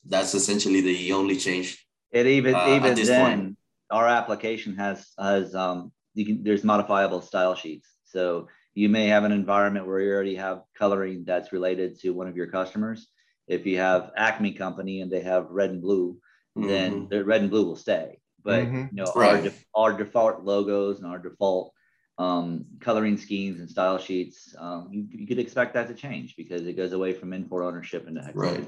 that's 0.08 0.34
essentially 0.34 0.82
the 0.82 1.14
only 1.14 1.38
change. 1.38 1.86
It 2.12 2.28
even 2.28 2.56
uh, 2.56 2.68
even 2.70 2.96
then, 2.96 3.40
point. 3.40 3.58
our 3.92 4.08
application 4.08 4.76
has 4.76 5.12
has 5.20 5.56
um 5.56 5.92
you 6.14 6.26
can 6.26 6.44
there's 6.44 6.64
modifiable 6.64 7.22
style 7.22 7.56
sheets. 7.56 7.90
So 8.06 8.48
you 8.74 8.90
may 8.90 9.08
have 9.08 9.24
an 9.24 9.32
environment 9.32 9.88
where 9.88 10.00
you 10.00 10.12
already 10.14 10.36
have 10.36 10.62
coloring 10.78 11.24
that's 11.26 11.52
related 11.52 12.00
to 12.02 12.12
one 12.12 12.28
of 12.28 12.36
your 12.36 12.48
customers. 12.48 13.08
If 13.48 13.66
you 13.66 13.78
have 13.78 14.12
Acme 14.18 14.54
Company 14.54 15.02
and 15.02 15.12
they 15.12 15.22
have 15.22 15.48
red 15.50 15.70
and 15.70 15.82
blue, 15.82 16.18
mm-hmm. 16.58 16.68
then 16.68 17.08
the 17.10 17.24
red 17.24 17.42
and 17.42 17.50
blue 17.50 17.66
will 17.66 17.76
stay. 17.76 18.20
But 18.44 18.66
mm-hmm. 18.66 18.96
you 18.96 19.04
know 19.04 19.12
right. 19.16 19.36
our 19.36 19.42
de- 19.42 19.66
our 19.74 19.94
default 19.98 20.44
logos 20.44 21.00
and 21.00 21.08
our 21.08 21.20
default 21.20 21.74
um, 22.18 22.66
coloring 22.80 23.18
schemes 23.18 23.60
and 23.60 23.70
style 23.70 23.98
sheets, 23.98 24.56
um, 24.58 24.88
you, 24.92 25.06
you 25.10 25.28
could 25.28 25.40
expect 25.40 25.74
that 25.74 25.88
to 25.90 25.94
change 25.94 26.36
because 26.38 26.66
it 26.66 26.78
goes 26.78 26.94
away 26.94 27.12
from 27.12 27.32
Infor 27.32 27.66
ownership 27.66 28.08
into 28.08 28.22
Hexagon. 28.22 28.68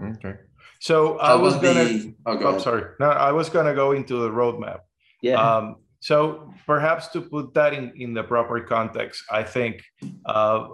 Right. 0.00 0.16
Okay. 0.16 0.34
So 0.80 1.18
I 1.18 1.34
was 1.34 1.54
gonna. 1.56 1.84
The, 1.84 2.14
oh, 2.26 2.36
go 2.36 2.54
oh 2.54 2.58
sorry. 2.58 2.84
No, 3.00 3.10
I 3.10 3.32
was 3.32 3.48
gonna 3.48 3.74
go 3.74 3.92
into 3.92 4.16
the 4.16 4.30
roadmap. 4.30 4.80
Yeah. 5.22 5.40
Um, 5.40 5.76
so 6.00 6.52
perhaps 6.66 7.08
to 7.08 7.20
put 7.20 7.54
that 7.54 7.74
in, 7.74 7.92
in 7.94 8.12
the 8.12 8.24
proper 8.24 8.60
context, 8.60 9.22
I 9.30 9.44
think 9.44 9.84
uh, 10.26 10.66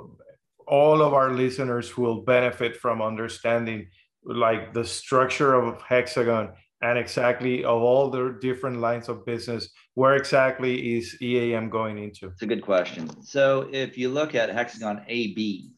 all 0.67 1.03
of 1.03 1.13
our 1.13 1.33
listeners 1.33 1.99
will 1.99 2.23
benefit 2.23 2.77
from 2.77 3.03
understanding 3.03 3.89
like 4.25 4.73
the 4.73 4.85
structure 4.85 5.55
of 5.55 5.83
Hexagon 5.83 6.53
and 6.81 6.99
exactly 6.99 7.65
of 7.65 7.83
all 7.83 8.09
the 8.09 8.39
different 8.41 8.81
lines 8.81 9.09
of 9.09 9.27
business, 9.27 9.69
where 9.95 10.15
exactly 10.15 10.97
is 10.97 11.21
EAM 11.21 11.69
going 11.69 11.99
into? 11.99 12.29
It's 12.29 12.43
a 12.43 12.47
good 12.47 12.63
question. 12.63 13.11
So 13.23 13.69
if 13.73 13.99
you 13.99 14.09
look 14.09 14.35
at 14.35 14.49
Hexagon 14.49 15.05
AB, 15.09 15.73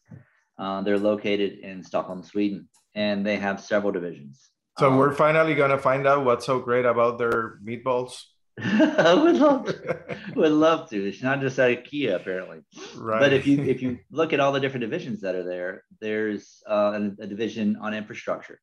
uh, 0.59 0.81
they're 0.83 0.99
located 0.99 1.59
in 1.59 1.83
Stockholm, 1.83 2.23
Sweden 2.23 2.69
and 2.95 3.25
they 3.25 3.37
have 3.37 3.61
several 3.61 3.91
divisions. 3.91 4.51
So 4.79 4.89
um, 4.89 4.97
we're 4.97 5.13
finally 5.13 5.55
gonna 5.55 5.77
find 5.77 6.07
out 6.07 6.25
what's 6.25 6.45
so 6.45 6.59
great 6.59 6.85
about 6.85 7.17
their 7.17 7.59
meatballs. 7.63 8.23
I 8.61 9.13
would 9.13 9.37
love 9.37 9.65
to. 9.65 10.17
would 10.35 10.51
love 10.51 10.89
to. 10.89 11.07
It's 11.07 11.21
not 11.21 11.41
just 11.41 11.57
IKEA 11.57 12.15
apparently. 12.15 12.59
Right. 12.95 13.19
But 13.19 13.33
if 13.33 13.47
you 13.47 13.61
if 13.63 13.81
you 13.81 13.99
look 14.11 14.33
at 14.33 14.39
all 14.39 14.51
the 14.51 14.59
different 14.59 14.81
divisions 14.81 15.21
that 15.21 15.35
are 15.35 15.43
there, 15.43 15.83
there's 15.99 16.61
uh, 16.69 16.99
a, 17.19 17.23
a, 17.23 17.27
division 17.27 17.77
on 17.77 17.93
infrastructure. 17.93 18.59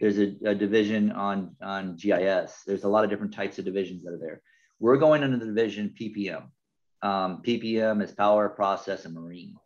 There's 0.00 0.18
a, 0.18 0.34
a, 0.44 0.54
division 0.54 1.12
on 1.12 1.56
on 1.62 1.96
GIS. 1.96 2.62
There's 2.66 2.84
a 2.84 2.88
lot 2.88 3.04
of 3.04 3.10
different 3.10 3.34
types 3.34 3.58
of 3.58 3.64
divisions 3.64 4.04
that 4.04 4.12
are 4.12 4.18
there. 4.18 4.40
We're 4.80 4.96
going 4.96 5.22
into 5.22 5.38
the 5.38 5.46
division 5.46 5.94
PPM. 5.98 6.44
Um, 7.02 7.42
PPM 7.42 8.02
is 8.02 8.12
power, 8.12 8.48
process, 8.48 9.04
and 9.04 9.14
marine. 9.14 9.56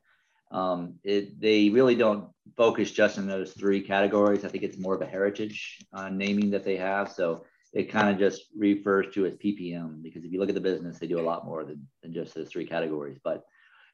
Um, 0.51 0.95
it, 1.05 1.41
they 1.41 1.69
really 1.69 1.95
don't 1.95 2.31
focus 2.57 2.91
just 2.91 3.19
in 3.19 3.27
those 3.27 3.53
three 3.53 3.83
categories. 3.83 4.45
I 4.45 4.49
think 4.49 4.65
it's 4.65 4.79
more 4.79 4.95
of 4.95 5.03
a 5.03 5.07
heritage 5.07 5.79
uh, 5.93 6.09
naming 6.09 6.51
that 6.51 6.65
they 6.65 6.77
have. 6.77 7.13
So 7.13 7.45
it 7.73 7.91
kind 7.91 8.09
of 8.09 8.19
just 8.19 8.45
refers 8.57 9.13
to 9.15 9.27
as 9.27 9.35
PPM 9.35 10.03
because 10.03 10.25
if 10.25 10.33
you 10.33 10.41
look 10.41 10.49
at 10.49 10.55
the 10.55 10.61
business, 10.61 10.99
they 10.99 11.07
do 11.07 11.21
a 11.21 11.23
lot 11.23 11.45
more 11.45 11.65
than, 11.65 11.87
than 12.03 12.15
just 12.15 12.35
those 12.35 12.49
three 12.49 12.67
categories. 12.67 13.19
But 13.23 13.45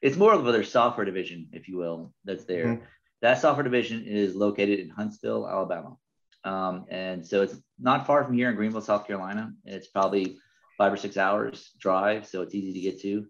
it's 0.01 0.17
more 0.17 0.33
of 0.33 0.45
their 0.45 0.63
software 0.63 1.05
division, 1.05 1.49
if 1.51 1.67
you 1.67 1.77
will, 1.77 2.13
that's 2.23 2.45
there. 2.45 2.65
Mm-hmm. 2.65 2.83
That 3.21 3.41
software 3.41 3.63
division 3.63 4.05
is 4.05 4.35
located 4.35 4.79
in 4.79 4.89
Huntsville, 4.89 5.47
Alabama. 5.47 5.97
Um, 6.43 6.85
and 6.89 7.25
so 7.25 7.41
it's 7.41 7.55
not 7.79 8.05
far 8.05 8.23
from 8.23 8.35
here 8.35 8.49
in 8.49 8.55
Greenville, 8.55 8.81
South 8.81 9.07
Carolina. 9.07 9.51
It's 9.65 9.87
probably 9.87 10.37
five 10.77 10.93
or 10.93 10.97
six 10.97 11.17
hours 11.17 11.71
drive, 11.79 12.27
so 12.27 12.41
it's 12.43 12.53
easy 12.53 12.73
to 12.73 12.79
get 12.79 13.01
to. 13.01 13.25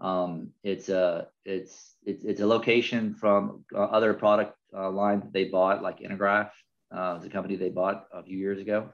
Um, 0.00 0.50
it's 0.62 0.88
a 0.88 1.28
it's 1.44 1.91
it's 2.04 2.24
it's 2.24 2.40
a 2.40 2.46
location 2.46 3.14
from 3.14 3.64
uh, 3.74 3.78
other 3.78 4.14
product 4.14 4.56
uh, 4.76 4.90
line 4.90 5.20
that 5.20 5.32
they 5.32 5.44
bought, 5.44 5.82
like 5.82 6.00
Intergraph, 6.00 6.50
uh, 6.94 7.18
the 7.18 7.28
company 7.28 7.56
they 7.56 7.70
bought 7.70 8.06
a 8.12 8.22
few 8.22 8.38
years 8.38 8.60
ago, 8.60 8.90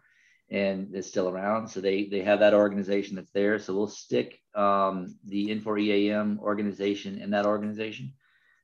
and 0.50 0.94
it's 0.94 1.08
still 1.08 1.28
around. 1.28 1.68
So 1.68 1.80
they 1.80 2.04
they 2.04 2.22
have 2.22 2.40
that 2.40 2.54
organization 2.54 3.16
that's 3.16 3.32
there. 3.32 3.58
So 3.58 3.74
we'll 3.74 3.88
stick 3.88 4.40
um, 4.54 5.16
the 5.26 5.48
Infor 5.48 5.80
EAM 5.80 6.38
organization 6.40 7.18
in 7.18 7.30
that 7.30 7.46
organization. 7.46 8.12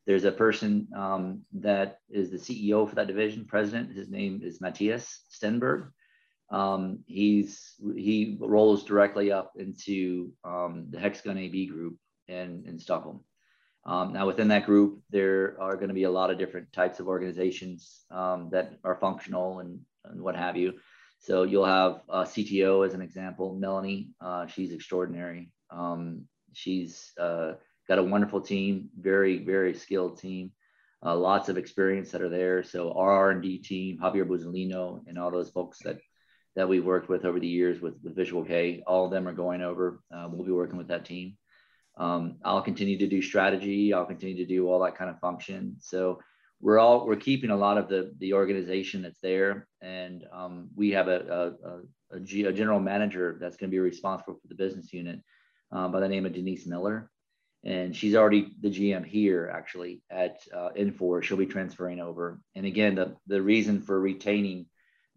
There's 0.06 0.24
a 0.24 0.32
person 0.32 0.88
um, 0.94 1.42
that 1.54 2.00
is 2.10 2.30
the 2.30 2.36
CEO 2.36 2.86
for 2.86 2.94
that 2.96 3.06
division, 3.06 3.46
president. 3.46 3.96
His 3.96 4.10
name 4.10 4.40
is 4.44 4.58
Mattias 4.60 5.20
Stenberg. 5.30 5.88
Um, 6.50 7.00
he's 7.06 7.74
he 7.96 8.36
rolls 8.38 8.84
directly 8.84 9.32
up 9.32 9.52
into 9.56 10.32
um, 10.44 10.86
the 10.90 11.00
Hexagon 11.00 11.38
AB 11.38 11.66
group 11.66 11.96
in, 12.28 12.64
in 12.66 12.78
Stockholm. 12.78 13.24
Um, 13.86 14.12
now, 14.12 14.26
within 14.26 14.48
that 14.48 14.66
group, 14.66 15.00
there 15.10 15.56
are 15.60 15.76
going 15.76 15.88
to 15.88 15.94
be 15.94 16.04
a 16.04 16.10
lot 16.10 16.30
of 16.30 16.38
different 16.38 16.72
types 16.72 17.00
of 17.00 17.08
organizations 17.08 18.04
um, 18.10 18.48
that 18.50 18.78
are 18.82 18.94
functional 18.96 19.60
and, 19.60 19.80
and 20.04 20.22
what 20.22 20.36
have 20.36 20.56
you. 20.56 20.74
So 21.18 21.42
you'll 21.42 21.66
have 21.66 22.02
a 22.08 22.22
CTO 22.22 22.86
as 22.86 22.94
an 22.94 23.02
example, 23.02 23.54
Melanie. 23.54 24.10
Uh, 24.20 24.46
she's 24.46 24.72
extraordinary. 24.72 25.50
Um, 25.70 26.26
she's 26.52 27.12
uh, 27.18 27.52
got 27.88 27.98
a 27.98 28.02
wonderful 28.02 28.40
team, 28.40 28.88
very 28.98 29.38
very 29.38 29.74
skilled 29.74 30.18
team, 30.18 30.52
uh, 31.04 31.16
lots 31.16 31.48
of 31.48 31.58
experience 31.58 32.10
that 32.10 32.22
are 32.22 32.28
there. 32.28 32.62
So 32.62 32.92
our 32.92 33.10
R&D 33.10 33.58
team, 33.58 33.98
Javier 34.02 34.26
Buzolino, 34.26 35.00
and 35.06 35.18
all 35.18 35.30
those 35.30 35.50
folks 35.50 35.78
that 35.84 35.98
that 36.56 36.68
we've 36.68 36.84
worked 36.84 37.08
with 37.08 37.24
over 37.24 37.40
the 37.40 37.48
years 37.48 37.80
with, 37.80 37.94
with 38.02 38.14
Visual 38.14 38.44
K, 38.44 38.82
all 38.86 39.06
of 39.06 39.10
them 39.10 39.26
are 39.26 39.32
going 39.32 39.60
over. 39.60 40.00
Uh, 40.14 40.28
we'll 40.30 40.46
be 40.46 40.52
working 40.52 40.76
with 40.76 40.88
that 40.88 41.04
team. 41.04 41.36
Um, 41.96 42.36
I'll 42.44 42.62
continue 42.62 42.98
to 42.98 43.06
do 43.06 43.22
strategy. 43.22 43.94
I'll 43.94 44.06
continue 44.06 44.36
to 44.36 44.46
do 44.46 44.68
all 44.68 44.80
that 44.80 44.96
kind 44.96 45.10
of 45.10 45.18
function. 45.20 45.76
So 45.80 46.20
we're 46.60 46.78
all 46.78 47.06
we're 47.06 47.16
keeping 47.16 47.50
a 47.50 47.56
lot 47.56 47.78
of 47.78 47.88
the 47.88 48.12
the 48.18 48.32
organization 48.32 49.02
that's 49.02 49.20
there, 49.20 49.68
and 49.82 50.24
um, 50.32 50.68
we 50.74 50.90
have 50.90 51.08
a 51.08 51.52
a, 52.10 52.16
a, 52.16 52.20
general 52.52 52.80
manager 52.80 53.36
that's 53.40 53.56
going 53.56 53.70
to 53.70 53.74
be 53.74 53.80
responsible 53.80 54.34
for 54.34 54.48
the 54.48 54.54
business 54.54 54.92
unit 54.92 55.20
um, 55.72 55.92
by 55.92 56.00
the 56.00 56.08
name 56.08 56.26
of 56.26 56.32
Denise 56.32 56.66
Miller, 56.66 57.10
and 57.64 57.94
she's 57.94 58.14
already 58.14 58.54
the 58.60 58.70
GM 58.70 59.04
here 59.04 59.52
actually 59.54 60.02
at 60.10 60.40
uh, 60.54 60.70
Infor. 60.76 61.22
She'll 61.22 61.36
be 61.36 61.46
transferring 61.46 62.00
over, 62.00 62.40
and 62.54 62.66
again 62.66 62.94
the 62.94 63.16
the 63.26 63.42
reason 63.42 63.82
for 63.82 64.00
retaining 64.00 64.66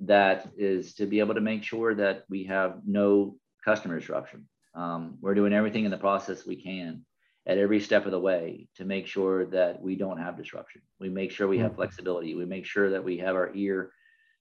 that 0.01 0.49
is 0.57 0.95
to 0.95 1.05
be 1.05 1.19
able 1.19 1.35
to 1.35 1.41
make 1.41 1.63
sure 1.63 1.95
that 1.95 2.23
we 2.29 2.43
have 2.43 2.81
no 2.85 3.37
customer 3.63 3.99
disruption. 3.99 4.47
Um, 4.77 5.17
we're 5.21 5.33
doing 5.33 5.53
everything 5.53 5.85
in 5.85 5.91
the 5.91 5.97
process 5.97 6.45
we 6.45 6.61
can 6.61 7.03
at 7.47 7.57
every 7.57 7.79
step 7.79 8.05
of 8.05 8.11
the 8.11 8.19
way 8.19 8.67
to 8.75 8.85
make 8.85 9.07
sure 9.07 9.47
that 9.47 9.81
we 9.81 9.95
don't 9.95 10.19
have 10.19 10.37
disruption. 10.37 10.81
We 10.99 11.09
make 11.09 11.31
sure 11.31 11.47
we 11.47 11.57
have 11.59 11.71
mm-hmm. 11.71 11.77
flexibility. 11.77 12.35
We 12.35 12.45
make 12.45 12.65
sure 12.65 12.91
that 12.91 13.03
we 13.03 13.17
have 13.17 13.35
our 13.35 13.51
ear 13.55 13.91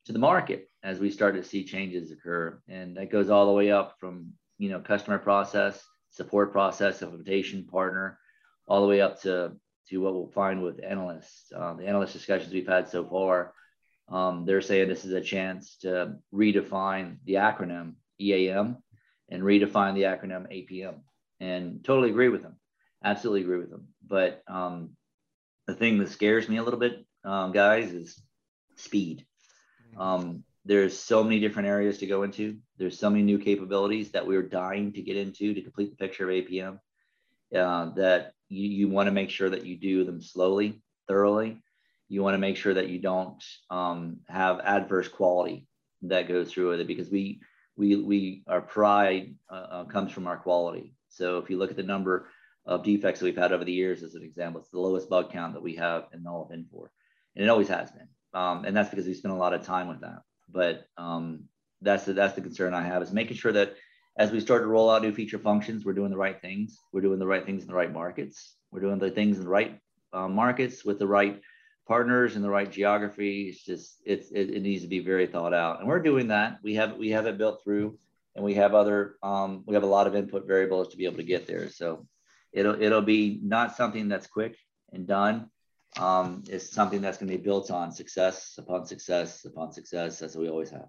to 0.04 0.12
the 0.12 0.18
market 0.18 0.68
as 0.82 0.98
we 0.98 1.10
start 1.10 1.36
to 1.36 1.42
see 1.42 1.64
changes 1.64 2.10
occur. 2.10 2.60
And 2.68 2.96
that 2.96 3.10
goes 3.10 3.30
all 3.30 3.46
the 3.46 3.52
way 3.52 3.70
up 3.70 3.96
from, 3.98 4.32
you 4.58 4.68
know, 4.68 4.80
customer 4.80 5.18
process, 5.18 5.82
support 6.10 6.52
process, 6.52 7.00
implementation 7.00 7.64
partner, 7.64 8.18
all 8.68 8.82
the 8.82 8.88
way 8.88 9.00
up 9.00 9.22
to, 9.22 9.52
to 9.88 9.98
what 9.98 10.12
we'll 10.12 10.28
find 10.28 10.62
with 10.62 10.84
analysts. 10.84 11.50
Uh, 11.56 11.74
the 11.74 11.86
analyst 11.86 12.12
discussions 12.12 12.52
we've 12.52 12.68
had 12.68 12.88
so 12.88 13.04
far, 13.06 13.54
um, 14.10 14.44
they're 14.44 14.60
saying 14.60 14.88
this 14.88 15.04
is 15.04 15.12
a 15.12 15.20
chance 15.20 15.76
to 15.78 16.16
redefine 16.34 17.16
the 17.24 17.34
acronym 17.34 17.94
EAM 18.20 18.78
and 19.28 19.42
redefine 19.42 19.94
the 19.94 20.02
acronym 20.02 20.46
APM. 20.50 21.00
And 21.40 21.84
totally 21.84 22.10
agree 22.10 22.28
with 22.28 22.42
them. 22.42 22.56
Absolutely 23.04 23.42
agree 23.42 23.58
with 23.58 23.70
them. 23.70 23.88
But 24.06 24.42
um, 24.48 24.90
the 25.66 25.74
thing 25.74 25.98
that 25.98 26.10
scares 26.10 26.48
me 26.48 26.56
a 26.56 26.62
little 26.62 26.80
bit, 26.80 27.04
um, 27.24 27.52
guys, 27.52 27.92
is 27.92 28.20
speed. 28.76 29.26
Mm-hmm. 29.90 30.00
Um, 30.00 30.44
there's 30.64 30.98
so 30.98 31.22
many 31.22 31.38
different 31.40 31.68
areas 31.68 31.98
to 31.98 32.06
go 32.06 32.22
into. 32.22 32.58
There's 32.78 32.98
so 32.98 33.10
many 33.10 33.22
new 33.22 33.38
capabilities 33.38 34.12
that 34.12 34.26
we're 34.26 34.42
dying 34.42 34.92
to 34.92 35.02
get 35.02 35.16
into 35.16 35.54
to 35.54 35.62
complete 35.62 35.90
the 35.90 35.96
picture 35.96 36.28
of 36.28 36.34
APM. 36.34 36.78
Uh, 37.54 37.90
that 37.94 38.32
you, 38.48 38.68
you 38.68 38.88
want 38.88 39.06
to 39.06 39.12
make 39.12 39.30
sure 39.30 39.48
that 39.48 39.64
you 39.64 39.76
do 39.76 40.04
them 40.04 40.20
slowly, 40.20 40.82
thoroughly. 41.06 41.62
You 42.08 42.22
want 42.22 42.34
to 42.34 42.38
make 42.38 42.56
sure 42.56 42.74
that 42.74 42.88
you 42.88 42.98
don't 42.98 43.42
um, 43.70 44.18
have 44.28 44.60
adverse 44.60 45.08
quality 45.08 45.66
that 46.02 46.28
goes 46.28 46.52
through 46.52 46.70
with 46.70 46.80
it 46.80 46.86
because 46.86 47.10
we 47.10 47.40
we 47.76 47.96
we 47.96 48.42
our 48.48 48.60
pride 48.60 49.34
uh, 49.50 49.66
uh, 49.70 49.84
comes 49.84 50.12
from 50.12 50.26
our 50.26 50.36
quality. 50.36 50.94
So 51.08 51.38
if 51.38 51.50
you 51.50 51.58
look 51.58 51.70
at 51.70 51.76
the 51.76 51.82
number 51.82 52.28
of 52.64 52.82
defects 52.82 53.20
that 53.20 53.26
we've 53.26 53.36
had 53.36 53.52
over 53.52 53.64
the 53.64 53.72
years, 53.72 54.02
as 54.02 54.14
an 54.14 54.22
example, 54.22 54.60
it's 54.60 54.70
the 54.70 54.80
lowest 54.80 55.08
bug 55.08 55.30
count 55.30 55.54
that 55.54 55.62
we 55.62 55.76
have 55.76 56.04
in 56.12 56.26
all 56.26 56.42
of 56.42 56.50
Infor, 56.50 56.88
and 57.34 57.44
it 57.44 57.48
always 57.48 57.68
has 57.68 57.90
been. 57.90 58.08
Um, 58.34 58.64
and 58.64 58.76
that's 58.76 58.90
because 58.90 59.06
we 59.06 59.14
spend 59.14 59.32
a 59.32 59.38
lot 59.38 59.54
of 59.54 59.62
time 59.62 59.88
with 59.88 60.00
that. 60.00 60.22
But 60.48 60.86
um, 60.96 61.44
that's 61.80 62.04
the 62.04 62.12
that's 62.12 62.34
the 62.34 62.40
concern 62.40 62.74
I 62.74 62.82
have 62.82 63.02
is 63.02 63.12
making 63.12 63.36
sure 63.36 63.52
that 63.52 63.74
as 64.18 64.32
we 64.32 64.40
start 64.40 64.62
to 64.62 64.68
roll 64.68 64.90
out 64.90 65.02
new 65.02 65.12
feature 65.12 65.38
functions, 65.38 65.84
we're 65.84 65.92
doing 65.92 66.10
the 66.10 66.16
right 66.16 66.40
things. 66.40 66.78
We're 66.92 67.02
doing 67.02 67.18
the 67.18 67.26
right 67.26 67.44
things 67.44 67.62
in 67.62 67.68
the 67.68 67.74
right 67.74 67.92
markets. 67.92 68.56
We're 68.70 68.80
doing 68.80 68.98
the 68.98 69.10
things 69.10 69.36
in 69.36 69.44
the 69.44 69.50
right 69.50 69.78
uh, 70.12 70.28
markets 70.28 70.84
with 70.84 70.98
the 70.98 71.06
right 71.06 71.40
partners 71.86 72.36
in 72.36 72.42
the 72.42 72.50
right 72.50 72.70
geography. 72.70 73.48
It's 73.48 73.62
just 73.62 74.02
it's 74.04 74.30
it, 74.30 74.50
it, 74.50 74.62
needs 74.62 74.82
to 74.82 74.88
be 74.88 75.00
very 75.00 75.26
thought 75.26 75.54
out, 75.54 75.80
and 75.80 75.88
we're 75.88 76.02
doing 76.02 76.28
that. 76.28 76.58
We 76.62 76.74
have 76.74 76.96
we 76.96 77.10
have 77.10 77.26
it 77.26 77.38
built 77.38 77.62
through, 77.62 77.98
and 78.34 78.44
we 78.44 78.54
have 78.54 78.74
other 78.74 79.16
um, 79.22 79.64
we 79.66 79.74
have 79.74 79.82
a 79.82 79.86
lot 79.86 80.06
of 80.06 80.14
input 80.14 80.46
variables 80.46 80.88
to 80.88 80.96
be 80.96 81.04
able 81.04 81.16
to 81.16 81.22
get 81.22 81.46
there. 81.46 81.70
So 81.70 82.06
it'll 82.52 82.80
it'll 82.80 83.02
be 83.02 83.40
not 83.42 83.76
something 83.76 84.08
that's 84.08 84.26
quick 84.26 84.56
and 84.92 85.06
done. 85.06 85.50
Um, 85.98 86.44
it's 86.48 86.70
something 86.70 87.00
that's 87.00 87.18
going 87.18 87.30
to 87.30 87.38
be 87.38 87.42
built 87.42 87.70
on 87.70 87.92
success 87.92 88.56
upon 88.58 88.86
success 88.86 89.44
upon 89.44 89.72
success, 89.72 90.22
as 90.22 90.36
we 90.36 90.48
always 90.48 90.70
have. 90.70 90.88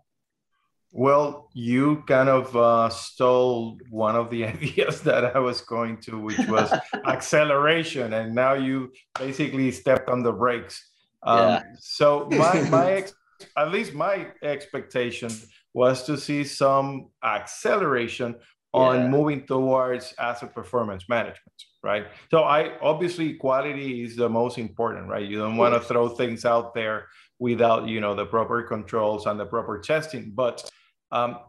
Well, 0.91 1.50
you 1.54 2.04
kind 2.08 2.30
of 2.30 2.56
uh, 2.56 2.89
stole 2.89 3.78
one 3.89 4.15
of 4.15 4.30
the 4.30 4.45
ideas 4.56 5.02
that 5.02 5.36
I 5.36 5.39
was 5.39 5.62
going 5.62 5.97
to, 6.02 6.19
which 6.19 6.39
was 6.47 6.73
acceleration, 7.06 8.13
and 8.13 8.34
now 8.34 8.54
you 8.54 8.91
basically 9.17 9.71
stepped 9.71 10.10
on 10.10 10.23
the 10.23 10.32
brakes. 10.32 10.89
Um, 11.23 11.39
yeah. 11.39 11.63
So 11.80 12.28
my 12.32 12.62
my 12.69 12.91
ex- 12.93 13.13
at 13.56 13.71
least 13.71 13.93
my 13.93 14.28
expectation 14.41 15.32
was 15.73 16.04
to 16.06 16.17
see 16.17 16.43
some 16.43 17.10
acceleration 17.23 18.36
on 18.73 18.95
yeah. 18.95 19.08
moving 19.08 19.45
towards 19.45 20.13
asset 20.19 20.54
performance 20.54 21.08
management, 21.08 21.54
right? 21.84 22.08
So 22.32 22.43
I 22.43 22.78
obviously 22.80 23.34
quality 23.34 24.04
is 24.04 24.15
the 24.15 24.30
most 24.30 24.58
important, 24.58 25.08
right? 25.08 25.28
You 25.28 25.38
don't 25.38 25.58
want 25.58 25.73
to 25.73 25.80
throw 25.80 26.10
things 26.10 26.45
out 26.45 26.73
there 26.73 27.08
without 27.39 27.88
you 27.88 28.02
know 28.02 28.15
the 28.15 28.26
proper 28.26 28.63
controls 28.63 29.26
and 29.26 29.39
the 29.39 29.45
proper 29.45 29.80
testing, 29.80 30.32
but 30.34 30.69
um, 31.11 31.39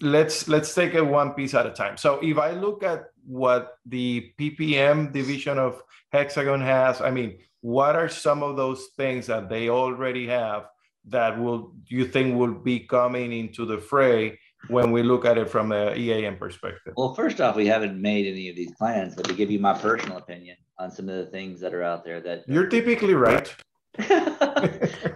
let's 0.00 0.48
let's 0.48 0.74
take 0.74 0.94
it 0.94 1.02
one 1.02 1.32
piece 1.32 1.54
at 1.54 1.66
a 1.66 1.70
time. 1.70 1.96
So 1.96 2.20
if 2.22 2.38
I 2.38 2.52
look 2.52 2.82
at 2.82 3.06
what 3.26 3.78
the 3.86 4.32
PPM 4.38 5.12
division 5.12 5.58
of 5.58 5.82
Hexagon 6.12 6.60
has, 6.60 7.00
I 7.00 7.10
mean, 7.10 7.38
what 7.60 7.96
are 7.96 8.08
some 8.08 8.42
of 8.42 8.56
those 8.56 8.88
things 8.96 9.26
that 9.26 9.48
they 9.48 9.68
already 9.68 10.26
have 10.26 10.66
that 11.06 11.38
will 11.38 11.74
you 11.88 12.06
think 12.06 12.36
will 12.36 12.54
be 12.54 12.80
coming 12.80 13.32
into 13.32 13.66
the 13.66 13.78
fray 13.78 14.38
when 14.68 14.90
we 14.90 15.02
look 15.02 15.24
at 15.24 15.36
it 15.36 15.48
from 15.50 15.68
the 15.68 15.96
EAM 15.98 16.36
perspective? 16.36 16.94
Well, 16.96 17.14
first 17.14 17.40
off, 17.40 17.56
we 17.56 17.66
haven't 17.66 18.00
made 18.00 18.26
any 18.26 18.48
of 18.48 18.56
these 18.56 18.72
plans, 18.72 19.14
but 19.14 19.26
to 19.26 19.34
give 19.34 19.50
you 19.50 19.58
my 19.58 19.76
personal 19.76 20.18
opinion 20.18 20.56
on 20.78 20.90
some 20.90 21.08
of 21.08 21.16
the 21.16 21.26
things 21.26 21.60
that 21.60 21.74
are 21.74 21.82
out 21.82 22.04
there 22.04 22.20
that 22.20 22.44
you're 22.48 22.66
typically 22.66 23.14
right. 23.14 23.54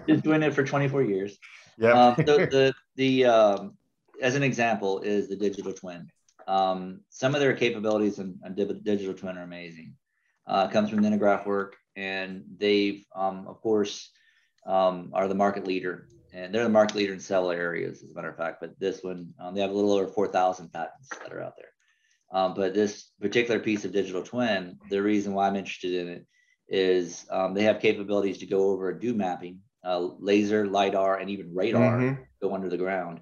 Just 0.06 0.22
doing 0.22 0.42
it 0.42 0.54
for 0.54 0.62
24 0.62 1.02
years. 1.02 1.38
Yeah. 1.78 1.92
Um, 1.92 2.14
the 2.16 2.24
the, 2.50 2.74
the 2.96 3.24
um, 3.24 3.76
as 4.20 4.34
an 4.34 4.42
example 4.42 5.00
is 5.00 5.28
the 5.28 5.36
digital 5.36 5.72
twin. 5.72 6.10
Um, 6.46 7.00
some 7.10 7.34
of 7.34 7.40
their 7.40 7.54
capabilities 7.54 8.18
in, 8.18 8.38
digital 8.82 9.14
twin 9.14 9.36
are 9.36 9.42
amazing. 9.42 9.94
Uh, 10.46 10.66
comes 10.68 10.88
from 10.88 11.00
Intergraph 11.00 11.46
work, 11.46 11.76
and 11.94 12.44
they've 12.56 13.04
um, 13.14 13.46
of 13.46 13.60
course 13.60 14.10
um, 14.66 15.10
are 15.12 15.28
the 15.28 15.34
market 15.34 15.66
leader, 15.66 16.08
and 16.32 16.54
they're 16.54 16.64
the 16.64 16.70
market 16.70 16.96
leader 16.96 17.12
in 17.12 17.20
several 17.20 17.50
areas, 17.50 18.02
as 18.02 18.10
a 18.10 18.14
matter 18.14 18.30
of 18.30 18.36
fact. 18.36 18.60
But 18.60 18.78
this 18.80 19.02
one, 19.02 19.34
um, 19.40 19.54
they 19.54 19.60
have 19.60 19.70
a 19.70 19.74
little 19.74 19.92
over 19.92 20.06
4,000 20.06 20.72
patents 20.72 21.08
that 21.22 21.32
are 21.32 21.42
out 21.42 21.54
there. 21.56 21.68
Um, 22.30 22.54
but 22.54 22.74
this 22.74 23.10
particular 23.20 23.60
piece 23.60 23.84
of 23.84 23.92
digital 23.92 24.22
twin, 24.22 24.78
the 24.90 25.02
reason 25.02 25.32
why 25.32 25.46
I'm 25.46 25.56
interested 25.56 25.94
in 25.94 26.08
it 26.08 26.26
is 26.68 27.26
um, 27.30 27.54
they 27.54 27.62
have 27.62 27.80
capabilities 27.80 28.38
to 28.38 28.46
go 28.46 28.70
over 28.70 28.90
and 28.90 29.00
do 29.00 29.14
mapping 29.14 29.60
uh, 29.84 30.00
laser, 30.18 30.66
lidar, 30.66 31.18
and 31.18 31.30
even 31.30 31.54
radar 31.54 31.98
mm-hmm. 31.98 32.22
go 32.42 32.54
under 32.54 32.68
the 32.68 32.76
ground. 32.76 33.20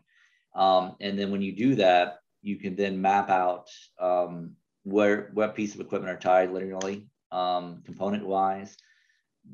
Um, 0.55 0.97
and 1.01 1.19
then 1.19 1.31
when 1.31 1.43
you 1.43 1.53
do 1.53 1.75
that, 1.77 2.19
you 2.43 2.57
can 2.57 2.77
then 2.77 3.01
map 3.01 3.29
out 3.29 3.69
um, 4.01 4.53
where 4.85 5.31
what 5.35 5.55
piece 5.55 5.75
of 5.75 5.81
equipment 5.81 6.13
are 6.13 6.21
tied 6.21 6.51
linearly, 6.51 7.07
um, 7.33 7.83
component 7.85 8.25
wise, 8.25 8.77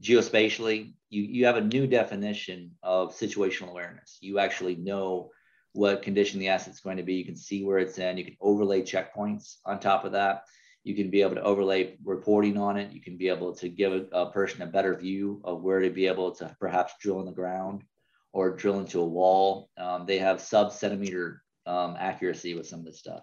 geospatially. 0.00 0.92
You 1.10 1.22
you 1.22 1.46
have 1.46 1.56
a 1.56 1.62
new 1.62 1.86
definition 1.86 2.72
of 2.82 3.16
situational 3.16 3.70
awareness. 3.70 4.18
You 4.20 4.38
actually 4.38 4.76
know 4.76 5.30
what 5.72 6.02
condition 6.02 6.38
the 6.38 6.48
asset's 6.48 6.80
going 6.80 6.98
to 6.98 7.02
be. 7.02 7.14
You 7.14 7.24
can 7.24 7.36
see 7.36 7.64
where 7.64 7.78
it's 7.78 7.98
in. 7.98 8.18
You 8.18 8.24
can 8.24 8.36
overlay 8.40 8.82
checkpoints 8.82 9.56
on 9.64 9.80
top 9.80 10.04
of 10.04 10.12
that. 10.12 10.44
You 10.84 10.94
can 10.96 11.10
be 11.10 11.22
able 11.22 11.36
to 11.36 11.42
overlay 11.42 11.96
reporting 12.04 12.58
on 12.58 12.76
it. 12.76 12.92
You 12.92 13.00
can 13.00 13.16
be 13.16 13.28
able 13.28 13.54
to 13.56 13.68
give 13.68 13.92
a, 13.92 14.06
a 14.12 14.30
person 14.32 14.62
a 14.62 14.66
better 14.66 14.96
view 14.96 15.40
of 15.44 15.62
where 15.62 15.80
to 15.80 15.90
be 15.90 16.06
able 16.06 16.32
to 16.32 16.56
perhaps 16.58 16.94
drill 17.00 17.20
in 17.20 17.26
the 17.26 17.32
ground 17.32 17.84
or 18.32 18.56
drill 18.56 18.80
into 18.80 19.00
a 19.00 19.06
wall. 19.06 19.70
Um, 19.76 20.06
they 20.06 20.18
have 20.18 20.40
sub 20.40 20.72
centimeter 20.72 21.42
um, 21.66 21.96
accuracy 21.98 22.54
with 22.54 22.66
some 22.66 22.80
of 22.80 22.86
this 22.86 22.98
stuff. 22.98 23.22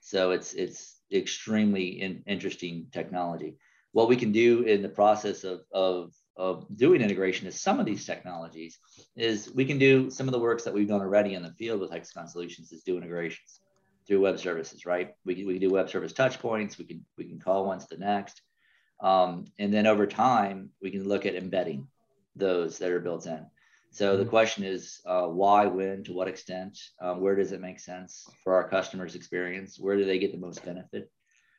So 0.00 0.32
it's 0.32 0.52
it's 0.54 1.00
extremely 1.12 2.00
in, 2.02 2.22
interesting 2.26 2.86
technology. 2.92 3.56
What 3.92 4.08
we 4.08 4.16
can 4.16 4.32
do 4.32 4.62
in 4.62 4.82
the 4.82 4.88
process 4.88 5.42
of, 5.42 5.62
of, 5.72 6.12
of 6.36 6.66
doing 6.76 7.00
integration 7.00 7.48
is 7.48 7.60
some 7.60 7.80
of 7.80 7.86
these 7.86 8.06
technologies 8.06 8.78
is 9.16 9.50
we 9.52 9.64
can 9.64 9.78
do 9.78 10.10
some 10.10 10.28
of 10.28 10.32
the 10.32 10.38
works 10.38 10.62
that 10.64 10.72
we've 10.72 10.86
done 10.86 11.00
already 11.00 11.34
in 11.34 11.42
the 11.42 11.52
field 11.52 11.80
with 11.80 11.90
Hexagon 11.90 12.28
Solutions 12.28 12.70
is 12.70 12.82
do 12.82 12.96
integrations 12.96 13.60
through 14.10 14.20
web 14.20 14.40
services, 14.40 14.84
right? 14.84 15.14
We 15.24 15.36
can, 15.36 15.46
we 15.46 15.52
can 15.52 15.68
do 15.68 15.70
web 15.70 15.88
service 15.88 16.12
touch 16.12 16.40
points. 16.40 16.76
We 16.76 16.84
can, 16.84 17.06
we 17.16 17.26
can 17.26 17.38
call 17.38 17.66
one 17.66 17.78
to 17.78 17.86
the 17.88 17.96
next. 17.96 18.42
Um, 19.00 19.44
and 19.60 19.72
then 19.72 19.86
over 19.86 20.04
time, 20.04 20.70
we 20.82 20.90
can 20.90 21.06
look 21.06 21.26
at 21.26 21.36
embedding 21.36 21.86
those 22.34 22.78
that 22.78 22.90
are 22.90 22.98
built 22.98 23.26
in. 23.26 23.46
So 23.92 24.16
the 24.16 24.24
mm-hmm. 24.24 24.30
question 24.30 24.64
is 24.64 25.00
uh, 25.06 25.26
why, 25.26 25.66
when, 25.66 26.02
to 26.04 26.12
what 26.12 26.26
extent, 26.26 26.76
um, 27.00 27.20
where 27.20 27.36
does 27.36 27.52
it 27.52 27.60
make 27.60 27.78
sense 27.78 28.28
for 28.42 28.54
our 28.54 28.68
customers' 28.68 29.14
experience? 29.14 29.78
Where 29.78 29.96
do 29.96 30.04
they 30.04 30.18
get 30.18 30.32
the 30.32 30.38
most 30.38 30.64
benefit 30.64 31.08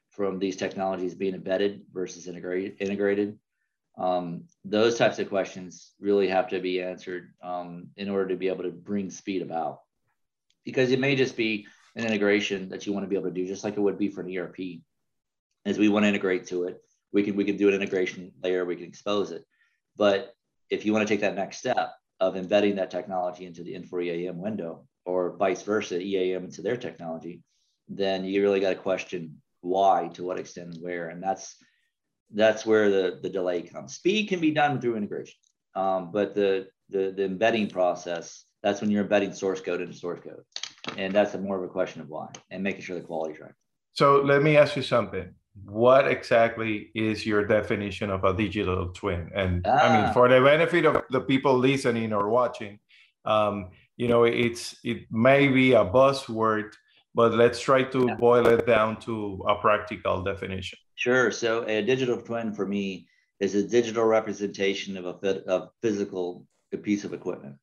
from 0.09 0.37
these 0.37 0.57
technologies 0.57 1.15
being 1.15 1.35
embedded 1.35 1.83
versus 1.93 2.27
integrated? 2.27 2.81
integrated? 2.81 3.39
Um, 3.97 4.43
those 4.65 4.97
types 4.97 5.19
of 5.19 5.29
questions 5.29 5.93
really 6.01 6.27
have 6.27 6.49
to 6.49 6.59
be 6.59 6.81
answered 6.81 7.33
um, 7.41 7.91
in 7.95 8.09
order 8.09 8.27
to 8.27 8.35
be 8.35 8.49
able 8.49 8.63
to 8.63 8.71
bring 8.71 9.09
speed 9.09 9.41
about. 9.41 9.79
Because 10.65 10.91
it 10.91 10.99
may 10.99 11.15
just 11.15 11.37
be 11.37 11.65
an 11.95 12.05
integration 12.05 12.69
that 12.69 12.85
you 12.85 12.93
want 12.93 13.03
to 13.03 13.09
be 13.09 13.15
able 13.15 13.29
to 13.29 13.33
do, 13.33 13.47
just 13.47 13.63
like 13.63 13.77
it 13.77 13.81
would 13.81 13.97
be 13.97 14.09
for 14.09 14.21
an 14.21 14.37
ERP. 14.37 14.81
As 15.65 15.77
we 15.77 15.89
want 15.89 16.03
to 16.03 16.09
integrate 16.09 16.47
to 16.47 16.63
it, 16.65 16.81
we 17.11 17.23
can 17.23 17.35
we 17.35 17.43
can 17.43 17.57
do 17.57 17.67
an 17.67 17.75
integration 17.75 18.31
layer, 18.43 18.65
we 18.65 18.75
can 18.75 18.85
expose 18.85 19.31
it. 19.31 19.45
But 19.97 20.33
if 20.69 20.85
you 20.85 20.93
want 20.93 21.07
to 21.07 21.13
take 21.13 21.21
that 21.21 21.35
next 21.35 21.57
step 21.57 21.93
of 22.19 22.37
embedding 22.37 22.75
that 22.75 22.91
technology 22.91 23.45
into 23.45 23.63
the 23.63 23.73
Infor 23.73 24.03
EAM 24.03 24.37
window, 24.37 24.87
or 25.05 25.35
vice 25.37 25.63
versa, 25.63 25.99
EAM 25.99 26.45
into 26.45 26.61
their 26.61 26.77
technology, 26.77 27.41
then 27.89 28.23
you 28.23 28.41
really 28.41 28.59
got 28.59 28.69
to 28.69 28.75
question 28.75 29.41
why, 29.61 30.09
to 30.13 30.23
what 30.23 30.39
extent, 30.39 30.77
where, 30.81 31.09
and 31.09 31.21
that's 31.21 31.57
that's 32.33 32.65
where 32.65 32.89
the 32.89 33.19
the 33.21 33.29
delay 33.29 33.61
comes. 33.61 33.95
Speed 33.95 34.29
can 34.29 34.39
be 34.39 34.51
done 34.51 34.79
through 34.79 34.95
integration, 34.95 35.35
um, 35.75 36.11
but 36.11 36.33
the, 36.33 36.67
the 36.89 37.13
the 37.15 37.25
embedding 37.25 37.69
process 37.69 38.45
that's 38.63 38.79
when 38.79 38.91
you're 38.91 39.03
embedding 39.03 39.33
source 39.33 39.59
code 39.59 39.81
into 39.81 39.93
source 39.93 40.19
code 40.23 40.43
and 40.97 41.13
that's 41.13 41.33
a 41.33 41.37
more 41.37 41.57
of 41.57 41.63
a 41.63 41.67
question 41.67 42.01
of 42.01 42.09
why 42.09 42.27
and 42.49 42.63
making 42.63 42.81
sure 42.81 42.95
the 42.95 43.01
quality 43.01 43.33
is 43.33 43.39
right 43.39 43.53
so 43.93 44.21
let 44.21 44.41
me 44.41 44.57
ask 44.57 44.75
you 44.75 44.81
something 44.81 45.33
what 45.65 46.07
exactly 46.07 46.89
is 46.95 47.25
your 47.25 47.45
definition 47.45 48.09
of 48.09 48.23
a 48.23 48.33
digital 48.33 48.87
twin 48.89 49.29
and 49.35 49.65
ah. 49.67 49.69
i 49.69 49.95
mean 49.95 50.05
ah. 50.05 50.13
for 50.13 50.29
the 50.29 50.39
benefit 50.41 50.85
of 50.85 51.03
the 51.09 51.21
people 51.21 51.57
listening 51.57 52.13
or 52.13 52.29
watching 52.29 52.79
um, 53.25 53.69
you 53.97 54.07
know 54.07 54.23
it's 54.23 54.75
it 54.83 55.05
may 55.11 55.47
be 55.47 55.73
a 55.73 55.85
buzzword 55.85 56.71
but 57.13 57.33
let's 57.33 57.59
try 57.59 57.83
to 57.83 58.05
yeah. 58.07 58.15
boil 58.15 58.47
it 58.47 58.65
down 58.65 58.99
to 58.99 59.43
a 59.47 59.55
practical 59.55 60.23
definition 60.23 60.79
sure 60.95 61.31
so 61.31 61.63
a 61.67 61.81
digital 61.83 62.19
twin 62.19 62.53
for 62.53 62.65
me 62.65 63.07
is 63.39 63.55
a 63.55 63.67
digital 63.67 64.05
representation 64.05 64.97
of 64.97 65.05
a, 65.05 65.43
of 65.45 65.69
physical 65.81 66.45
piece 66.83 67.03
of 67.03 67.13
equipment 67.13 67.55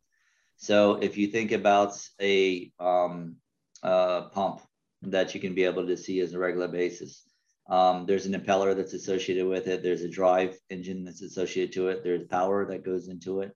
so 0.58 0.96
if 0.96 1.16
you 1.16 1.28
think 1.28 1.52
about 1.52 1.96
a 2.20 2.72
um, 2.80 3.36
uh, 3.82 4.22
pump 4.22 4.60
that 5.02 5.32
you 5.32 5.40
can 5.40 5.54
be 5.54 5.62
able 5.62 5.86
to 5.86 5.96
see 5.96 6.18
as 6.18 6.34
a 6.34 6.38
regular 6.38 6.66
basis, 6.66 7.22
um, 7.70 8.06
there's 8.06 8.26
an 8.26 8.34
impeller 8.34 8.74
that's 8.74 8.92
associated 8.92 9.46
with 9.46 9.68
it. 9.68 9.84
There's 9.84 10.02
a 10.02 10.08
drive 10.08 10.58
engine 10.68 11.04
that's 11.04 11.22
associated 11.22 11.72
to 11.74 11.88
it. 11.88 12.02
There's 12.02 12.26
power 12.26 12.64
that 12.66 12.84
goes 12.84 13.06
into 13.06 13.40
it. 13.42 13.54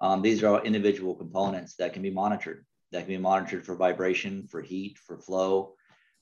Um, 0.00 0.22
these 0.22 0.42
are 0.42 0.48
all 0.48 0.62
individual 0.62 1.14
components 1.14 1.76
that 1.76 1.92
can 1.92 2.02
be 2.02 2.10
monitored. 2.10 2.66
That 2.90 3.00
can 3.00 3.08
be 3.08 3.18
monitored 3.18 3.64
for 3.64 3.76
vibration, 3.76 4.48
for 4.48 4.60
heat, 4.60 4.98
for 4.98 5.18
flow. 5.18 5.74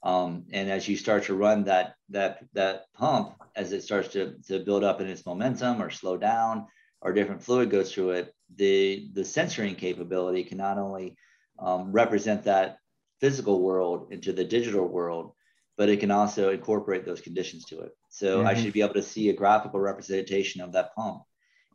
Um, 0.03 0.45
and 0.53 0.71
as 0.71 0.87
you 0.87 0.97
start 0.97 1.25
to 1.25 1.35
run 1.35 1.65
that 1.65 1.95
that 2.11 2.45
that 2.53 2.85
pump, 2.95 3.35
as 3.57 3.73
it 3.73 3.83
starts 3.83 4.09
to, 4.09 4.35
to 4.49 4.59
build 4.59 4.85
up 4.85 5.01
in 5.01 5.09
its 5.09 5.25
momentum 5.25 5.81
or 5.81 5.91
slow 5.91 6.19
down, 6.19 6.67
or 7.01 7.15
different 7.15 7.43
fluid 7.43 7.71
goes 7.71 7.93
through 7.93 8.11
it, 8.11 8.35
the 8.57 9.09
the 9.13 9.23
sensoring 9.23 9.77
capability 9.77 10.45
can 10.45 10.59
not 10.59 10.79
only 10.79 11.17
um, 11.59 11.93
represent 11.93 12.45
that 12.45 12.79
physical 13.21 13.61
world 13.61 14.09
into 14.13 14.33
the 14.33 14.45
digital 14.45 14.87
world, 14.87 15.33
but 15.77 15.89
it 15.89 16.01
can 16.01 16.11
also 16.11 16.51
incorporate 16.51 17.05
those 17.05 17.21
conditions 17.21 17.65
to 17.67 17.81
it. 17.81 17.93
So 18.11 18.39
mm-hmm. 18.39 18.49
I 18.49 18.55
should 18.55 18.73
be 18.73 18.83
able 18.83 18.95
to 18.95 19.03
see 19.03 19.29
a 19.29 19.35
graphical 19.35 19.81
representation 19.81 20.61
of 20.61 20.73
that 20.73 20.95
pump. 20.95 21.23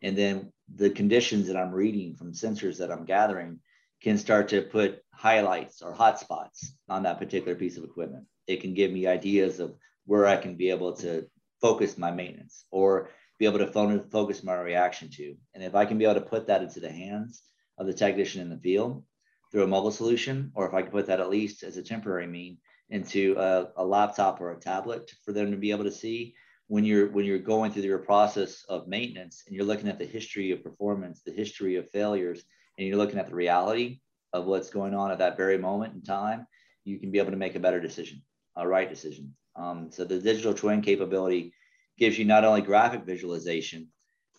And 0.01 0.17
then 0.17 0.51
the 0.73 0.89
conditions 0.89 1.47
that 1.47 1.57
I'm 1.57 1.71
reading 1.71 2.15
from 2.15 2.33
sensors 2.33 2.77
that 2.79 2.91
I'm 2.91 3.05
gathering 3.05 3.59
can 4.01 4.17
start 4.17 4.49
to 4.49 4.62
put 4.62 4.99
highlights 5.13 5.81
or 5.81 5.93
hotspots 5.93 6.65
on 6.89 7.03
that 7.03 7.19
particular 7.19 7.55
piece 7.55 7.77
of 7.77 7.86
equipment. 7.86 8.25
It 8.47 8.62
can 8.62 8.73
give 8.73 8.91
me 8.91 9.07
ideas 9.07 9.62
of 9.62 9.75
where 10.05 10.27
I 10.27 10.36
can 10.36 10.55
be 10.55 10.69
able 10.69 10.93
to 10.97 11.25
focus 11.62 11.97
my 11.97 12.12
maintenance 12.12 12.65
or 12.71 13.09
be 13.43 13.58
able 13.58 13.65
to 13.65 14.03
focus 14.10 14.43
my 14.43 14.56
reaction 14.56 15.10
to. 15.10 15.36
And 15.53 15.63
if 15.63 15.75
I 15.75 15.86
can 15.86 15.97
be 15.97 16.06
able 16.06 16.15
to 16.15 16.21
put 16.21 16.47
that 16.47 16.63
into 16.63 16.79
the 16.79 16.91
hands 16.91 17.43
of 17.77 17.88
the 17.88 17.93
technician 17.93 18.41
in 18.41 18.49
the 18.49 18.58
field 18.58 19.03
through 19.51 19.63
a 19.63 19.67
mobile 19.67 19.91
solution, 19.91 20.51
or 20.56 20.65
if 20.67 20.73
I 20.73 20.82
can 20.82 20.91
put 20.91 21.08
that 21.08 21.19
at 21.19 21.29
least 21.29 21.63
as 21.63 21.75
a 21.75 21.84
temporary 21.84 22.27
mean 22.27 22.58
into 22.89 23.36
a, 23.38 23.67
a 23.75 23.86
laptop 23.86 24.39
or 24.39 24.51
a 24.51 24.60
tablet 24.60 25.12
for 25.25 25.34
them 25.34 25.51
to 25.51 25.58
be 25.58 25.71
able 25.71 25.84
to 25.84 25.91
see 25.91 26.36
when 26.67 26.86
you're 26.86 27.12
when 27.12 27.25
you're 27.25 27.38
going 27.38 27.71
through 27.71 27.84
your 27.84 27.97
process 27.97 28.63
of 28.69 28.88
maintenance 28.88 29.43
and 29.45 29.56
you're 29.56 29.65
looking 29.65 29.89
at 29.89 29.99
the 29.99 30.06
history 30.06 30.51
of 30.51 30.63
performance, 30.63 31.21
the 31.21 31.32
history 31.32 31.75
of 31.75 31.89
failures, 31.91 32.43
and 32.77 32.88
you're 32.88 32.97
looking 32.97 33.19
at 33.19 33.27
the 33.27 33.36
reality 33.36 33.99
of 34.32 34.45
what's 34.45 34.69
going 34.69 34.95
on 34.95 35.12
at 35.12 35.19
that 35.19 35.36
very 35.36 35.58
moment 35.58 35.93
in 35.93 36.01
time, 36.01 36.47
you 36.86 36.97
can 36.97 37.12
be 37.12 37.19
able 37.19 37.32
to 37.32 37.38
make 37.38 37.56
a 37.56 37.60
better 37.60 37.82
decision, 37.82 38.21
a 38.56 38.65
right 38.65 38.89
decision. 38.89 39.36
Um, 39.56 39.89
so 39.91 40.06
the 40.06 40.19
digital 40.19 40.53
twin 40.53 40.82
capability 40.82 41.53
gives 41.97 42.17
you 42.17 42.25
not 42.25 42.45
only 42.45 42.62
graphic 42.62 43.03
visualization, 43.06 43.89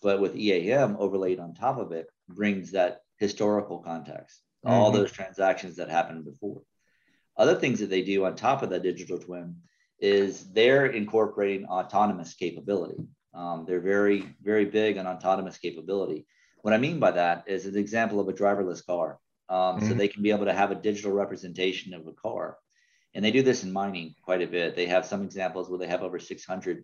but 0.01 0.19
with 0.19 0.35
EAM 0.35 0.97
overlaid 0.99 1.39
on 1.39 1.53
top 1.53 1.77
of 1.77 1.91
it, 1.91 2.07
brings 2.27 2.71
that 2.71 3.01
historical 3.17 3.79
context, 3.79 4.41
mm-hmm. 4.65 4.73
all 4.73 4.91
those 4.91 5.11
transactions 5.11 5.77
that 5.77 5.89
happened 5.89 6.25
before. 6.25 6.61
Other 7.37 7.55
things 7.55 7.79
that 7.79 7.89
they 7.89 8.01
do 8.01 8.25
on 8.25 8.35
top 8.35 8.61
of 8.61 8.69
that 8.69 8.83
digital 8.83 9.19
twin 9.19 9.57
is 9.99 10.51
they're 10.51 10.85
incorporating 10.85 11.65
autonomous 11.65 12.33
capability. 12.33 13.03
Um, 13.33 13.65
they're 13.67 13.81
very, 13.81 14.29
very 14.41 14.65
big 14.65 14.97
on 14.97 15.07
autonomous 15.07 15.57
capability. 15.57 16.25
What 16.61 16.73
I 16.73 16.77
mean 16.77 16.99
by 16.99 17.11
that 17.11 17.43
is 17.47 17.65
an 17.65 17.77
example 17.77 18.19
of 18.19 18.29
a 18.29 18.33
driverless 18.33 18.85
car. 18.85 19.19
Um, 19.49 19.57
mm-hmm. 19.57 19.87
So 19.87 19.93
they 19.93 20.07
can 20.07 20.23
be 20.23 20.31
able 20.31 20.45
to 20.45 20.53
have 20.53 20.71
a 20.71 20.75
digital 20.75 21.11
representation 21.11 21.93
of 21.93 22.07
a 22.07 22.13
car. 22.13 22.57
And 23.13 23.23
they 23.23 23.31
do 23.31 23.43
this 23.43 23.63
in 23.63 23.71
mining 23.71 24.15
quite 24.23 24.41
a 24.41 24.47
bit. 24.47 24.75
They 24.75 24.87
have 24.87 25.05
some 25.05 25.23
examples 25.23 25.69
where 25.69 25.79
they 25.79 25.87
have 25.87 26.01
over 26.03 26.19
600 26.19 26.83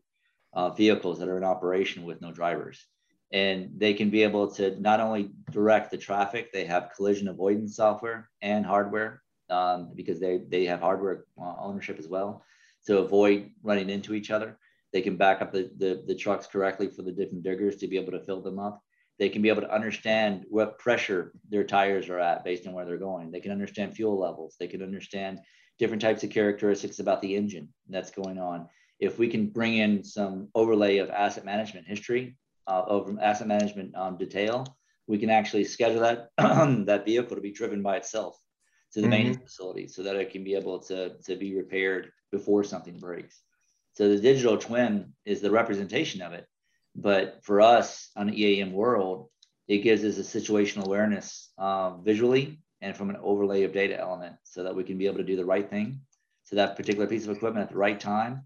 uh, 0.53 0.69
vehicles 0.69 1.19
that 1.19 1.29
are 1.29 1.37
in 1.37 1.43
operation 1.43 2.03
with 2.03 2.21
no 2.21 2.31
drivers. 2.31 2.85
And 3.31 3.69
they 3.77 3.93
can 3.93 4.09
be 4.09 4.23
able 4.23 4.51
to 4.55 4.79
not 4.81 4.99
only 4.99 5.31
direct 5.51 5.91
the 5.91 5.97
traffic, 5.97 6.51
they 6.51 6.65
have 6.65 6.91
collision 6.95 7.29
avoidance 7.29 7.77
software 7.77 8.29
and 8.41 8.65
hardware 8.65 9.21
um, 9.49 9.91
because 9.95 10.19
they, 10.19 10.41
they 10.49 10.65
have 10.65 10.81
hardware 10.81 11.25
uh, 11.41 11.55
ownership 11.59 11.97
as 11.97 12.07
well 12.07 12.43
to 12.87 12.97
avoid 12.97 13.51
running 13.63 13.89
into 13.89 14.13
each 14.13 14.31
other. 14.31 14.57
They 14.91 15.01
can 15.01 15.15
back 15.15 15.41
up 15.41 15.53
the, 15.53 15.71
the, 15.77 16.03
the 16.05 16.15
trucks 16.15 16.47
correctly 16.47 16.89
for 16.89 17.03
the 17.03 17.11
different 17.11 17.43
diggers 17.43 17.77
to 17.77 17.87
be 17.87 17.97
able 17.97 18.11
to 18.11 18.23
fill 18.23 18.41
them 18.41 18.59
up. 18.59 18.81
They 19.17 19.29
can 19.29 19.41
be 19.41 19.49
able 19.49 19.61
to 19.61 19.73
understand 19.73 20.45
what 20.49 20.79
pressure 20.79 21.31
their 21.49 21.63
tires 21.63 22.09
are 22.09 22.19
at 22.19 22.43
based 22.43 22.67
on 22.67 22.73
where 22.73 22.85
they're 22.85 22.97
going. 22.97 23.31
They 23.31 23.39
can 23.39 23.51
understand 23.51 23.95
fuel 23.95 24.19
levels. 24.19 24.55
They 24.59 24.67
can 24.67 24.81
understand 24.81 25.39
different 25.79 26.01
types 26.01 26.23
of 26.23 26.31
characteristics 26.31 26.99
about 26.99 27.21
the 27.21 27.35
engine 27.35 27.69
that's 27.87 28.11
going 28.11 28.39
on 28.39 28.67
if 29.01 29.17
we 29.17 29.27
can 29.27 29.47
bring 29.47 29.77
in 29.77 30.03
some 30.03 30.47
overlay 30.53 30.99
of 30.99 31.09
asset 31.09 31.43
management 31.43 31.87
history, 31.87 32.37
uh, 32.67 32.83
over 32.87 33.17
asset 33.19 33.47
management 33.47 33.95
um, 33.95 34.15
detail, 34.15 34.65
we 35.07 35.17
can 35.17 35.31
actually 35.31 35.63
schedule 35.63 36.01
that 36.01 36.29
that 36.37 37.03
vehicle 37.05 37.35
to 37.35 37.41
be 37.41 37.51
driven 37.51 37.81
by 37.81 37.97
itself 37.97 38.37
to 38.93 39.01
the 39.01 39.07
mm-hmm. 39.07 39.11
maintenance 39.11 39.41
facility 39.43 39.87
so 39.87 40.03
that 40.03 40.15
it 40.15 40.31
can 40.31 40.43
be 40.43 40.55
able 40.55 40.79
to, 40.79 41.17
to 41.25 41.35
be 41.35 41.55
repaired 41.55 42.11
before 42.31 42.63
something 42.63 42.97
breaks. 42.99 43.41
So 43.93 44.07
the 44.07 44.19
digital 44.19 44.57
twin 44.57 45.13
is 45.25 45.41
the 45.41 45.51
representation 45.51 46.21
of 46.21 46.33
it. 46.33 46.45
But 46.95 47.39
for 47.43 47.59
us 47.59 48.09
on 48.15 48.27
the 48.27 48.41
EAM 48.41 48.71
world, 48.71 49.29
it 49.67 49.79
gives 49.79 50.03
us 50.03 50.17
a 50.17 50.39
situational 50.39 50.85
awareness 50.85 51.51
um, 51.57 52.03
visually 52.03 52.59
and 52.81 52.95
from 52.95 53.09
an 53.09 53.17
overlay 53.21 53.63
of 53.63 53.73
data 53.73 53.99
element 53.99 54.35
so 54.43 54.63
that 54.63 54.75
we 54.75 54.83
can 54.83 54.97
be 54.97 55.07
able 55.07 55.17
to 55.17 55.23
do 55.23 55.35
the 55.35 55.45
right 55.45 55.69
thing 55.69 56.01
to 56.49 56.55
that 56.55 56.75
particular 56.75 57.07
piece 57.07 57.25
of 57.25 57.35
equipment 57.35 57.63
at 57.63 57.69
the 57.69 57.77
right 57.77 57.99
time 57.99 58.43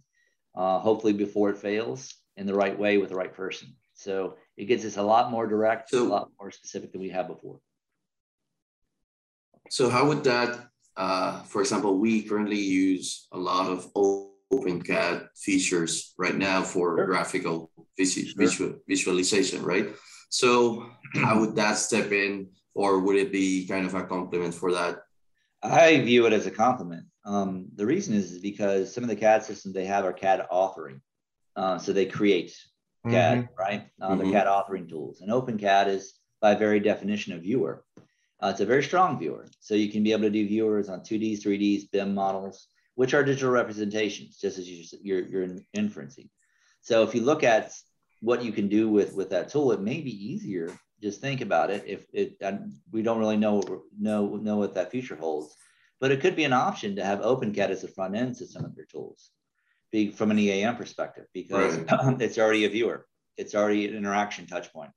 uh, 0.56 0.80
hopefully 0.80 1.14
before 1.14 1.50
it 1.50 1.58
fails 1.58 2.16
in 2.38 2.46
the 2.46 2.54
right 2.54 2.78
way 2.78 2.98
with 2.98 3.10
the 3.10 3.16
right 3.16 3.34
person. 3.34 3.76
So 3.94 4.36
it 4.58 4.66
gets 4.66 4.86
us 4.86 4.98
a 4.98 5.02
lot 5.02 5.32
more 5.32 5.48
direct, 5.48 5.90
so, 5.90 6.04
a 6.04 6.08
lot 6.08 6.30
more 6.40 6.52
specific 6.52 6.92
than 6.92 7.02
we 7.02 7.10
have 7.10 7.28
before. 7.28 7.60
So 9.70 9.90
how 9.90 10.08
would 10.08 10.24
that, 10.26 10.68
uh, 10.98 11.42
for 11.44 11.62
example, 11.62 11.98
we 11.98 12.24
currently 12.24 12.60
use 12.60 13.28
a 13.32 13.38
lot 13.38 13.70
of 13.70 13.92
OpenCAD 13.94 15.30
features 15.36 16.14
right 16.18 16.36
now 16.36 16.62
for 16.62 16.98
sure. 16.98 17.06
graphical 17.06 17.72
sure. 17.98 18.24
visual, 18.38 18.74
visualization, 18.88 19.64
right? 19.64 19.90
So 20.30 20.90
how 21.16 21.40
would 21.40 21.56
that 21.56 21.78
step 21.78 22.12
in 22.12 22.50
or 22.74 23.00
would 23.00 23.16
it 23.16 23.32
be 23.32 23.66
kind 23.68 23.86
of 23.86 23.96
a 23.96 24.04
complement 24.04 24.54
for 24.54 24.72
that? 24.74 25.05
I 25.72 26.00
view 26.02 26.26
it 26.26 26.34
as 26.34 26.46
a 26.46 26.52
complement. 26.52 27.06
Um, 27.26 27.68
the 27.76 27.86
reason 27.86 28.14
is 28.14 28.40
because 28.40 28.94
some 28.94 29.04
of 29.04 29.10
the 29.10 29.16
CAD 29.16 29.44
systems 29.44 29.74
they 29.74 29.86
have 29.86 30.06
are 30.06 30.14
CAD 30.14 30.46
authoring. 30.52 31.02
Uh, 31.56 31.78
so 31.78 31.94
they 31.94 32.06
create 32.06 32.56
CAD, 33.10 33.38
mm-hmm. 33.38 33.54
right? 33.60 33.88
Uh, 34.02 34.10
mm-hmm. 34.10 34.26
The 34.26 34.32
CAD 34.32 34.48
authoring 34.48 34.90
tools. 34.90 35.22
And 35.22 35.32
OpenCAD 35.32 35.88
is, 35.88 36.14
by 36.42 36.56
very 36.56 36.80
definition, 36.80 37.34
a 37.34 37.40
viewer. 37.40 37.84
Uh, 38.42 38.50
it's 38.50 38.60
a 38.60 38.66
very 38.66 38.84
strong 38.84 39.18
viewer. 39.18 39.48
So 39.60 39.76
you 39.76 39.92
can 39.92 40.04
be 40.04 40.12
able 40.12 40.24
to 40.24 40.30
do 40.30 40.48
viewers 40.48 40.90
on 40.90 41.00
2Ds, 41.00 41.42
3Ds, 41.42 41.92
BIM 41.92 42.14
models, 42.14 42.68
which 42.96 43.14
are 43.14 43.24
digital 43.24 43.52
representations, 43.52 44.38
just 44.38 44.58
as 44.58 44.70
you, 44.70 44.86
you're, 45.02 45.22
you're 45.22 45.48
inferencing. 45.76 46.30
So 46.82 47.04
if 47.04 47.16
you 47.16 47.22
look 47.22 47.44
at 47.44 47.72
what 48.22 48.44
you 48.44 48.52
can 48.52 48.68
do 48.68 48.90
with, 48.90 49.14
with 49.14 49.30
that 49.32 49.50
tool, 49.50 49.72
it 49.72 49.82
may 49.82 50.02
be 50.02 50.34
easier. 50.34 50.78
Just 51.06 51.22
think 51.22 51.42
about 51.42 51.70
it. 51.70 51.84
If 51.86 52.06
it, 52.12 52.42
we 52.92 53.04
don't 53.04 53.20
really 53.20 53.38
know, 53.38 53.62
know, 53.98 54.36
know 54.36 54.58
what 54.58 54.74
that 54.74 54.92
future 54.92 55.16
holds 55.16 55.56
but 56.00 56.12
it 56.12 56.22
could 56.22 56.36
be 56.36 56.44
an 56.44 56.54
option 56.54 56.96
to 56.96 57.04
have 57.04 57.20
OpenCAD 57.20 57.70
as 57.70 57.84
a 57.84 57.88
front 57.88 58.16
end 58.16 58.36
to 58.36 58.48
some 58.48 58.66
of 58.66 58.76
your 58.76 58.86
tools 58.86 59.32
be, 59.92 60.12
from 60.12 60.32
an 60.32 60.40
EAM 60.40 60.76
perspective 60.76 61.26
because 61.34 61.78
right. 61.78 62.16
it's 62.22 62.38
already 62.38 62.66
a 62.66 62.70
viewer. 62.70 63.06
It's 63.38 63.56
already 63.56 63.88
an 63.88 63.96
interaction 63.96 64.48
touch 64.48 64.72
point. 64.72 64.92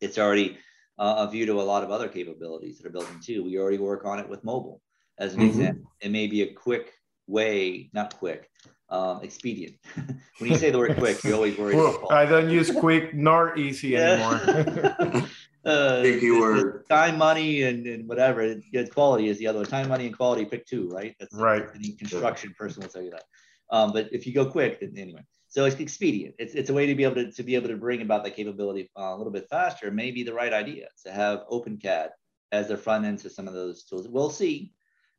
It's 0.00 0.18
already 0.18 0.58
uh, 0.98 1.26
a 1.26 1.30
view 1.30 1.46
to 1.46 1.60
a 1.60 1.62
lot 1.62 1.84
of 1.84 1.90
other 1.90 2.08
capabilities 2.08 2.78
that 2.78 2.86
are 2.86 2.90
built 2.90 3.10
in 3.10 3.20
too. 3.20 3.44
We 3.44 3.58
already 3.58 3.78
work 3.78 4.04
on 4.04 4.18
it 4.18 4.28
with 4.28 4.44
mobile 4.44 4.80
as 5.18 5.34
an 5.34 5.40
mm-hmm. 5.40 5.48
example. 5.48 5.92
It 6.00 6.10
may 6.10 6.26
be 6.26 6.42
a 6.42 6.52
quick 6.54 6.92
way, 7.26 7.90
not 7.92 8.16
quick, 8.18 8.48
um, 8.92 9.22
expedient. 9.22 9.76
when 10.38 10.50
you 10.50 10.56
say 10.56 10.70
the 10.70 10.78
word 10.78 10.96
quick, 10.98 11.24
you 11.24 11.34
always 11.34 11.56
worry. 11.56 11.74
Well, 11.74 12.06
I 12.10 12.26
don't 12.26 12.50
use 12.50 12.70
quick 12.70 13.14
nor 13.14 13.58
easy 13.58 13.96
anymore. 13.96 14.34
uh, 15.64 16.02
if 16.04 16.22
you 16.22 16.40
were 16.40 16.84
time, 16.88 17.16
money, 17.16 17.62
and, 17.62 17.86
and 17.86 18.06
whatever, 18.06 18.42
it, 18.42 18.92
quality 18.92 19.28
is 19.28 19.38
the 19.38 19.46
other 19.46 19.60
one. 19.60 19.66
Time, 19.66 19.88
money, 19.88 20.06
and 20.06 20.16
quality. 20.16 20.44
Pick 20.44 20.66
two, 20.66 20.90
right? 20.90 21.16
That's 21.18 21.34
right. 21.34 21.66
Any 21.74 21.92
construction 21.92 22.54
person 22.56 22.82
will 22.82 22.90
tell 22.90 23.02
you 23.02 23.10
that. 23.10 23.24
Um, 23.70 23.92
but 23.92 24.10
if 24.12 24.26
you 24.26 24.34
go 24.34 24.44
quick, 24.44 24.80
then 24.80 24.92
anyway. 24.96 25.24
So 25.48 25.64
it's 25.64 25.76
expedient. 25.76 26.34
It's, 26.38 26.54
it's 26.54 26.70
a 26.70 26.74
way 26.74 26.86
to 26.86 26.94
be 26.94 27.04
able 27.04 27.16
to, 27.16 27.32
to 27.32 27.42
be 27.42 27.54
able 27.54 27.68
to 27.68 27.76
bring 27.76 28.02
about 28.02 28.24
that 28.24 28.36
capability 28.36 28.90
uh, 28.96 29.14
a 29.14 29.16
little 29.16 29.32
bit 29.32 29.48
faster. 29.48 29.90
Maybe 29.90 30.22
the 30.22 30.34
right 30.34 30.52
idea 30.52 30.88
to 31.04 31.12
have 31.12 31.44
OpenCAD 31.50 32.08
as 32.52 32.68
the 32.68 32.76
front 32.76 33.06
end 33.06 33.18
to 33.20 33.30
some 33.30 33.48
of 33.48 33.54
those 33.54 33.84
tools. 33.84 34.06
We'll 34.08 34.30
see 34.30 34.72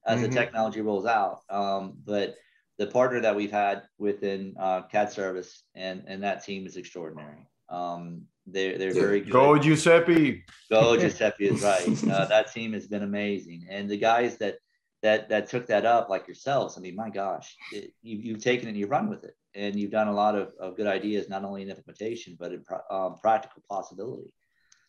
as 0.05 0.19
mm-hmm. 0.19 0.29
the 0.29 0.35
technology 0.35 0.81
rolls 0.81 1.05
out. 1.05 1.41
Um, 1.49 1.97
but 2.03 2.35
the 2.77 2.87
partner 2.87 3.19
that 3.21 3.35
we've 3.35 3.51
had 3.51 3.83
within 3.97 4.55
uh, 4.59 4.81
CAD 4.83 5.11
service 5.11 5.63
and, 5.75 6.03
and 6.07 6.23
that 6.23 6.43
team 6.43 6.65
is 6.65 6.77
extraordinary. 6.77 7.47
Um, 7.69 8.23
they're 8.45 8.77
they're 8.77 8.93
very 8.93 9.21
good. 9.21 9.31
Go 9.31 9.57
Giuseppe. 9.57 10.43
Go 10.69 10.97
Giuseppe 10.97 11.47
is 11.47 11.63
right. 11.63 12.11
Uh, 12.11 12.25
that 12.25 12.51
team 12.51 12.73
has 12.73 12.87
been 12.87 13.03
amazing, 13.03 13.65
and 13.69 13.89
the 13.89 13.97
guys 13.97 14.37
that 14.37 14.57
that 15.01 15.29
that 15.29 15.49
took 15.49 15.67
that 15.67 15.85
up, 15.85 16.09
like 16.09 16.27
yourselves. 16.27 16.77
I 16.77 16.81
mean, 16.81 16.95
my 16.95 17.09
gosh, 17.09 17.55
it, 17.71 17.93
you, 18.01 18.17
you've 18.17 18.43
taken 18.43 18.67
it 18.67 18.71
and 18.71 18.77
you 18.77 18.87
run 18.87 19.09
with 19.09 19.23
it, 19.23 19.35
and 19.55 19.79
you've 19.79 19.91
done 19.91 20.09
a 20.09 20.13
lot 20.13 20.35
of, 20.35 20.51
of 20.59 20.75
good 20.75 20.87
ideas, 20.87 21.29
not 21.29 21.45
only 21.45 21.61
in 21.61 21.69
implementation 21.69 22.35
but 22.37 22.51
in 22.51 22.63
um, 22.91 23.15
practical 23.21 23.63
possibility. 23.69 24.33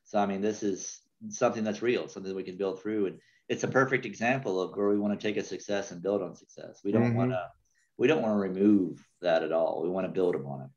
So 0.04 0.18
I 0.18 0.26
mean, 0.26 0.40
this 0.40 0.62
is 0.62 1.00
something 1.28 1.62
that's 1.62 1.82
real, 1.82 2.08
something 2.08 2.30
that 2.30 2.36
we 2.36 2.42
can 2.42 2.56
build 2.56 2.82
through, 2.82 3.06
and 3.06 3.18
it's 3.48 3.64
a 3.64 3.68
perfect 3.68 4.04
example 4.04 4.60
of 4.60 4.76
where 4.76 4.88
we 4.88 4.98
want 4.98 5.18
to 5.18 5.26
take 5.26 5.36
a 5.36 5.44
success 5.44 5.92
and 5.92 6.02
build 6.02 6.22
on 6.22 6.34
success. 6.34 6.80
We 6.84 6.90
don't 6.90 7.04
mm-hmm. 7.04 7.16
want 7.16 7.30
to 7.30 7.50
we 7.96 8.06
don't 8.06 8.22
want 8.22 8.34
to 8.34 8.38
remove 8.38 9.06
that 9.22 9.42
at 9.42 9.52
all. 9.52 9.82
We 9.82 9.88
want 9.88 10.06
to 10.06 10.12
build 10.12 10.34
upon 10.34 10.62
it. 10.62 10.68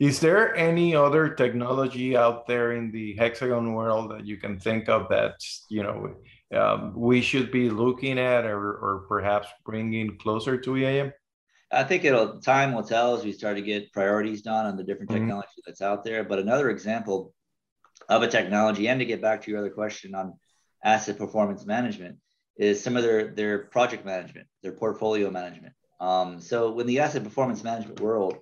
Is 0.00 0.18
there 0.18 0.54
any 0.56 0.94
other 0.94 1.28
technology 1.28 2.16
out 2.16 2.46
there 2.46 2.72
in 2.72 2.90
the 2.90 3.14
hexagon 3.16 3.74
world 3.74 4.10
that 4.10 4.26
you 4.26 4.36
can 4.36 4.58
think 4.58 4.88
of 4.88 5.08
that 5.10 5.34
you 5.70 5.82
know 5.84 6.16
um, 6.54 6.92
we 6.96 7.20
should 7.20 7.52
be 7.52 7.70
looking 7.70 8.18
at 8.18 8.44
or, 8.44 8.58
or 8.58 9.04
perhaps 9.08 9.48
bringing 9.64 10.18
closer 10.18 10.58
to 10.58 10.76
EAM? 10.76 11.12
I 11.70 11.84
think 11.84 12.04
it'll 12.04 12.40
time 12.40 12.74
will 12.74 12.82
tell 12.82 13.16
as 13.16 13.24
we 13.24 13.32
start 13.32 13.56
to 13.56 13.62
get 13.62 13.92
priorities 13.92 14.42
done 14.42 14.66
on 14.66 14.76
the 14.76 14.84
different 14.84 15.10
mm-hmm. 15.10 15.20
technology 15.20 15.62
that's 15.64 15.82
out 15.82 16.04
there. 16.04 16.24
But 16.24 16.38
another 16.38 16.70
example 16.70 17.32
of 18.08 18.22
a 18.22 18.28
technology, 18.28 18.88
and 18.88 18.98
to 19.00 19.06
get 19.06 19.22
back 19.22 19.42
to 19.42 19.50
your 19.50 19.60
other 19.60 19.70
question 19.70 20.14
on 20.14 20.34
asset 20.84 21.18
performance 21.18 21.64
management, 21.64 22.18
is 22.56 22.82
some 22.82 22.96
of 22.96 23.02
their 23.02 23.28
their 23.28 23.58
project 23.66 24.04
management, 24.04 24.46
their 24.62 24.72
portfolio 24.72 25.30
management. 25.30 25.74
Um, 26.00 26.40
so 26.40 26.72
when 26.72 26.86
the 26.86 27.00
asset 27.00 27.24
performance 27.24 27.62
management 27.64 28.00
world, 28.00 28.38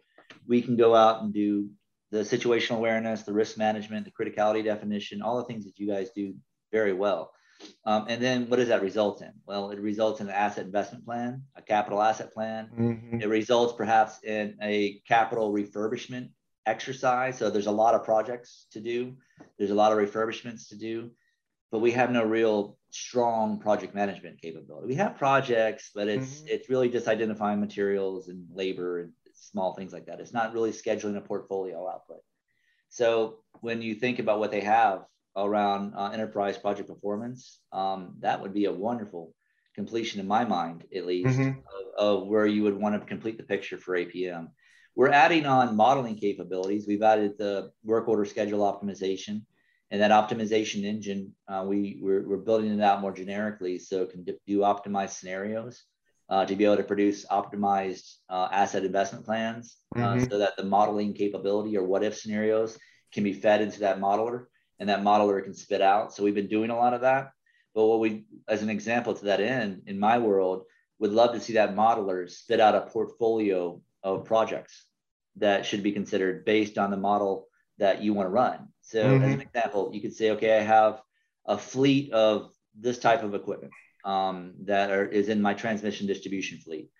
we 0.47 0.63
can 0.63 0.77
go 0.77 0.95
out 0.95 1.23
and 1.23 1.33
do 1.33 1.71
the 2.11 2.19
situational 2.19 2.77
awareness, 2.77 3.23
the 3.23 3.33
risk 3.33 3.57
management, 3.57 4.07
the 4.07 4.11
criticality 4.11 4.65
definition, 4.65 5.23
all 5.23 5.39
the 5.39 5.45
things 5.45 5.65
that 5.65 5.79
you 5.79 5.87
guys 5.87 6.11
do 6.15 6.35
very 6.71 6.93
well. 6.93 7.33
Um, 7.85 8.07
and 8.09 8.23
then 8.23 8.49
what 8.49 8.57
does 8.57 8.69
that 8.69 8.83
result 8.83 9.23
in? 9.23 9.33
Well, 9.47 9.71
it 9.71 9.81
results 9.81 10.21
in 10.21 10.29
an 10.29 10.35
asset 10.35 10.67
investment 10.67 11.05
plan, 11.05 11.45
a 11.57 11.63
capital 11.63 12.03
asset 12.03 12.33
plan. 12.33 12.69
Mm-hmm. 12.77 13.21
It 13.21 13.29
results 13.29 13.75
perhaps 13.77 14.23
in 14.25 14.57
a 14.61 15.01
capital 15.07 15.53
refurbishment 15.53 16.31
exercise. 16.67 17.39
So 17.39 17.51
there's 17.51 17.67
a 17.67 17.73
lot 17.73 17.95
of 17.95 18.05
projects 18.05 18.67
to 18.73 18.81
do, 18.81 19.17
there's 19.59 19.71
a 19.71 19.75
lot 19.75 19.93
of 19.93 19.99
refurbishments 19.99 20.69
to 20.69 20.77
do, 20.77 21.11
but 21.73 21.81
we 21.81 21.91
have 21.93 22.11
no 22.13 22.23
real 22.23 22.77
strong 22.91 23.59
project 23.59 23.95
management 23.95 24.41
capability. 24.41 24.87
We 24.87 24.95
have 24.97 25.17
projects, 25.17 25.91
but 25.95 26.07
it's 26.07 26.41
mm-hmm. 26.41 26.49
it's 26.49 26.69
really 26.69 26.91
just 26.91 27.09
identifying 27.09 27.59
materials 27.59 28.29
and 28.29 28.47
labor 28.55 29.01
and 29.01 29.13
small 29.35 29.75
things 29.75 29.93
like 29.93 30.07
that. 30.07 30.21
It's 30.21 30.35
not 30.35 30.53
really 30.53 30.71
scheduling 30.71 31.17
a 31.17 31.23
portfolio 31.23 31.89
output. 31.89 32.21
So 32.91 33.39
when 33.63 33.81
you 33.81 33.95
think 33.95 34.19
about 34.19 34.39
what 34.39 34.51
they 34.51 34.61
have 34.61 35.05
around 35.35 35.95
uh, 35.97 36.11
enterprise 36.11 36.59
project 36.59 36.89
performance, 36.91 37.61
um, 37.73 38.17
that 38.21 38.43
would 38.43 38.53
be 38.53 38.67
a 38.67 38.73
wonderful 38.73 39.35
completion 39.75 40.21
in 40.21 40.29
my 40.29 40.45
mind, 40.45 40.85
at 40.95 41.07
least, 41.07 41.39
mm-hmm. 41.39 41.59
of, 41.99 42.23
of, 42.23 42.29
where 42.29 42.45
you 42.45 42.63
would 42.65 42.79
want 42.79 43.01
to 43.01 43.07
complete 43.07 43.39
the 43.39 43.43
picture 43.43 43.79
for 43.79 43.97
APM. 43.97 44.49
We're 44.95 45.09
adding 45.09 45.47
on 45.47 45.75
modeling 45.75 46.17
capabilities. 46.17 46.85
We've 46.87 47.03
added 47.03 47.39
the 47.39 47.73
work 47.83 48.09
order 48.09 48.27
schedule 48.27 48.61
optimization 48.61 49.45
and 49.93 50.01
that 50.01 50.11
optimization 50.11 50.85
engine. 50.85 51.35
Uh, 51.47 51.65
we, 51.69 51.99
we're, 52.01 52.27
we're, 52.27 52.39
building 52.39 52.73
it 52.73 52.83
out 52.83 53.03
more 53.03 53.13
generically 53.13 53.79
so 53.79 54.03
it 54.03 54.11
can 54.11 54.25
do 54.25 54.59
optimized 54.61 55.11
scenarios 55.11 55.85
uh, 56.31 56.47
to 56.47 56.57
be 56.57 56.65
able 56.65 56.79
to 56.79 56.83
produce 56.83 57.27
optimized 57.27 58.15
uh, 58.31 58.49
asset 58.51 58.85
investment 58.85 59.25
plans 59.25 59.77
uh, 59.95 59.99
mm-hmm. 59.99 60.25
so 60.31 60.39
that 60.39 60.57
the 60.57 60.65
modeling 60.65 61.13
capability 61.13 61.77
or 61.77 61.85
what 61.85 62.03
if 62.03 62.17
scenarios 62.17 62.79
can 63.13 63.23
be 63.23 63.35
fed 63.35 63.61
into 63.61 63.81
that 63.81 64.01
modeler 64.01 64.47
and 64.81 64.89
that 64.89 65.03
modeler 65.03 65.45
can 65.45 65.53
spit 65.53 65.83
out. 65.83 66.15
So 66.15 66.25
we've 66.25 66.35
been 66.35 66.49
doing 66.49 66.71
a 66.71 66.77
lot 66.77 66.95
of 66.95 67.03
that. 67.03 67.31
But 67.75 67.87
what 67.87 68.01
we, 68.01 68.25
as 68.49 68.63
an 68.63 68.71
example 68.71 69.13
to 69.15 69.27
that 69.27 69.41
end, 69.41 69.83
in 69.87 69.99
my 69.99 70.19
world, 70.19 70.65
would 71.01 71.13
love 71.13 71.35
to 71.35 71.41
see 71.41 71.53
that 71.55 71.77
modeler 71.77 72.31
spit 72.31 72.61
out 72.61 72.75
a 72.75 72.81
portfolio 72.81 73.81
of 74.03 74.25
projects 74.25 74.87
that 75.37 75.67
should 75.67 75.83
be 75.83 75.93
considered 75.93 76.47
based 76.47 76.79
on 76.79 76.91
the 76.91 76.97
model 76.97 77.49
that 77.79 78.03
you 78.03 78.15
want 78.15 78.27
to 78.27 78.31
run. 78.31 78.69
So, 78.83 79.05
mm-hmm. 79.05 79.25
as 79.25 79.35
an 79.35 79.41
example, 79.41 79.91
you 79.93 80.01
could 80.01 80.15
say, 80.15 80.31
okay, 80.33 80.59
I 80.59 80.63
have 80.63 81.01
a 81.47 81.59
fleet 81.59 82.13
of 82.13 82.53
this 82.79 82.99
type 82.99 83.23
of 83.23 83.35
equipment 83.35 83.73
um, 84.05 84.55
that 84.65 84.91
are, 84.91 85.07
is 85.07 85.29
in 85.29 85.43
my 85.43 85.55
transmission 85.55 86.07
distribution 86.07 86.59
fleet 86.59 86.91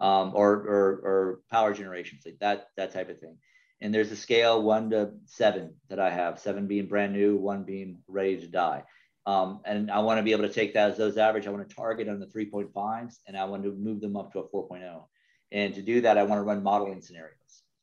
um, 0.00 0.32
or, 0.34 0.52
or, 0.52 1.00
or 1.04 1.40
power 1.50 1.74
generation 1.74 2.18
fleet, 2.22 2.40
that, 2.40 2.68
that 2.76 2.92
type 2.92 3.10
of 3.10 3.18
thing. 3.18 3.36
And 3.80 3.94
there's 3.94 4.10
a 4.10 4.16
scale 4.16 4.62
one 4.62 4.90
to 4.90 5.12
seven 5.26 5.74
that 5.88 6.00
I 6.00 6.10
have, 6.10 6.40
seven 6.40 6.66
being 6.66 6.86
brand 6.86 7.12
new, 7.12 7.36
one 7.36 7.64
being 7.64 7.98
ready 8.08 8.40
to 8.40 8.46
die. 8.48 8.84
Um, 9.26 9.60
and 9.64 9.90
I 9.90 10.00
want 10.00 10.18
to 10.18 10.22
be 10.22 10.32
able 10.32 10.48
to 10.48 10.52
take 10.52 10.74
that 10.74 10.90
as 10.90 10.96
those 10.96 11.18
average. 11.18 11.46
I 11.46 11.50
want 11.50 11.68
to 11.68 11.74
target 11.74 12.08
on 12.08 12.18
the 12.18 12.26
3.5s 12.26 13.16
and 13.26 13.36
I 13.36 13.44
want 13.44 13.62
to 13.64 13.72
move 13.72 14.00
them 14.00 14.16
up 14.16 14.32
to 14.32 14.40
a 14.40 14.48
4.0. 14.48 15.04
And 15.52 15.74
to 15.74 15.82
do 15.82 16.00
that, 16.00 16.18
I 16.18 16.22
want 16.24 16.38
to 16.38 16.42
run 16.42 16.62
modeling 16.62 17.02
scenarios. 17.02 17.37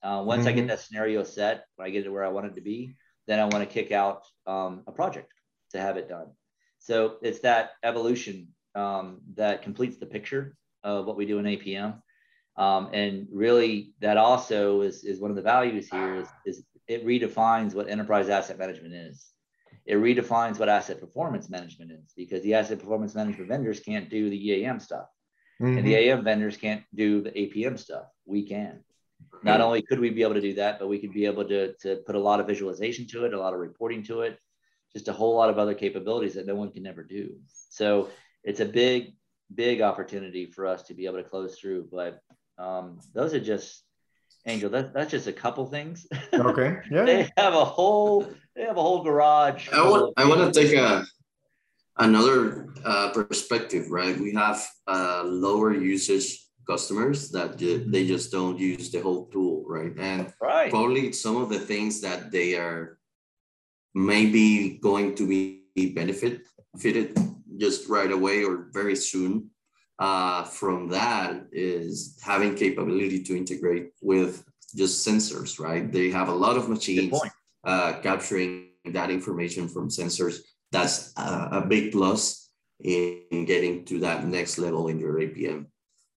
Uh, 0.06 0.22
once 0.22 0.42
mm-hmm. 0.42 0.50
I 0.50 0.52
get 0.52 0.60
mm-hmm. 0.62 0.68
that 0.68 0.80
scenario 0.82 1.24
set, 1.24 1.66
when 1.76 1.88
I 1.88 1.90
get 1.90 2.06
it 2.06 2.12
where 2.12 2.24
I 2.24 2.30
want 2.30 2.46
it 2.46 2.56
to 2.56 2.62
be, 2.62 2.96
then 3.26 3.40
I 3.40 3.46
want 3.46 3.68
to 3.68 3.74
kick 3.74 3.92
out 3.92 4.22
um, 4.46 4.84
a 4.86 4.92
project 4.92 5.32
to 5.72 5.80
have 5.80 5.98
it 5.98 6.08
done. 6.08 6.28
So 6.78 7.16
it's 7.24 7.40
that 7.40 7.72
evolution 7.84 8.50
um, 8.76 9.22
that 9.34 9.64
completes 9.64 9.98
the 9.98 10.06
picture 10.06 10.56
of 10.84 11.08
what 11.08 11.18
we 11.18 11.26
do 11.26 11.40
in 11.40 11.46
APM. 11.46 12.00
Um, 12.56 12.90
and 12.94 13.28
really, 13.32 13.94
that 14.00 14.18
also 14.18 14.82
is, 14.82 15.04
is 15.04 15.20
one 15.20 15.32
of 15.32 15.36
the 15.36 15.42
values 15.42 15.90
here 15.90 16.18
is, 16.18 16.28
is 16.46 16.64
it 16.88 17.04
redefines 17.04 17.74
what 17.74 17.90
enterprise 17.90 18.30
asset 18.30 18.60
management 18.60 18.94
is. 18.94 19.26
It 19.88 19.96
redefines 19.96 20.60
what 20.60 20.70
asset 20.70 21.00
performance 21.00 21.50
management 21.50 21.92
is 21.92 22.14
because 22.16 22.44
the 22.44 22.54
asset 22.54 22.80
performance 22.80 23.16
management 23.16 23.50
vendors 23.50 23.80
can't 23.80 24.10
do 24.10 24.30
the 24.30 24.50
EAM 24.50 24.80
stuff. 24.80 25.08
Mm-hmm. 25.60 25.78
And 25.80 25.88
the 25.88 25.96
AM 25.96 26.18
mm-hmm. 26.18 26.26
vendors 26.26 26.58
can't 26.58 26.84
do 26.94 27.22
the 27.22 27.32
APM 27.32 27.80
stuff. 27.80 28.06
We 28.26 28.48
can. 28.48 28.85
Not 29.44 29.62
only 29.62 29.82
could 29.82 30.00
we 30.00 30.10
be 30.10 30.24
able 30.24 30.34
to 30.34 30.42
do 30.42 30.56
that, 30.56 30.80
but 30.80 30.88
we 30.88 30.98
could 30.98 31.14
be 31.14 31.26
able 31.26 31.46
to, 31.46 31.74
to 31.82 31.98
put 32.08 32.16
a 32.16 32.20
lot 32.20 32.40
of 32.40 32.48
visualization 32.48 33.06
to 33.08 33.26
it, 33.26 33.34
a 33.34 33.40
lot 33.40 33.54
of 33.54 33.60
reporting 33.60 34.04
to 34.04 34.22
it, 34.22 34.40
just 34.92 35.08
a 35.08 35.14
whole 35.14 35.36
lot 35.36 35.50
of 35.50 35.60
other 35.60 35.76
capabilities 35.76 36.34
that 36.34 36.48
no 36.48 36.56
one 36.56 36.72
can 36.72 36.88
ever 36.88 37.04
do. 37.04 37.36
So 37.70 38.10
it's 38.44 38.60
a 38.60 38.66
big, 38.66 39.14
big 39.54 39.82
opportunity 39.82 40.48
for 40.48 40.66
us 40.66 40.84
to 40.84 40.94
be 40.96 41.06
able 41.06 41.18
to 41.18 41.30
close 41.30 41.60
through. 41.60 41.90
But 41.92 42.22
um, 42.58 43.00
those 43.14 43.34
are 43.34 43.40
just 43.40 43.86
Angel. 44.48 44.70
That, 44.70 44.94
that's 44.94 45.12
just 45.12 45.28
a 45.28 45.34
couple 45.34 45.66
things. 45.66 46.08
Okay. 46.34 46.78
Yeah. 46.92 47.04
they 47.04 47.30
have 47.38 47.54
a 47.54 47.66
whole. 47.66 48.28
They 48.56 48.62
have 48.62 48.78
a 48.78 48.82
whole 48.82 49.04
garage. 49.04 49.70
I 49.70 49.82
want. 49.90 50.14
I 50.18 50.28
want 50.28 50.54
to 50.54 50.62
take 50.62 50.78
a 50.78 51.04
another 51.98 52.70
uh, 52.86 53.10
perspective. 53.12 53.90
Right. 53.90 54.18
We 54.18 54.34
have 54.34 54.64
uh, 54.88 55.24
lower 55.26 55.74
usage 55.74 56.45
customers 56.66 57.30
that 57.32 57.58
they 57.58 58.08
just 58.08 58.32
don't 58.32 58.60
use 58.60 58.90
the 58.92 59.02
whole 59.02 59.26
tool. 59.28 59.64
Right. 59.68 59.94
And 59.98 60.34
right. 60.42 60.70
probably 60.70 61.12
some 61.12 61.38
of 61.38 61.50
the 61.50 61.60
things 61.60 62.02
that 62.02 62.32
they 62.32 62.56
are 62.56 62.98
maybe 63.94 64.78
going 64.82 65.16
to 65.16 65.28
be 65.28 65.94
benefit 65.96 66.42
fitted 66.78 67.18
just 67.58 67.88
right 67.90 68.12
away 68.12 68.44
or 68.44 68.68
very 68.74 68.96
soon 68.96 69.50
uh, 70.00 70.44
from 70.44 70.90
that 70.90 71.48
is 71.52 72.20
having 72.22 72.56
capability 72.56 73.24
to 73.24 73.38
integrate 73.38 73.92
with 74.02 74.44
just 74.76 75.08
sensors, 75.08 75.60
right? 75.60 75.92
They 75.92 76.10
have 76.10 76.28
a 76.28 76.34
lot 76.34 76.58
of 76.58 76.68
machines 76.68 77.18
uh, 77.64 77.94
capturing 78.04 78.70
that 78.86 79.10
information 79.10 79.68
from 79.68 79.90
sensors. 79.90 80.40
That's 80.72 81.14
a, 81.18 81.50
a, 81.54 81.66
big 81.66 81.94
plus 81.94 82.50
in 82.84 83.46
getting 83.46 83.86
to 83.86 84.00
that 84.00 84.26
next 84.26 84.58
level 84.58 84.90
in 84.90 85.00
your 85.00 85.16
APM. 85.16 85.68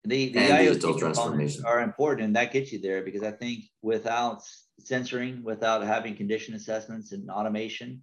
The, 0.07 0.29
the 0.29 0.39
IoT 0.39 0.99
transformation 0.99 1.65
are 1.65 1.81
important, 1.81 2.27
and 2.27 2.37
that 2.37 2.53
gets 2.53 2.73
you 2.73 2.81
there 2.81 3.03
because 3.03 3.23
I 3.23 3.33
think 3.33 3.65
without 3.83 4.43
censoring, 4.79 5.43
without 5.43 5.83
having 5.85 6.15
condition 6.15 6.55
assessments 6.55 7.13
and 7.13 7.29
automation, 7.29 8.03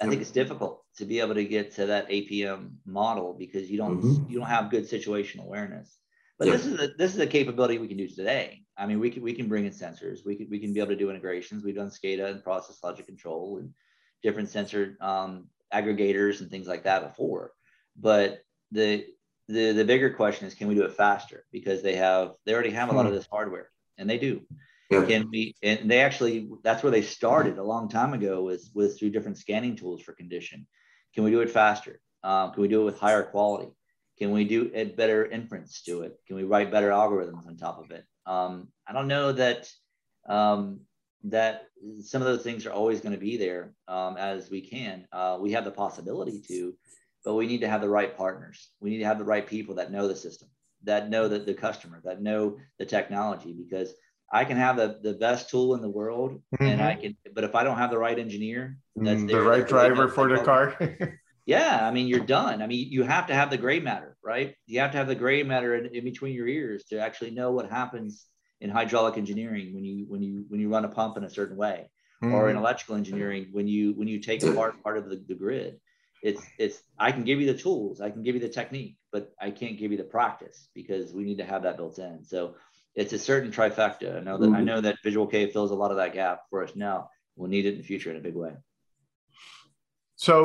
I 0.00 0.06
think 0.06 0.20
it's 0.20 0.30
difficult 0.30 0.84
to 0.96 1.04
be 1.04 1.20
able 1.20 1.34
to 1.34 1.44
get 1.44 1.74
to 1.76 1.86
that 1.86 2.08
APM 2.08 2.72
model 2.86 3.34
because 3.38 3.70
you 3.70 3.78
don't 3.78 4.02
mm-hmm. 4.02 4.30
you 4.30 4.38
don't 4.38 4.48
have 4.48 4.70
good 4.70 4.84
situational 4.84 5.44
awareness. 5.46 5.98
But 6.38 6.48
this 6.48 6.66
is 6.66 6.80
a, 6.80 6.88
this 6.98 7.14
is 7.14 7.20
a 7.20 7.26
capability 7.26 7.78
we 7.78 7.88
can 7.88 7.96
do 7.96 8.08
today. 8.08 8.62
I 8.76 8.86
mean, 8.86 8.98
we 9.00 9.10
can 9.10 9.22
we 9.22 9.32
can 9.32 9.48
bring 9.48 9.66
in 9.66 9.72
sensors. 9.72 10.18
We 10.26 10.36
can 10.36 10.48
we 10.50 10.58
can 10.58 10.72
be 10.72 10.80
able 10.80 10.90
to 10.90 10.96
do 10.96 11.10
integrations. 11.10 11.64
We've 11.64 11.76
done 11.76 11.90
SCADA 11.90 12.30
and 12.30 12.44
process 12.44 12.78
logic 12.82 13.06
control 13.06 13.58
and 13.58 13.72
different 14.22 14.50
sensor 14.50 14.96
um, 15.00 15.48
aggregators 15.72 16.40
and 16.40 16.50
things 16.50 16.66
like 16.66 16.84
that 16.84 17.02
before. 17.02 17.52
But 17.96 18.40
the 18.72 19.06
the 19.48 19.72
the 19.72 19.84
bigger 19.84 20.10
question 20.10 20.46
is, 20.46 20.54
can 20.54 20.68
we 20.68 20.74
do 20.74 20.84
it 20.84 20.92
faster? 20.92 21.44
Because 21.52 21.82
they 21.82 21.96
have 21.96 22.32
they 22.44 22.54
already 22.54 22.70
have 22.70 22.90
a 22.90 22.92
lot 22.92 23.06
of 23.06 23.12
hmm. 23.12 23.18
this 23.18 23.28
hardware, 23.30 23.70
and 23.98 24.08
they 24.08 24.18
do. 24.18 24.42
Yeah. 24.90 25.04
Can 25.04 25.30
we? 25.30 25.54
And 25.62 25.90
they 25.90 26.00
actually 26.00 26.48
that's 26.62 26.82
where 26.82 26.92
they 26.92 27.02
started 27.02 27.58
a 27.58 27.64
long 27.64 27.88
time 27.88 28.14
ago 28.14 28.42
was 28.42 28.70
was 28.74 28.98
through 28.98 29.10
different 29.10 29.38
scanning 29.38 29.76
tools 29.76 30.02
for 30.02 30.12
condition. 30.12 30.66
Can 31.14 31.24
we 31.24 31.30
do 31.30 31.40
it 31.40 31.50
faster? 31.50 32.00
Um, 32.22 32.52
can 32.52 32.62
we 32.62 32.68
do 32.68 32.82
it 32.82 32.84
with 32.84 32.98
higher 32.98 33.22
quality? 33.22 33.72
Can 34.18 34.30
we 34.30 34.44
do 34.44 34.70
it 34.72 34.96
better 34.96 35.26
inference 35.26 35.82
to 35.82 36.02
it? 36.02 36.18
Can 36.26 36.36
we 36.36 36.44
write 36.44 36.70
better 36.70 36.90
algorithms 36.90 37.46
on 37.46 37.56
top 37.56 37.82
of 37.82 37.90
it? 37.90 38.04
Um, 38.26 38.68
I 38.86 38.92
don't 38.92 39.08
know 39.08 39.32
that 39.32 39.68
um, 40.28 40.80
that 41.24 41.68
some 42.02 42.22
of 42.22 42.28
those 42.28 42.42
things 42.42 42.66
are 42.66 42.72
always 42.72 43.00
going 43.00 43.14
to 43.14 43.20
be 43.20 43.36
there 43.36 43.74
um, 43.88 44.16
as 44.16 44.50
we 44.50 44.60
can. 44.60 45.06
Uh, 45.12 45.38
we 45.40 45.52
have 45.52 45.64
the 45.64 45.70
possibility 45.70 46.40
to, 46.48 46.74
but 47.24 47.34
we 47.34 47.46
need 47.46 47.62
to 47.62 47.68
have 47.68 47.80
the 47.80 47.88
right 47.88 48.16
partners. 48.16 48.68
We 48.80 48.90
need 48.90 48.98
to 48.98 49.06
have 49.06 49.18
the 49.18 49.24
right 49.24 49.46
people 49.46 49.76
that 49.76 49.90
know 49.90 50.06
the 50.06 50.16
system, 50.16 50.48
that 50.84 51.08
know 51.08 51.28
the, 51.28 51.38
the 51.38 51.54
customer, 51.54 52.00
that 52.04 52.22
know 52.22 52.58
the 52.78 52.86
technology, 52.86 53.52
because 53.52 53.94
I 54.30 54.44
can 54.44 54.56
have 54.56 54.76
the, 54.76 54.98
the 55.02 55.14
best 55.14 55.48
tool 55.48 55.74
in 55.74 55.80
the 55.80 55.88
world 55.88 56.32
mm-hmm. 56.32 56.64
and 56.64 56.82
I 56.82 56.96
can, 56.96 57.16
but 57.34 57.44
if 57.44 57.54
I 57.54 57.64
don't 57.64 57.78
have 57.78 57.90
the 57.90 57.98
right 57.98 58.18
engineer, 58.18 58.78
that's 58.96 59.20
mm, 59.20 59.28
the 59.28 59.40
right 59.40 59.66
driver 59.66 60.08
for 60.08 60.28
the 60.28 60.42
car. 60.42 60.76
yeah. 61.46 61.86
I 61.86 61.90
mean, 61.90 62.08
you're 62.08 62.20
done. 62.20 62.60
I 62.60 62.66
mean, 62.66 62.90
you 62.90 63.04
have 63.04 63.28
to 63.28 63.34
have 63.34 63.50
the 63.50 63.58
gray 63.58 63.80
matter, 63.80 64.16
right? 64.24 64.54
You 64.66 64.80
have 64.80 64.92
to 64.92 64.98
have 64.98 65.06
the 65.06 65.14
gray 65.14 65.42
matter 65.42 65.76
in, 65.76 65.94
in 65.94 66.04
between 66.04 66.34
your 66.34 66.48
ears 66.48 66.84
to 66.86 66.98
actually 66.98 67.30
know 67.30 67.52
what 67.52 67.70
happens 67.70 68.26
in 68.60 68.70
hydraulic 68.70 69.16
engineering 69.16 69.74
when 69.74 69.84
you, 69.84 70.04
when 70.08 70.22
you, 70.22 70.44
when 70.48 70.60
you 70.60 70.68
run 70.68 70.84
a 70.84 70.88
pump 70.88 71.16
in 71.16 71.24
a 71.24 71.30
certain 71.30 71.56
way 71.56 71.88
mm-hmm. 72.22 72.34
or 72.34 72.48
in 72.48 72.56
mm-hmm. 72.56 72.64
electrical 72.64 72.96
engineering, 72.96 73.48
when 73.52 73.68
you, 73.68 73.92
when 73.92 74.08
you 74.08 74.20
take 74.20 74.42
apart 74.42 74.82
part 74.82 74.98
of 74.98 75.08
the, 75.08 75.22
the 75.28 75.34
grid, 75.34 75.80
it's, 76.24 76.42
it's, 76.58 76.82
I 76.98 77.12
can 77.12 77.22
give 77.22 77.40
you 77.40 77.46
the 77.46 77.58
tools, 77.58 78.00
I 78.00 78.10
can 78.10 78.22
give 78.22 78.34
you 78.34 78.40
the 78.40 78.48
technique, 78.48 78.96
but 79.12 79.32
I 79.40 79.50
can't 79.50 79.78
give 79.78 79.92
you 79.92 79.98
the 79.98 80.04
practice 80.04 80.68
because 80.74 81.12
we 81.12 81.22
need 81.22 81.38
to 81.38 81.44
have 81.44 81.62
that 81.62 81.76
built 81.76 81.98
in. 81.98 82.24
So 82.24 82.54
it's 82.94 83.12
a 83.12 83.18
certain 83.18 83.52
trifecta. 83.52 84.16
I 84.16 84.20
know 84.20 84.38
that 84.38 84.46
mm-hmm. 84.46 84.56
I 84.56 84.60
know 84.62 84.80
that 84.80 84.96
Visual 85.04 85.26
K 85.26 85.50
fills 85.50 85.70
a 85.70 85.74
lot 85.74 85.90
of 85.90 85.98
that 85.98 86.14
gap 86.14 86.42
for 86.48 86.64
us 86.64 86.74
now. 86.74 87.10
We'll 87.36 87.50
need 87.50 87.66
it 87.66 87.74
in 87.74 87.78
the 87.78 87.84
future 87.84 88.10
in 88.10 88.16
a 88.16 88.20
big 88.20 88.34
way. 88.34 88.52
So 90.16 90.42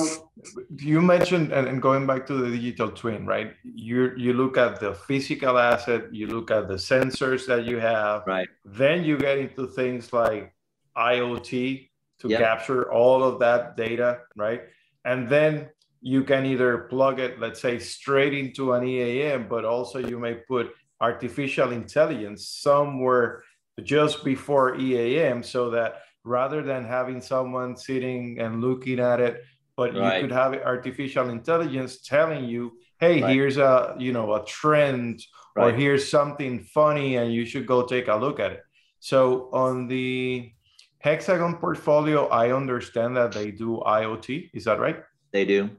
you 0.77 0.99
mentioned, 0.99 1.53
and, 1.53 1.81
going 1.81 2.05
back 2.07 2.25
to 2.27 2.33
the 2.33 2.49
digital 2.49 2.89
twin, 2.91 3.25
right? 3.25 3.53
You 3.63 4.13
you 4.17 4.33
look 4.33 4.57
at 4.57 4.79
the 4.79 4.95
physical 4.95 5.57
asset, 5.57 6.13
you 6.13 6.27
look 6.27 6.49
at 6.51 6.67
the 6.67 6.73
sensors 6.73 7.45
that 7.45 7.65
you 7.65 7.77
have, 7.77 8.23
right? 8.25 8.49
Then 8.65 9.03
you 9.03 9.17
get 9.17 9.37
into 9.37 9.67
things 9.67 10.11
like 10.11 10.53
IoT 10.97 11.89
to 12.19 12.27
yep. 12.27 12.39
capture 12.39 12.91
all 12.91 13.23
of 13.23 13.39
that 13.39 13.77
data, 13.77 14.21
right? 14.35 14.63
And 15.05 15.27
then 15.29 15.69
you 16.01 16.23
can 16.23 16.45
either 16.45 16.89
plug 16.89 17.19
it, 17.19 17.39
let's 17.39 17.61
say, 17.61 17.79
straight 17.79 18.33
into 18.33 18.73
an 18.73 18.85
EAM, 18.85 19.47
but 19.49 19.65
also 19.65 19.99
you 19.99 20.19
may 20.19 20.35
put 20.35 20.71
artificial 21.01 21.71
intelligence 21.71 22.47
somewhere 22.47 23.43
just 23.83 24.23
before 24.23 24.75
EAM 24.79 25.43
so 25.43 25.69
that 25.69 26.01
rather 26.23 26.61
than 26.61 26.85
having 26.85 27.21
someone 27.21 27.75
sitting 27.75 28.39
and 28.39 28.61
looking 28.61 28.99
at 28.99 29.19
it, 29.19 29.43
but 29.75 29.95
right. 29.95 30.15
you 30.15 30.21
could 30.21 30.31
have 30.31 30.53
artificial 30.53 31.29
intelligence 31.29 32.01
telling 32.01 32.45
you, 32.45 32.73
hey, 32.99 33.21
right. 33.21 33.33
here's 33.33 33.57
a 33.57 33.95
you 33.97 34.11
know 34.11 34.33
a 34.33 34.45
trend 34.45 35.23
right. 35.55 35.73
or 35.73 35.77
here's 35.77 36.09
something 36.09 36.59
funny 36.59 37.15
and 37.15 37.33
you 37.33 37.45
should 37.45 37.65
go 37.65 37.85
take 37.85 38.07
a 38.07 38.15
look 38.15 38.39
at 38.39 38.51
it. 38.51 38.63
So 38.99 39.49
on 39.53 39.87
the 39.87 40.51
Hexagon 40.99 41.55
portfolio, 41.55 42.27
I 42.27 42.51
understand 42.51 43.15
that 43.15 43.31
they 43.31 43.51
do 43.51 43.81
IoT. 43.85 44.51
Is 44.53 44.65
that 44.65 44.79
right? 44.79 45.03
They 45.31 45.45
do. 45.45 45.69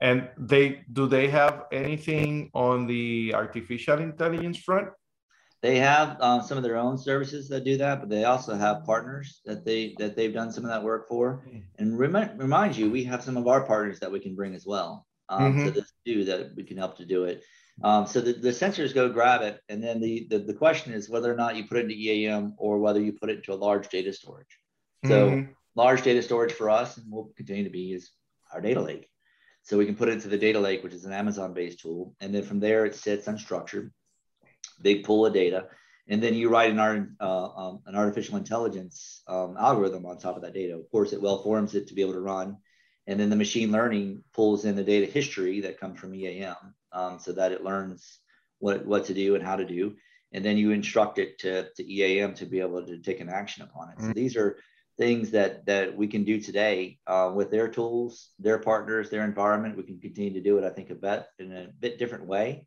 And 0.00 0.28
they 0.36 0.84
do 0.92 1.06
they 1.06 1.28
have 1.28 1.64
anything 1.70 2.50
on 2.54 2.86
the 2.86 3.32
artificial 3.34 4.00
intelligence 4.00 4.58
front? 4.58 4.88
They 5.60 5.78
have 5.78 6.20
um, 6.20 6.42
some 6.42 6.58
of 6.58 6.64
their 6.64 6.76
own 6.76 6.98
services 6.98 7.48
that 7.50 7.62
do 7.64 7.76
that, 7.76 8.00
but 8.00 8.08
they 8.08 8.24
also 8.24 8.56
have 8.56 8.84
partners 8.84 9.42
that 9.44 9.64
they 9.64 9.94
that 9.98 10.16
they've 10.16 10.32
done 10.32 10.50
some 10.50 10.64
of 10.64 10.70
that 10.70 10.82
work 10.82 11.06
for. 11.06 11.46
And 11.78 11.96
remind 11.96 12.36
remind 12.40 12.76
you, 12.76 12.90
we 12.90 13.04
have 13.04 13.22
some 13.22 13.36
of 13.36 13.46
our 13.46 13.64
partners 13.64 14.00
that 14.00 14.10
we 14.10 14.18
can 14.18 14.34
bring 14.34 14.54
as 14.54 14.66
well 14.66 15.06
um, 15.28 15.52
mm-hmm. 15.52 15.66
to 15.66 15.70
this 15.70 15.92
do 16.04 16.24
that 16.24 16.56
we 16.56 16.64
can 16.64 16.78
help 16.78 16.96
to 16.96 17.04
do 17.04 17.24
it. 17.24 17.44
Um, 17.84 18.06
so 18.06 18.20
the, 18.20 18.32
the 18.32 18.50
sensors 18.50 18.92
go 18.92 19.08
grab 19.08 19.42
it, 19.42 19.60
and 19.68 19.82
then 19.82 20.00
the, 20.00 20.26
the 20.30 20.38
the 20.38 20.54
question 20.54 20.92
is 20.94 21.08
whether 21.08 21.32
or 21.32 21.36
not 21.36 21.54
you 21.54 21.64
put 21.64 21.76
it 21.76 21.84
into 21.84 21.94
EAM 21.94 22.54
or 22.56 22.78
whether 22.78 23.00
you 23.00 23.12
put 23.12 23.30
it 23.30 23.36
into 23.36 23.52
a 23.52 23.54
large 23.54 23.88
data 23.88 24.12
storage. 24.12 24.58
So 25.04 25.30
mm-hmm. 25.30 25.52
large 25.74 26.02
data 26.02 26.22
storage 26.22 26.52
for 26.52 26.70
us, 26.70 26.96
and 26.96 27.10
will 27.10 27.32
continue 27.36 27.64
to 27.64 27.70
be, 27.70 27.92
is 27.92 28.10
our 28.52 28.60
data 28.60 28.80
lake. 28.80 29.08
So 29.62 29.78
we 29.78 29.86
can 29.86 29.96
put 29.96 30.08
it 30.08 30.12
into 30.12 30.28
the 30.28 30.38
data 30.38 30.58
lake, 30.58 30.82
which 30.82 30.92
is 30.94 31.04
an 31.04 31.12
Amazon-based 31.12 31.80
tool, 31.80 32.14
and 32.20 32.34
then 32.34 32.42
from 32.42 32.60
there 32.60 32.84
it 32.84 32.94
sits 32.94 33.26
unstructured, 33.26 33.90
big 34.80 35.04
pool 35.04 35.26
of 35.26 35.32
data, 35.32 35.68
and 36.08 36.20
then 36.22 36.34
you 36.34 36.48
write 36.48 36.70
an, 36.70 36.80
art, 36.80 37.08
uh, 37.20 37.48
um, 37.48 37.80
an 37.86 37.94
artificial 37.94 38.36
intelligence 38.36 39.22
um, 39.28 39.56
algorithm 39.58 40.04
on 40.04 40.18
top 40.18 40.36
of 40.36 40.42
that 40.42 40.54
data. 40.54 40.74
Of 40.74 40.90
course, 40.90 41.12
it 41.12 41.22
well 41.22 41.42
forms 41.42 41.74
it 41.74 41.88
to 41.88 41.94
be 41.94 42.02
able 42.02 42.14
to 42.14 42.20
run, 42.20 42.56
and 43.06 43.18
then 43.18 43.30
the 43.30 43.36
machine 43.36 43.70
learning 43.70 44.24
pulls 44.32 44.64
in 44.64 44.76
the 44.76 44.84
data 44.84 45.06
history 45.06 45.60
that 45.60 45.78
comes 45.78 45.98
from 45.98 46.14
EAM, 46.14 46.56
um, 46.92 47.18
so 47.20 47.32
that 47.32 47.52
it 47.52 47.64
learns 47.64 48.18
what 48.58 48.84
what 48.84 49.06
to 49.06 49.14
do 49.14 49.36
and 49.36 49.44
how 49.44 49.56
to 49.56 49.64
do, 49.64 49.96
and 50.32 50.44
then 50.44 50.56
you 50.56 50.72
instruct 50.72 51.18
it 51.18 51.38
to, 51.40 51.68
to 51.76 51.92
EAM 51.92 52.34
to 52.34 52.46
be 52.46 52.60
able 52.60 52.84
to 52.84 52.98
take 52.98 53.20
an 53.20 53.28
action 53.28 53.62
upon 53.62 53.90
it. 53.90 53.98
Mm-hmm. 53.98 54.08
So 54.08 54.12
these 54.12 54.36
are 54.36 54.58
things 54.98 55.30
that 55.30 55.66
that 55.66 55.96
we 55.96 56.06
can 56.06 56.24
do 56.24 56.40
today 56.40 56.98
uh, 57.06 57.32
with 57.34 57.50
their 57.50 57.68
tools, 57.68 58.30
their 58.38 58.58
partners, 58.58 59.10
their 59.10 59.24
environment. 59.24 59.76
We 59.76 59.84
can 59.84 60.00
continue 60.00 60.32
to 60.34 60.40
do 60.40 60.58
it, 60.58 60.64
I 60.64 60.70
think, 60.70 60.90
a 60.90 60.94
bit 60.94 61.26
in 61.38 61.52
a 61.52 61.68
bit 61.80 61.98
different 61.98 62.26
way, 62.26 62.66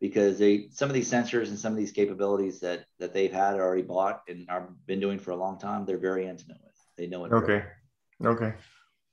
because 0.00 0.38
they 0.38 0.68
some 0.70 0.88
of 0.88 0.94
these 0.94 1.10
sensors 1.10 1.48
and 1.48 1.58
some 1.58 1.72
of 1.72 1.78
these 1.78 1.92
capabilities 1.92 2.60
that 2.60 2.86
that 2.98 3.12
they've 3.12 3.32
had 3.32 3.54
already 3.54 3.82
bought 3.82 4.22
and 4.28 4.48
are 4.48 4.70
been 4.86 5.00
doing 5.00 5.18
for 5.18 5.32
a 5.32 5.36
long 5.36 5.58
time, 5.58 5.84
they're 5.84 5.98
very 5.98 6.26
intimate 6.26 6.58
with. 6.64 6.74
They 6.96 7.06
know 7.06 7.24
it. 7.26 7.32
Okay, 7.32 7.64
okay, 8.24 8.54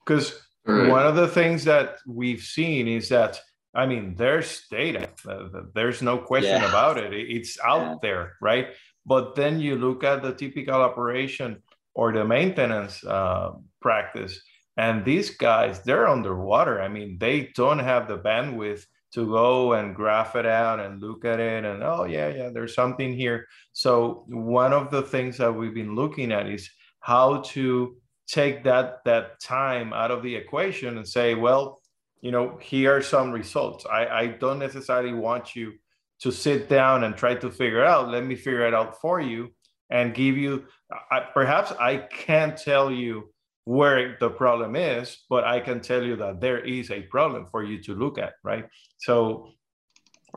because 0.05 0.39
right. 0.65 0.89
one 0.89 1.05
of 1.05 1.15
the 1.15 1.27
things 1.27 1.65
that 1.65 1.97
we've 2.07 2.41
seen 2.41 2.87
is 2.87 3.09
that. 3.09 3.39
I 3.75 3.87
mean, 3.87 4.13
there's 4.15 4.67
data. 4.69 5.09
There's 5.73 6.03
no 6.03 6.19
question 6.19 6.61
yeah. 6.61 6.69
about 6.69 6.99
it. 6.99 7.11
It's 7.11 7.57
out 7.59 7.81
yeah. 7.81 7.95
there, 8.03 8.37
right? 8.39 8.67
But 9.03 9.33
then 9.33 9.59
you 9.59 9.77
look 9.77 10.03
at 10.03 10.21
the 10.21 10.31
typical 10.31 10.75
operation 10.75 11.63
or 11.93 12.11
the 12.11 12.25
maintenance 12.25 13.03
uh, 13.03 13.51
practice. 13.81 14.39
And 14.77 15.05
these 15.05 15.31
guys, 15.31 15.83
they're 15.83 16.07
underwater. 16.07 16.81
I 16.81 16.87
mean, 16.87 17.17
they 17.19 17.51
don't 17.55 17.79
have 17.79 18.07
the 18.07 18.17
bandwidth 18.17 18.85
to 19.13 19.27
go 19.27 19.73
and 19.73 19.95
graph 19.95 20.35
it 20.35 20.45
out 20.45 20.79
and 20.79 20.99
look 20.99 21.23
at 21.23 21.39
it 21.39 21.63
and 21.63 21.83
oh 21.83 22.03
yeah 22.03 22.29
yeah 22.29 22.49
there's 22.49 22.73
something 22.73 23.13
here 23.13 23.47
so 23.71 24.25
one 24.27 24.73
of 24.73 24.89
the 24.89 25.03
things 25.03 25.37
that 25.37 25.53
we've 25.53 25.73
been 25.75 25.95
looking 25.95 26.31
at 26.31 26.49
is 26.49 26.69
how 26.99 27.41
to 27.41 27.95
take 28.27 28.63
that 28.63 29.03
that 29.05 29.39
time 29.39 29.93
out 29.93 30.09
of 30.09 30.23
the 30.23 30.35
equation 30.35 30.97
and 30.97 31.07
say 31.07 31.35
well 31.35 31.79
you 32.21 32.31
know 32.31 32.57
here 32.59 32.97
are 32.97 33.01
some 33.01 33.31
results 33.31 33.85
i 33.85 34.07
i 34.07 34.27
don't 34.27 34.59
necessarily 34.59 35.13
want 35.13 35.55
you 35.55 35.73
to 36.19 36.31
sit 36.31 36.67
down 36.67 37.03
and 37.03 37.15
try 37.15 37.35
to 37.35 37.51
figure 37.51 37.83
out 37.83 38.09
let 38.09 38.25
me 38.25 38.35
figure 38.35 38.65
it 38.65 38.73
out 38.73 38.99
for 38.99 39.21
you 39.21 39.49
and 39.93 40.13
give 40.13 40.35
you 40.35 40.65
I, 41.09 41.21
perhaps 41.33 41.71
i 41.79 41.97
can't 41.97 42.57
tell 42.57 42.91
you 42.91 43.29
where 43.63 44.17
the 44.19 44.29
problem 44.29 44.75
is 44.75 45.23
but 45.29 45.45
i 45.45 45.61
can 45.61 45.79
tell 45.79 46.03
you 46.03 46.17
that 46.17 46.41
there 46.41 46.59
is 46.59 46.91
a 46.91 47.03
problem 47.03 47.45
for 47.45 47.63
you 47.63 47.81
to 47.83 47.95
look 47.95 48.17
at 48.17 48.33
right? 48.43 48.65
So 48.97 49.53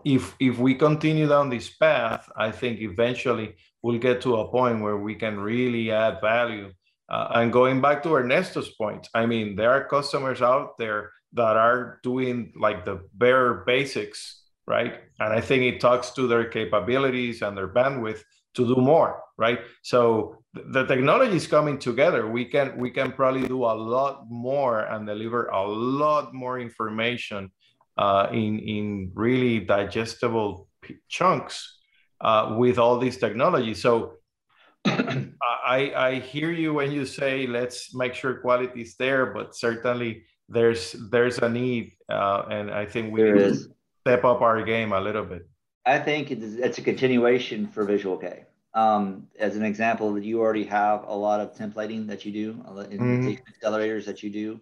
if 0.04 0.36
if 0.38 0.58
we 0.58 0.74
continue 0.74 1.26
down 1.26 1.48
this 1.48 1.70
path 1.70 2.30
i 2.36 2.52
think 2.52 2.80
eventually 2.80 3.56
we'll 3.82 3.98
get 3.98 4.20
to 4.20 4.36
a 4.36 4.48
point 4.50 4.82
where 4.82 4.98
we 4.98 5.14
can 5.14 5.40
really 5.40 5.90
add 5.90 6.20
value. 6.20 6.70
Uh, 7.08 7.28
and 7.36 7.52
going 7.52 7.80
back 7.80 8.02
to 8.02 8.10
ernesto's 8.10 8.70
point 8.74 9.08
i 9.14 9.24
mean 9.24 9.56
there 9.56 9.70
are 9.70 9.88
customers 9.88 10.42
out 10.42 10.76
there 10.76 11.12
that 11.32 11.56
are 11.56 11.98
doing 12.02 12.52
like 12.56 12.84
the 12.84 13.00
bare 13.14 13.64
basics 13.64 14.42
right? 14.68 14.94
And 15.20 15.32
i 15.32 15.40
think 15.40 15.62
it 15.62 15.80
talks 15.80 16.10
to 16.10 16.26
their 16.26 16.46
capabilities 16.58 17.40
and 17.42 17.56
their 17.56 17.68
bandwidth 17.68 18.22
to 18.56 18.66
do 18.66 18.76
more 18.76 19.22
right 19.36 19.60
so 19.82 20.38
the 20.72 20.84
technology 20.86 21.36
is 21.36 21.46
coming 21.46 21.78
together 21.78 22.26
we 22.26 22.44
can 22.44 22.76
we 22.78 22.90
can 22.90 23.12
probably 23.12 23.46
do 23.46 23.64
a 23.64 23.76
lot 23.94 24.24
more 24.28 24.80
and 24.80 25.06
deliver 25.06 25.46
a 25.48 25.62
lot 25.68 26.32
more 26.34 26.58
information 26.58 27.50
uh, 27.98 28.26
in 28.32 28.58
in 28.58 29.10
really 29.14 29.60
digestible 29.60 30.68
chunks 31.08 31.78
uh, 32.20 32.56
with 32.58 32.78
all 32.78 32.98
these 32.98 33.18
technologies 33.18 33.80
so 33.80 34.14
I, 34.86 35.92
I 35.96 36.20
hear 36.20 36.52
you 36.52 36.72
when 36.74 36.92
you 36.92 37.04
say 37.04 37.46
let's 37.46 37.94
make 37.94 38.14
sure 38.14 38.40
quality 38.40 38.82
is 38.82 38.94
there 38.96 39.26
but 39.26 39.54
certainly 39.54 40.22
there's 40.48 40.92
there's 41.10 41.38
a 41.38 41.48
need 41.48 41.92
uh, 42.08 42.44
and 42.50 42.70
i 42.70 42.86
think 42.86 43.12
we 43.12 43.20
there 43.20 43.34
need 43.34 43.42
is. 43.42 43.66
to 43.66 43.74
step 44.00 44.24
up 44.24 44.40
our 44.40 44.62
game 44.62 44.92
a 44.92 45.00
little 45.00 45.24
bit 45.24 45.46
I 45.86 46.00
think 46.00 46.32
it's 46.32 46.56
it's 46.56 46.78
a 46.78 46.82
continuation 46.82 47.68
for 47.68 47.84
Visual 47.84 48.16
K. 48.18 48.45
Um, 48.76 49.28
as 49.38 49.56
an 49.56 49.64
example, 49.64 50.12
that 50.12 50.24
you 50.24 50.38
already 50.38 50.64
have 50.64 51.04
a 51.08 51.16
lot 51.16 51.40
of 51.40 51.56
templating 51.56 52.06
that 52.08 52.26
you 52.26 52.32
do, 52.32 52.52
mm-hmm. 52.52 53.28
accelerators 53.50 54.04
that 54.04 54.22
you 54.22 54.28
do. 54.28 54.60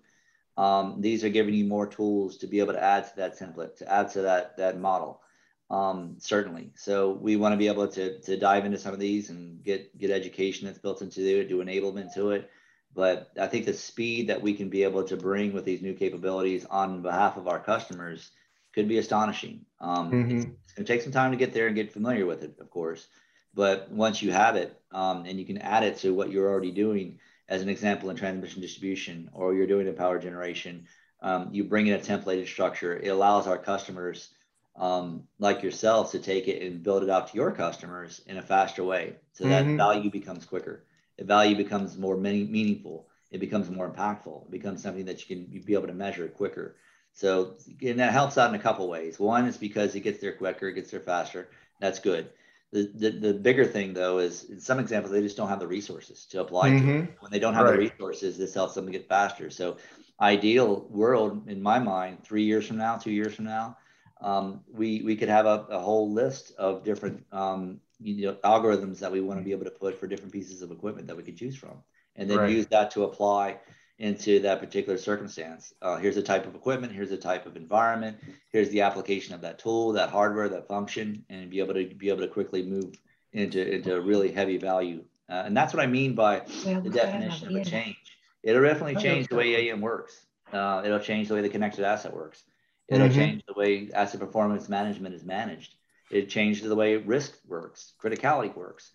Um, 0.56 1.00
these 1.00 1.24
are 1.24 1.28
giving 1.28 1.52
you 1.52 1.64
more 1.64 1.88
tools 1.88 2.36
to 2.38 2.46
be 2.46 2.60
able 2.60 2.74
to 2.74 2.82
add 2.82 3.08
to 3.08 3.16
that 3.16 3.36
template, 3.36 3.76
to 3.78 3.92
add 3.92 4.12
to 4.12 4.22
that 4.22 4.56
that 4.56 4.78
model. 4.78 5.20
Um, 5.68 6.16
certainly. 6.20 6.70
So 6.76 7.10
we 7.10 7.34
want 7.34 7.54
to 7.54 7.56
be 7.56 7.66
able 7.66 7.88
to 7.88 8.20
to 8.20 8.36
dive 8.36 8.64
into 8.64 8.78
some 8.78 8.94
of 8.94 9.00
these 9.00 9.30
and 9.30 9.64
get 9.64 9.98
get 9.98 10.12
education 10.12 10.68
that's 10.68 10.78
built 10.78 11.02
into 11.02 11.20
it, 11.20 11.48
do 11.48 11.64
enablement 11.64 12.14
to 12.14 12.30
it. 12.30 12.48
But 12.94 13.32
I 13.36 13.48
think 13.48 13.66
the 13.66 13.72
speed 13.72 14.28
that 14.28 14.40
we 14.40 14.54
can 14.54 14.68
be 14.68 14.84
able 14.84 15.02
to 15.02 15.16
bring 15.16 15.52
with 15.52 15.64
these 15.64 15.82
new 15.82 15.94
capabilities 15.94 16.64
on 16.66 17.02
behalf 17.02 17.36
of 17.36 17.48
our 17.48 17.58
customers 17.58 18.30
could 18.72 18.86
be 18.86 18.98
astonishing. 18.98 19.66
Um, 19.80 20.12
mm-hmm. 20.12 20.36
it's, 20.36 20.44
it's 20.44 20.72
going 20.74 20.86
to 20.86 20.92
take 20.92 21.02
some 21.02 21.10
time 21.10 21.32
to 21.32 21.36
get 21.36 21.52
there 21.52 21.66
and 21.66 21.74
get 21.74 21.92
familiar 21.92 22.26
with 22.26 22.44
it, 22.44 22.54
of 22.60 22.70
course. 22.70 23.08
But 23.54 23.90
once 23.90 24.22
you 24.22 24.32
have 24.32 24.56
it 24.56 24.78
um, 24.92 25.24
and 25.26 25.38
you 25.38 25.46
can 25.46 25.58
add 25.58 25.84
it 25.84 25.98
to 25.98 26.12
what 26.12 26.30
you're 26.30 26.48
already 26.48 26.72
doing, 26.72 27.18
as 27.48 27.62
an 27.62 27.68
example 27.68 28.10
in 28.10 28.16
transmission 28.16 28.62
distribution, 28.62 29.30
or 29.32 29.54
you're 29.54 29.66
doing 29.66 29.86
in 29.86 29.94
power 29.94 30.18
generation, 30.18 30.86
um, 31.20 31.48
you 31.52 31.64
bring 31.64 31.86
in 31.86 31.94
a 31.94 31.98
templated 31.98 32.46
structure. 32.46 32.96
It 32.96 33.08
allows 33.08 33.46
our 33.46 33.58
customers, 33.58 34.30
um, 34.76 35.24
like 35.38 35.62
yourselves, 35.62 36.12
to 36.12 36.18
take 36.18 36.48
it 36.48 36.62
and 36.62 36.82
build 36.82 37.02
it 37.02 37.10
out 37.10 37.28
to 37.28 37.36
your 37.36 37.52
customers 37.52 38.22
in 38.26 38.38
a 38.38 38.42
faster 38.42 38.82
way, 38.82 39.16
so 39.32 39.44
that 39.44 39.64
mm-hmm. 39.64 39.76
value 39.76 40.10
becomes 40.10 40.44
quicker. 40.44 40.84
The 41.18 41.24
value 41.24 41.56
becomes 41.56 41.96
more 41.96 42.16
meaningful. 42.16 43.08
It 43.30 43.38
becomes 43.38 43.70
more 43.70 43.90
impactful. 43.90 44.46
It 44.46 44.50
becomes 44.50 44.82
something 44.82 45.04
that 45.04 45.20
you 45.20 45.36
can 45.36 45.62
be 45.64 45.74
able 45.74 45.86
to 45.86 45.94
measure 45.94 46.28
quicker. 46.28 46.76
So, 47.12 47.54
and 47.82 48.00
that 48.00 48.12
helps 48.12 48.36
out 48.38 48.48
in 48.48 48.58
a 48.58 48.62
couple 48.62 48.88
ways. 48.88 49.18
One 49.18 49.46
is 49.46 49.56
because 49.56 49.94
it 49.94 50.00
gets 50.00 50.20
there 50.20 50.32
quicker, 50.32 50.68
it 50.68 50.74
gets 50.74 50.90
there 50.90 51.00
faster. 51.00 51.48
That's 51.80 52.00
good. 52.00 52.30
The, 52.74 52.90
the, 52.92 53.10
the 53.10 53.34
bigger 53.34 53.64
thing 53.64 53.94
though 53.94 54.18
is 54.18 54.50
in 54.50 54.58
some 54.58 54.80
examples 54.80 55.12
they 55.12 55.20
just 55.20 55.36
don't 55.36 55.48
have 55.48 55.60
the 55.60 55.66
resources 55.66 56.26
to 56.26 56.40
apply 56.40 56.70
mm-hmm. 56.70 57.06
to. 57.06 57.12
When 57.20 57.30
they 57.30 57.38
don't 57.38 57.54
have 57.54 57.66
right. 57.66 57.74
the 57.74 57.78
resources, 57.78 58.36
this 58.36 58.52
helps 58.52 58.74
them 58.74 58.90
get 58.90 59.08
faster. 59.08 59.48
So, 59.48 59.76
ideal 60.20 60.88
world 60.90 61.48
in 61.48 61.62
my 61.62 61.78
mind, 61.78 62.24
three 62.24 62.42
years 62.42 62.66
from 62.66 62.78
now, 62.78 62.96
two 62.96 63.12
years 63.12 63.32
from 63.36 63.44
now, 63.44 63.76
um, 64.20 64.62
we 64.72 65.02
we 65.02 65.14
could 65.14 65.28
have 65.28 65.46
a, 65.46 65.66
a 65.70 65.78
whole 65.78 66.10
list 66.10 66.50
of 66.58 66.82
different 66.82 67.24
um, 67.30 67.80
you 68.00 68.26
know 68.26 68.34
algorithms 68.42 68.98
that 68.98 69.12
we 69.12 69.20
want 69.20 69.38
to 69.38 69.44
be 69.44 69.52
able 69.52 69.66
to 69.66 69.70
put 69.70 69.96
for 70.00 70.08
different 70.08 70.32
pieces 70.32 70.60
of 70.60 70.72
equipment 70.72 71.06
that 71.06 71.16
we 71.16 71.22
could 71.22 71.36
choose 71.36 71.54
from, 71.54 71.80
and 72.16 72.28
then 72.28 72.38
right. 72.38 72.50
use 72.50 72.66
that 72.66 72.90
to 72.90 73.04
apply 73.04 73.60
into 73.98 74.40
that 74.40 74.60
particular 74.60 74.98
circumstance. 74.98 75.72
Uh, 75.80 75.96
here's 75.96 76.16
the 76.16 76.22
type 76.22 76.46
of 76.46 76.54
equipment, 76.54 76.92
here's 76.92 77.10
the 77.10 77.16
type 77.16 77.46
of 77.46 77.56
environment, 77.56 78.16
here's 78.50 78.68
the 78.70 78.80
application 78.80 79.34
of 79.34 79.40
that 79.40 79.58
tool, 79.58 79.92
that 79.92 80.10
hardware, 80.10 80.48
that 80.48 80.66
function, 80.66 81.24
and 81.28 81.50
be 81.50 81.60
able 81.60 81.74
to 81.74 81.86
be 81.94 82.08
able 82.08 82.20
to 82.20 82.28
quickly 82.28 82.62
move 82.62 82.94
into 83.32 83.74
into 83.74 84.00
really 84.00 84.32
heavy 84.32 84.58
value. 84.58 85.04
Uh, 85.28 85.44
and 85.46 85.56
that's 85.56 85.72
what 85.72 85.82
I 85.82 85.86
mean 85.86 86.14
by 86.14 86.40
the 86.64 86.90
definition 86.92 87.48
of 87.48 87.54
a 87.54 87.64
change. 87.64 87.96
It'll 88.42 88.62
definitely 88.62 89.02
change 89.02 89.28
the 89.28 89.36
way 89.36 89.68
AM 89.68 89.80
works. 89.80 90.26
Uh, 90.52 90.82
it'll 90.84 90.98
change 90.98 91.28
the 91.28 91.34
way 91.34 91.40
the 91.40 91.48
connected 91.48 91.84
asset 91.84 92.14
works. 92.14 92.42
It'll 92.88 93.08
mm-hmm. 93.08 93.16
change 93.16 93.44
the 93.46 93.54
way 93.54 93.90
asset 93.94 94.20
performance 94.20 94.68
management 94.68 95.14
is 95.14 95.24
managed. 95.24 95.74
It 96.10 96.28
changes 96.28 96.68
the 96.68 96.74
way 96.74 96.96
risk 96.96 97.38
works, 97.46 97.94
criticality 98.02 98.54
works. 98.54 98.90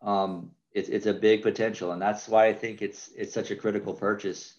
Um, 0.00 0.52
it's, 0.74 0.88
it's 0.88 1.06
a 1.06 1.12
big 1.12 1.42
potential. 1.42 1.92
And 1.92 2.00
that's 2.00 2.28
why 2.28 2.46
I 2.46 2.52
think 2.52 2.82
it's, 2.82 3.10
it's 3.16 3.34
such 3.34 3.50
a 3.50 3.56
critical 3.56 3.94
purchase 3.94 4.54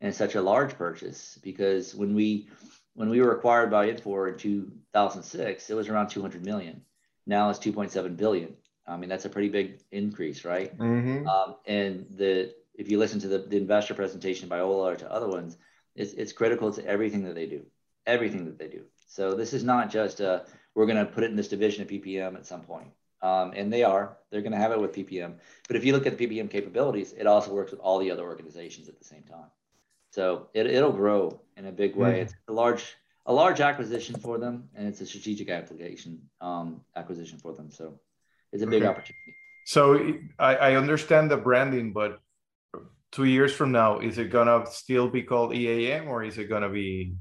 and 0.00 0.14
such 0.14 0.34
a 0.34 0.42
large 0.42 0.76
purchase 0.76 1.38
because 1.42 1.94
when 1.94 2.14
we, 2.14 2.48
when 2.94 3.08
we 3.08 3.20
were 3.20 3.32
acquired 3.32 3.70
by 3.70 3.90
Infor 3.90 4.32
in 4.32 4.38
2006, 4.38 5.70
it 5.70 5.74
was 5.74 5.88
around 5.88 6.08
200 6.08 6.44
million. 6.44 6.82
Now 7.26 7.50
it's 7.50 7.58
2.7 7.58 8.16
billion. 8.16 8.54
I 8.86 8.96
mean, 8.96 9.08
that's 9.08 9.24
a 9.24 9.28
pretty 9.28 9.48
big 9.48 9.80
increase, 9.90 10.44
right? 10.44 10.76
Mm-hmm. 10.78 11.26
Um, 11.26 11.56
and 11.66 12.06
the, 12.10 12.54
if 12.74 12.90
you 12.90 12.98
listen 12.98 13.18
to 13.20 13.28
the, 13.28 13.38
the 13.38 13.56
investor 13.56 13.94
presentation 13.94 14.48
by 14.48 14.60
Ola 14.60 14.92
or 14.92 14.96
to 14.96 15.12
other 15.12 15.28
ones, 15.28 15.56
it's, 15.96 16.12
it's 16.12 16.32
critical 16.32 16.72
to 16.72 16.86
everything 16.86 17.24
that 17.24 17.34
they 17.34 17.46
do, 17.46 17.64
everything 18.06 18.44
that 18.44 18.58
they 18.58 18.68
do. 18.68 18.82
So 19.08 19.34
this 19.34 19.52
is 19.52 19.64
not 19.64 19.90
just 19.90 20.20
a, 20.20 20.44
we're 20.74 20.86
going 20.86 20.98
to 20.98 21.10
put 21.10 21.24
it 21.24 21.30
in 21.30 21.36
this 21.36 21.48
division 21.48 21.82
of 21.82 21.88
PPM 21.88 22.36
at 22.36 22.46
some 22.46 22.60
point. 22.60 22.88
Um, 23.22 23.52
and 23.56 23.72
they 23.72 23.82
are, 23.82 24.18
they're 24.30 24.42
going 24.42 24.52
to 24.52 24.58
have 24.58 24.72
it 24.72 24.80
with 24.80 24.92
PPM. 24.92 25.34
But 25.66 25.76
if 25.76 25.84
you 25.84 25.92
look 25.92 26.06
at 26.06 26.16
the 26.16 26.26
PPM 26.26 26.50
capabilities, 26.50 27.14
it 27.16 27.26
also 27.26 27.52
works 27.52 27.70
with 27.70 27.80
all 27.80 27.98
the 27.98 28.10
other 28.10 28.22
organizations 28.22 28.88
at 28.88 28.98
the 28.98 29.04
same 29.04 29.22
time. 29.22 29.50
So 30.10 30.48
it, 30.54 30.66
it'll 30.66 30.92
grow 30.92 31.40
in 31.56 31.66
a 31.66 31.72
big 31.72 31.96
way. 31.96 32.20
Mm. 32.20 32.22
It's 32.22 32.34
a 32.48 32.52
large, 32.52 32.96
a 33.26 33.32
large 33.32 33.60
acquisition 33.60 34.18
for 34.18 34.38
them, 34.38 34.68
and 34.74 34.86
it's 34.86 35.00
a 35.00 35.06
strategic 35.06 35.48
application 35.48 36.20
um, 36.40 36.82
acquisition 36.94 37.38
for 37.38 37.52
them. 37.54 37.70
So 37.70 37.98
it's 38.52 38.62
a 38.62 38.66
big 38.66 38.82
okay. 38.82 38.90
opportunity. 38.90 39.34
So 39.64 40.14
I, 40.38 40.56
I 40.56 40.74
understand 40.76 41.30
the 41.30 41.36
branding, 41.36 41.92
but 41.92 42.20
two 43.12 43.24
years 43.24 43.52
from 43.52 43.72
now, 43.72 43.98
is 43.98 44.18
it 44.18 44.30
gonna 44.30 44.64
still 44.70 45.08
be 45.08 45.22
called 45.22 45.54
EAM 45.54 46.08
or 46.08 46.22
is 46.22 46.38
it 46.38 46.48
gonna 46.48 46.68
be 46.68 47.14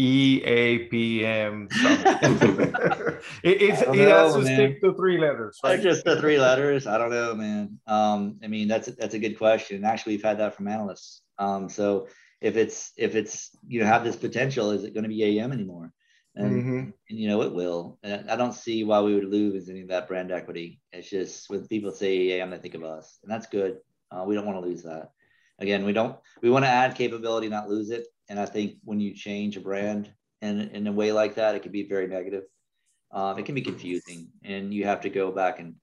EAPM 0.00 1.68
it, 3.42 3.62
it's, 3.62 3.82
it 3.82 4.08
has 4.08 4.34
to 4.34 4.40
man. 4.40 4.54
stick 4.54 4.80
to 4.80 4.94
three 4.94 5.18
letters. 5.18 5.60
Right? 5.62 5.80
Just 5.80 6.04
the 6.04 6.18
three 6.18 6.38
letters. 6.38 6.86
I 6.86 6.96
don't 6.96 7.10
know, 7.10 7.34
man. 7.34 7.78
Um, 7.86 8.38
I 8.42 8.46
mean, 8.46 8.68
that's 8.68 8.88
that's 8.92 9.14
a 9.14 9.18
good 9.18 9.36
question. 9.36 9.84
Actually, 9.84 10.14
we've 10.14 10.24
had 10.24 10.38
that 10.38 10.54
from 10.54 10.68
analysts. 10.68 11.20
Um, 11.38 11.68
so 11.68 12.08
if 12.40 12.56
it's 12.56 12.92
if 12.96 13.14
it's 13.14 13.50
you 13.66 13.80
know 13.80 13.86
have 13.86 14.04
this 14.04 14.16
potential, 14.16 14.70
is 14.70 14.84
it 14.84 14.94
going 14.94 15.04
to 15.04 15.08
be 15.08 15.22
AM 15.24 15.52
anymore? 15.52 15.92
And, 16.34 16.50
mm-hmm. 16.50 16.78
and, 16.78 17.18
you 17.18 17.28
know 17.28 17.42
it 17.42 17.52
will. 17.52 17.98
And 18.02 18.30
I 18.30 18.36
don't 18.36 18.54
see 18.54 18.84
why 18.84 19.00
we 19.02 19.14
would 19.14 19.28
lose 19.28 19.68
any 19.68 19.82
of 19.82 19.88
that 19.88 20.08
brand 20.08 20.32
equity. 20.32 20.80
It's 20.90 21.10
just 21.10 21.50
when 21.50 21.66
people 21.68 21.92
say 21.92 22.30
AM, 22.30 22.50
they 22.50 22.58
think 22.58 22.74
of 22.74 22.84
us, 22.84 23.18
and 23.22 23.30
that's 23.30 23.46
good. 23.46 23.78
Uh, 24.10 24.24
we 24.26 24.34
don't 24.34 24.46
want 24.46 24.62
to 24.62 24.66
lose 24.68 24.82
that. 24.84 25.10
Again, 25.58 25.84
we 25.84 25.92
don't. 25.92 26.16
We 26.42 26.50
want 26.50 26.64
to 26.64 26.68
add 26.68 26.96
capability, 26.96 27.48
not 27.48 27.68
lose 27.68 27.90
it. 27.90 28.06
And 28.28 28.38
I 28.40 28.46
think 28.46 28.76
when 28.84 29.00
you 29.00 29.14
change 29.14 29.56
a 29.56 29.60
brand 29.60 30.12
in, 30.40 30.60
in 30.60 30.86
a 30.86 30.92
way 30.92 31.12
like 31.12 31.34
that, 31.36 31.54
it 31.54 31.62
can 31.62 31.72
be 31.72 31.88
very 31.88 32.06
negative. 32.06 32.44
Um, 33.12 33.38
it 33.38 33.44
can 33.44 33.54
be 33.54 33.60
confusing, 33.60 34.28
and 34.42 34.72
you 34.72 34.84
have 34.84 35.02
to 35.02 35.10
go 35.10 35.30
back 35.30 35.60
and 35.60 35.74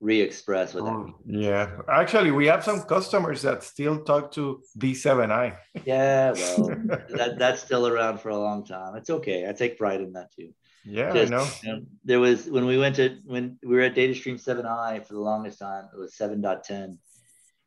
re-express 0.00 0.74
what 0.74 0.84
that 0.84 1.14
Yeah, 1.24 1.78
actually, 1.88 2.30
we 2.30 2.46
have 2.46 2.62
some 2.62 2.82
customers 2.82 3.42
that 3.42 3.62
still 3.62 4.04
talk 4.04 4.30
to 4.32 4.62
D7i. 4.78 5.56
yeah, 5.86 6.32
well, 6.32 6.68
that, 7.08 7.36
that's 7.38 7.62
still 7.62 7.86
around 7.86 8.20
for 8.20 8.28
a 8.28 8.38
long 8.38 8.64
time. 8.64 8.94
It's 8.96 9.10
okay. 9.10 9.48
I 9.48 9.52
take 9.52 9.78
pride 9.78 10.02
in 10.02 10.12
that 10.12 10.32
too. 10.32 10.50
Yeah, 10.84 11.12
Just, 11.12 11.32
I 11.32 11.36
know. 11.36 11.48
You 11.62 11.72
know. 11.72 11.86
There 12.04 12.20
was 12.20 12.46
when 12.46 12.66
we 12.66 12.78
went 12.78 12.96
to 12.96 13.18
when 13.24 13.58
we 13.62 13.74
were 13.74 13.82
at 13.82 13.94
DataStream 13.94 14.40
7i 14.42 15.04
for 15.04 15.14
the 15.14 15.20
longest 15.20 15.58
time. 15.58 15.88
It 15.92 15.98
was 15.98 16.14
7.10, 16.14 16.98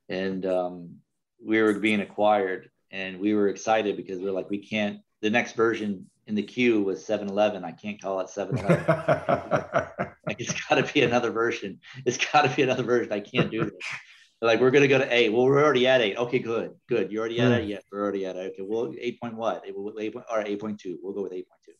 and 0.07 0.45
um, 0.45 0.95
we 1.43 1.61
were 1.61 1.73
being 1.73 2.01
acquired 2.01 2.69
and 2.91 3.19
we 3.19 3.33
were 3.33 3.49
excited 3.49 3.97
because 3.97 4.19
we 4.19 4.27
are 4.27 4.31
like, 4.31 4.49
we 4.49 4.57
can't. 4.57 4.99
The 5.21 5.29
next 5.29 5.53
version 5.53 6.09
in 6.27 6.35
the 6.35 6.43
queue 6.43 6.81
was 6.81 7.05
711. 7.05 7.63
I 7.63 7.71
can't 7.71 8.01
call 8.01 8.19
it 8.19 8.29
711. 8.29 10.07
like 10.27 10.39
it's 10.39 10.53
got 10.67 10.75
to 10.75 10.93
be 10.93 11.01
another 11.01 11.31
version. 11.31 11.79
It's 12.05 12.17
got 12.17 12.43
to 12.43 12.55
be 12.55 12.63
another 12.63 12.83
version. 12.83 13.11
I 13.11 13.19
can't 13.19 13.51
do 13.51 13.65
this. 13.65 13.73
like 14.41 14.61
we're 14.61 14.71
gonna 14.71 14.87
go 14.87 14.97
to 14.97 15.13
eight. 15.13 15.33
Well, 15.33 15.45
we're 15.45 15.61
already 15.61 15.85
at 15.87 16.01
eight. 16.01 16.17
Okay, 16.17 16.39
good, 16.39 16.71
good. 16.87 17.11
You're 17.11 17.21
already 17.21 17.41
at 17.41 17.51
eight. 17.51 17.67
Yeah, 17.67 17.79
we're 17.91 18.01
already 18.01 18.25
at 18.25 18.37
eight. 18.37 18.53
Okay, 18.53 18.61
well, 18.61 18.93
eight 18.97 19.19
point 19.19 19.35
what? 19.35 19.63
Eight, 19.65 19.75
eight 19.99 20.13
point, 20.13 20.25
all 20.29 20.37
right, 20.37 20.47
eight 20.47 20.61
point 20.61 20.79
two. 20.79 20.97
We'll 21.03 21.13
go 21.13 21.23
with 21.23 21.33
eight 21.33 21.45
point 21.49 21.61
two. 21.65 21.73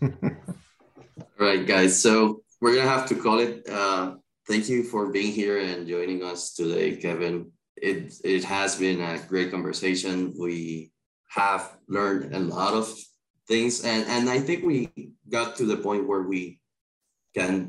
All 0.00 0.10
right, 0.10 0.14
cool. 0.20 1.26
all 1.40 1.46
right, 1.46 1.64
guys. 1.64 2.02
So 2.02 2.42
we're 2.60 2.74
gonna 2.74 2.88
have 2.88 3.06
to 3.10 3.14
call 3.14 3.38
it. 3.38 3.68
Uh, 3.68 4.16
thank 4.48 4.68
you 4.68 4.82
for 4.82 5.12
being 5.12 5.32
here 5.32 5.60
and 5.60 5.86
joining 5.86 6.24
us 6.24 6.52
today, 6.52 6.96
Kevin 6.96 7.52
it, 7.82 8.14
it 8.24 8.44
has 8.44 8.76
been 8.76 9.00
a 9.00 9.18
great 9.28 9.50
conversation. 9.50 10.32
We 10.38 10.92
have 11.30 11.76
learned 11.88 12.34
a 12.34 12.38
lot 12.38 12.74
of 12.74 12.88
things, 13.48 13.84
and, 13.84 14.06
and 14.06 14.30
I 14.30 14.38
think 14.38 14.64
we 14.64 14.88
got 15.28 15.56
to 15.56 15.66
the 15.66 15.76
point 15.76 16.06
where 16.06 16.22
we 16.22 16.60
can 17.34 17.68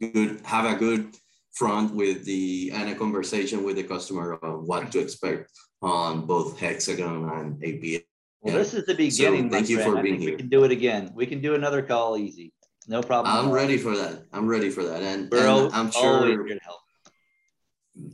good, 0.00 0.42
have 0.44 0.66
a 0.66 0.78
good 0.78 1.16
front 1.54 1.94
with 1.94 2.26
the 2.26 2.70
and 2.74 2.90
a 2.90 2.94
conversation 2.94 3.64
with 3.64 3.76
the 3.76 3.82
customer 3.82 4.38
on 4.42 4.66
what 4.66 4.92
to 4.92 4.98
expect 4.98 5.50
on 5.80 6.26
both 6.26 6.60
Hexagon 6.60 7.30
and 7.30 7.62
APM. 7.62 8.04
Well, 8.42 8.56
this 8.56 8.74
is 8.74 8.84
the 8.84 8.94
beginning. 8.94 9.44
So 9.44 9.56
thank 9.56 9.70
you 9.70 9.78
friend. 9.78 9.96
for 9.96 10.02
being 10.02 10.20
here. 10.20 10.32
We 10.32 10.36
can 10.36 10.48
do 10.48 10.64
it 10.64 10.70
again. 10.70 11.12
We 11.14 11.26
can 11.26 11.40
do 11.40 11.54
another 11.54 11.80
call 11.80 12.18
easy. 12.18 12.52
No 12.88 13.00
problem. 13.02 13.34
I'm 13.34 13.50
ready 13.50 13.78
for 13.78 13.96
that. 13.96 14.24
I'm 14.32 14.46
ready 14.46 14.68
for 14.68 14.84
that, 14.84 15.02
and, 15.02 15.32
and 15.32 15.72
I'm 15.72 15.90
sure 15.90 16.46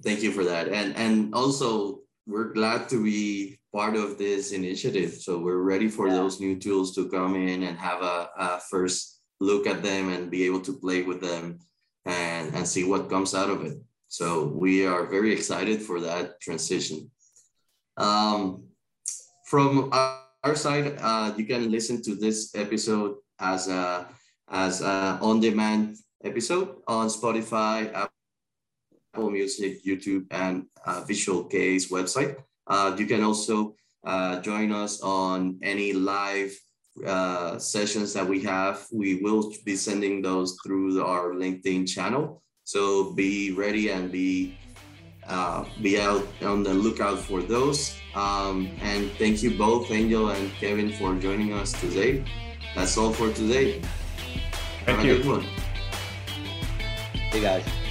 Thank 0.02 0.22
you 0.22 0.32
for 0.32 0.44
that. 0.44 0.68
And 0.68 0.96
and 0.96 1.34
also 1.34 2.00
we're 2.26 2.52
glad 2.52 2.88
to 2.90 3.02
be 3.02 3.58
part 3.74 3.96
of 3.96 4.18
this 4.18 4.52
initiative. 4.52 5.14
So 5.14 5.38
we're 5.38 5.62
ready 5.62 5.88
for 5.88 6.06
yeah. 6.06 6.14
those 6.14 6.40
new 6.40 6.58
tools 6.58 6.94
to 6.94 7.08
come 7.08 7.34
in 7.34 7.64
and 7.64 7.78
have 7.78 8.02
a, 8.02 8.28
a, 8.36 8.60
first 8.70 9.20
look 9.40 9.66
at 9.66 9.82
them 9.82 10.08
and 10.10 10.30
be 10.30 10.44
able 10.44 10.60
to 10.60 10.72
play 10.74 11.02
with 11.02 11.20
them 11.20 11.58
and, 12.04 12.54
and 12.54 12.68
see 12.68 12.84
what 12.84 13.10
comes 13.10 13.34
out 13.34 13.50
of 13.50 13.64
it. 13.64 13.78
So 14.08 14.44
we 14.44 14.86
are 14.86 15.06
very 15.06 15.32
excited 15.32 15.80
for 15.82 16.00
that 16.00 16.40
transition. 16.40 17.10
Um, 17.96 18.64
from 19.46 19.88
our 19.92 20.54
side, 20.54 20.98
uh, 21.00 21.32
you 21.36 21.46
can 21.46 21.70
listen 21.70 22.02
to 22.02 22.14
this 22.14 22.54
episode 22.54 23.16
as 23.40 23.68
a 23.68 24.06
as 24.50 24.82
a 24.82 25.18
on-demand 25.22 25.96
episode 26.22 26.76
on 26.86 27.08
Spotify, 27.08 27.90
Apple 29.14 29.30
Music, 29.30 29.84
YouTube, 29.84 30.24
and 30.30 30.64
uh, 30.86 31.04
Visual 31.06 31.44
K's 31.44 31.90
website. 31.90 32.36
Uh, 32.66 32.94
you 32.98 33.06
can 33.06 33.22
also 33.22 33.74
uh, 34.06 34.40
join 34.40 34.72
us 34.72 35.00
on 35.02 35.58
any 35.62 35.92
live 35.92 36.52
uh, 37.06 37.58
sessions 37.58 38.12
that 38.14 38.26
we 38.26 38.40
have. 38.42 38.86
We 38.92 39.20
will 39.22 39.52
be 39.64 39.76
sending 39.76 40.22
those 40.22 40.56
through 40.64 41.02
our 41.04 41.34
LinkedIn 41.34 41.88
channel. 41.88 42.42
So 42.64 43.12
be 43.12 43.52
ready 43.52 43.90
and 43.90 44.10
be 44.10 44.56
uh, 45.28 45.64
be 45.80 46.00
out 46.00 46.26
on 46.42 46.62
the 46.62 46.74
lookout 46.74 47.18
for 47.18 47.42
those. 47.42 47.94
Um, 48.14 48.70
and 48.80 49.10
thank 49.12 49.42
you 49.42 49.56
both, 49.56 49.90
Angel 49.90 50.30
and 50.30 50.50
Kevin, 50.54 50.92
for 50.92 51.14
joining 51.16 51.52
us 51.52 51.72
today. 51.72 52.24
That's 52.74 52.96
all 52.96 53.12
for 53.12 53.32
today. 53.32 53.82
Thank 54.84 54.98
Have 54.98 55.06
you. 55.06 55.40
Hey 57.30 57.40
guys. 57.40 57.62
Thank 57.62 57.76
you. 57.76 57.81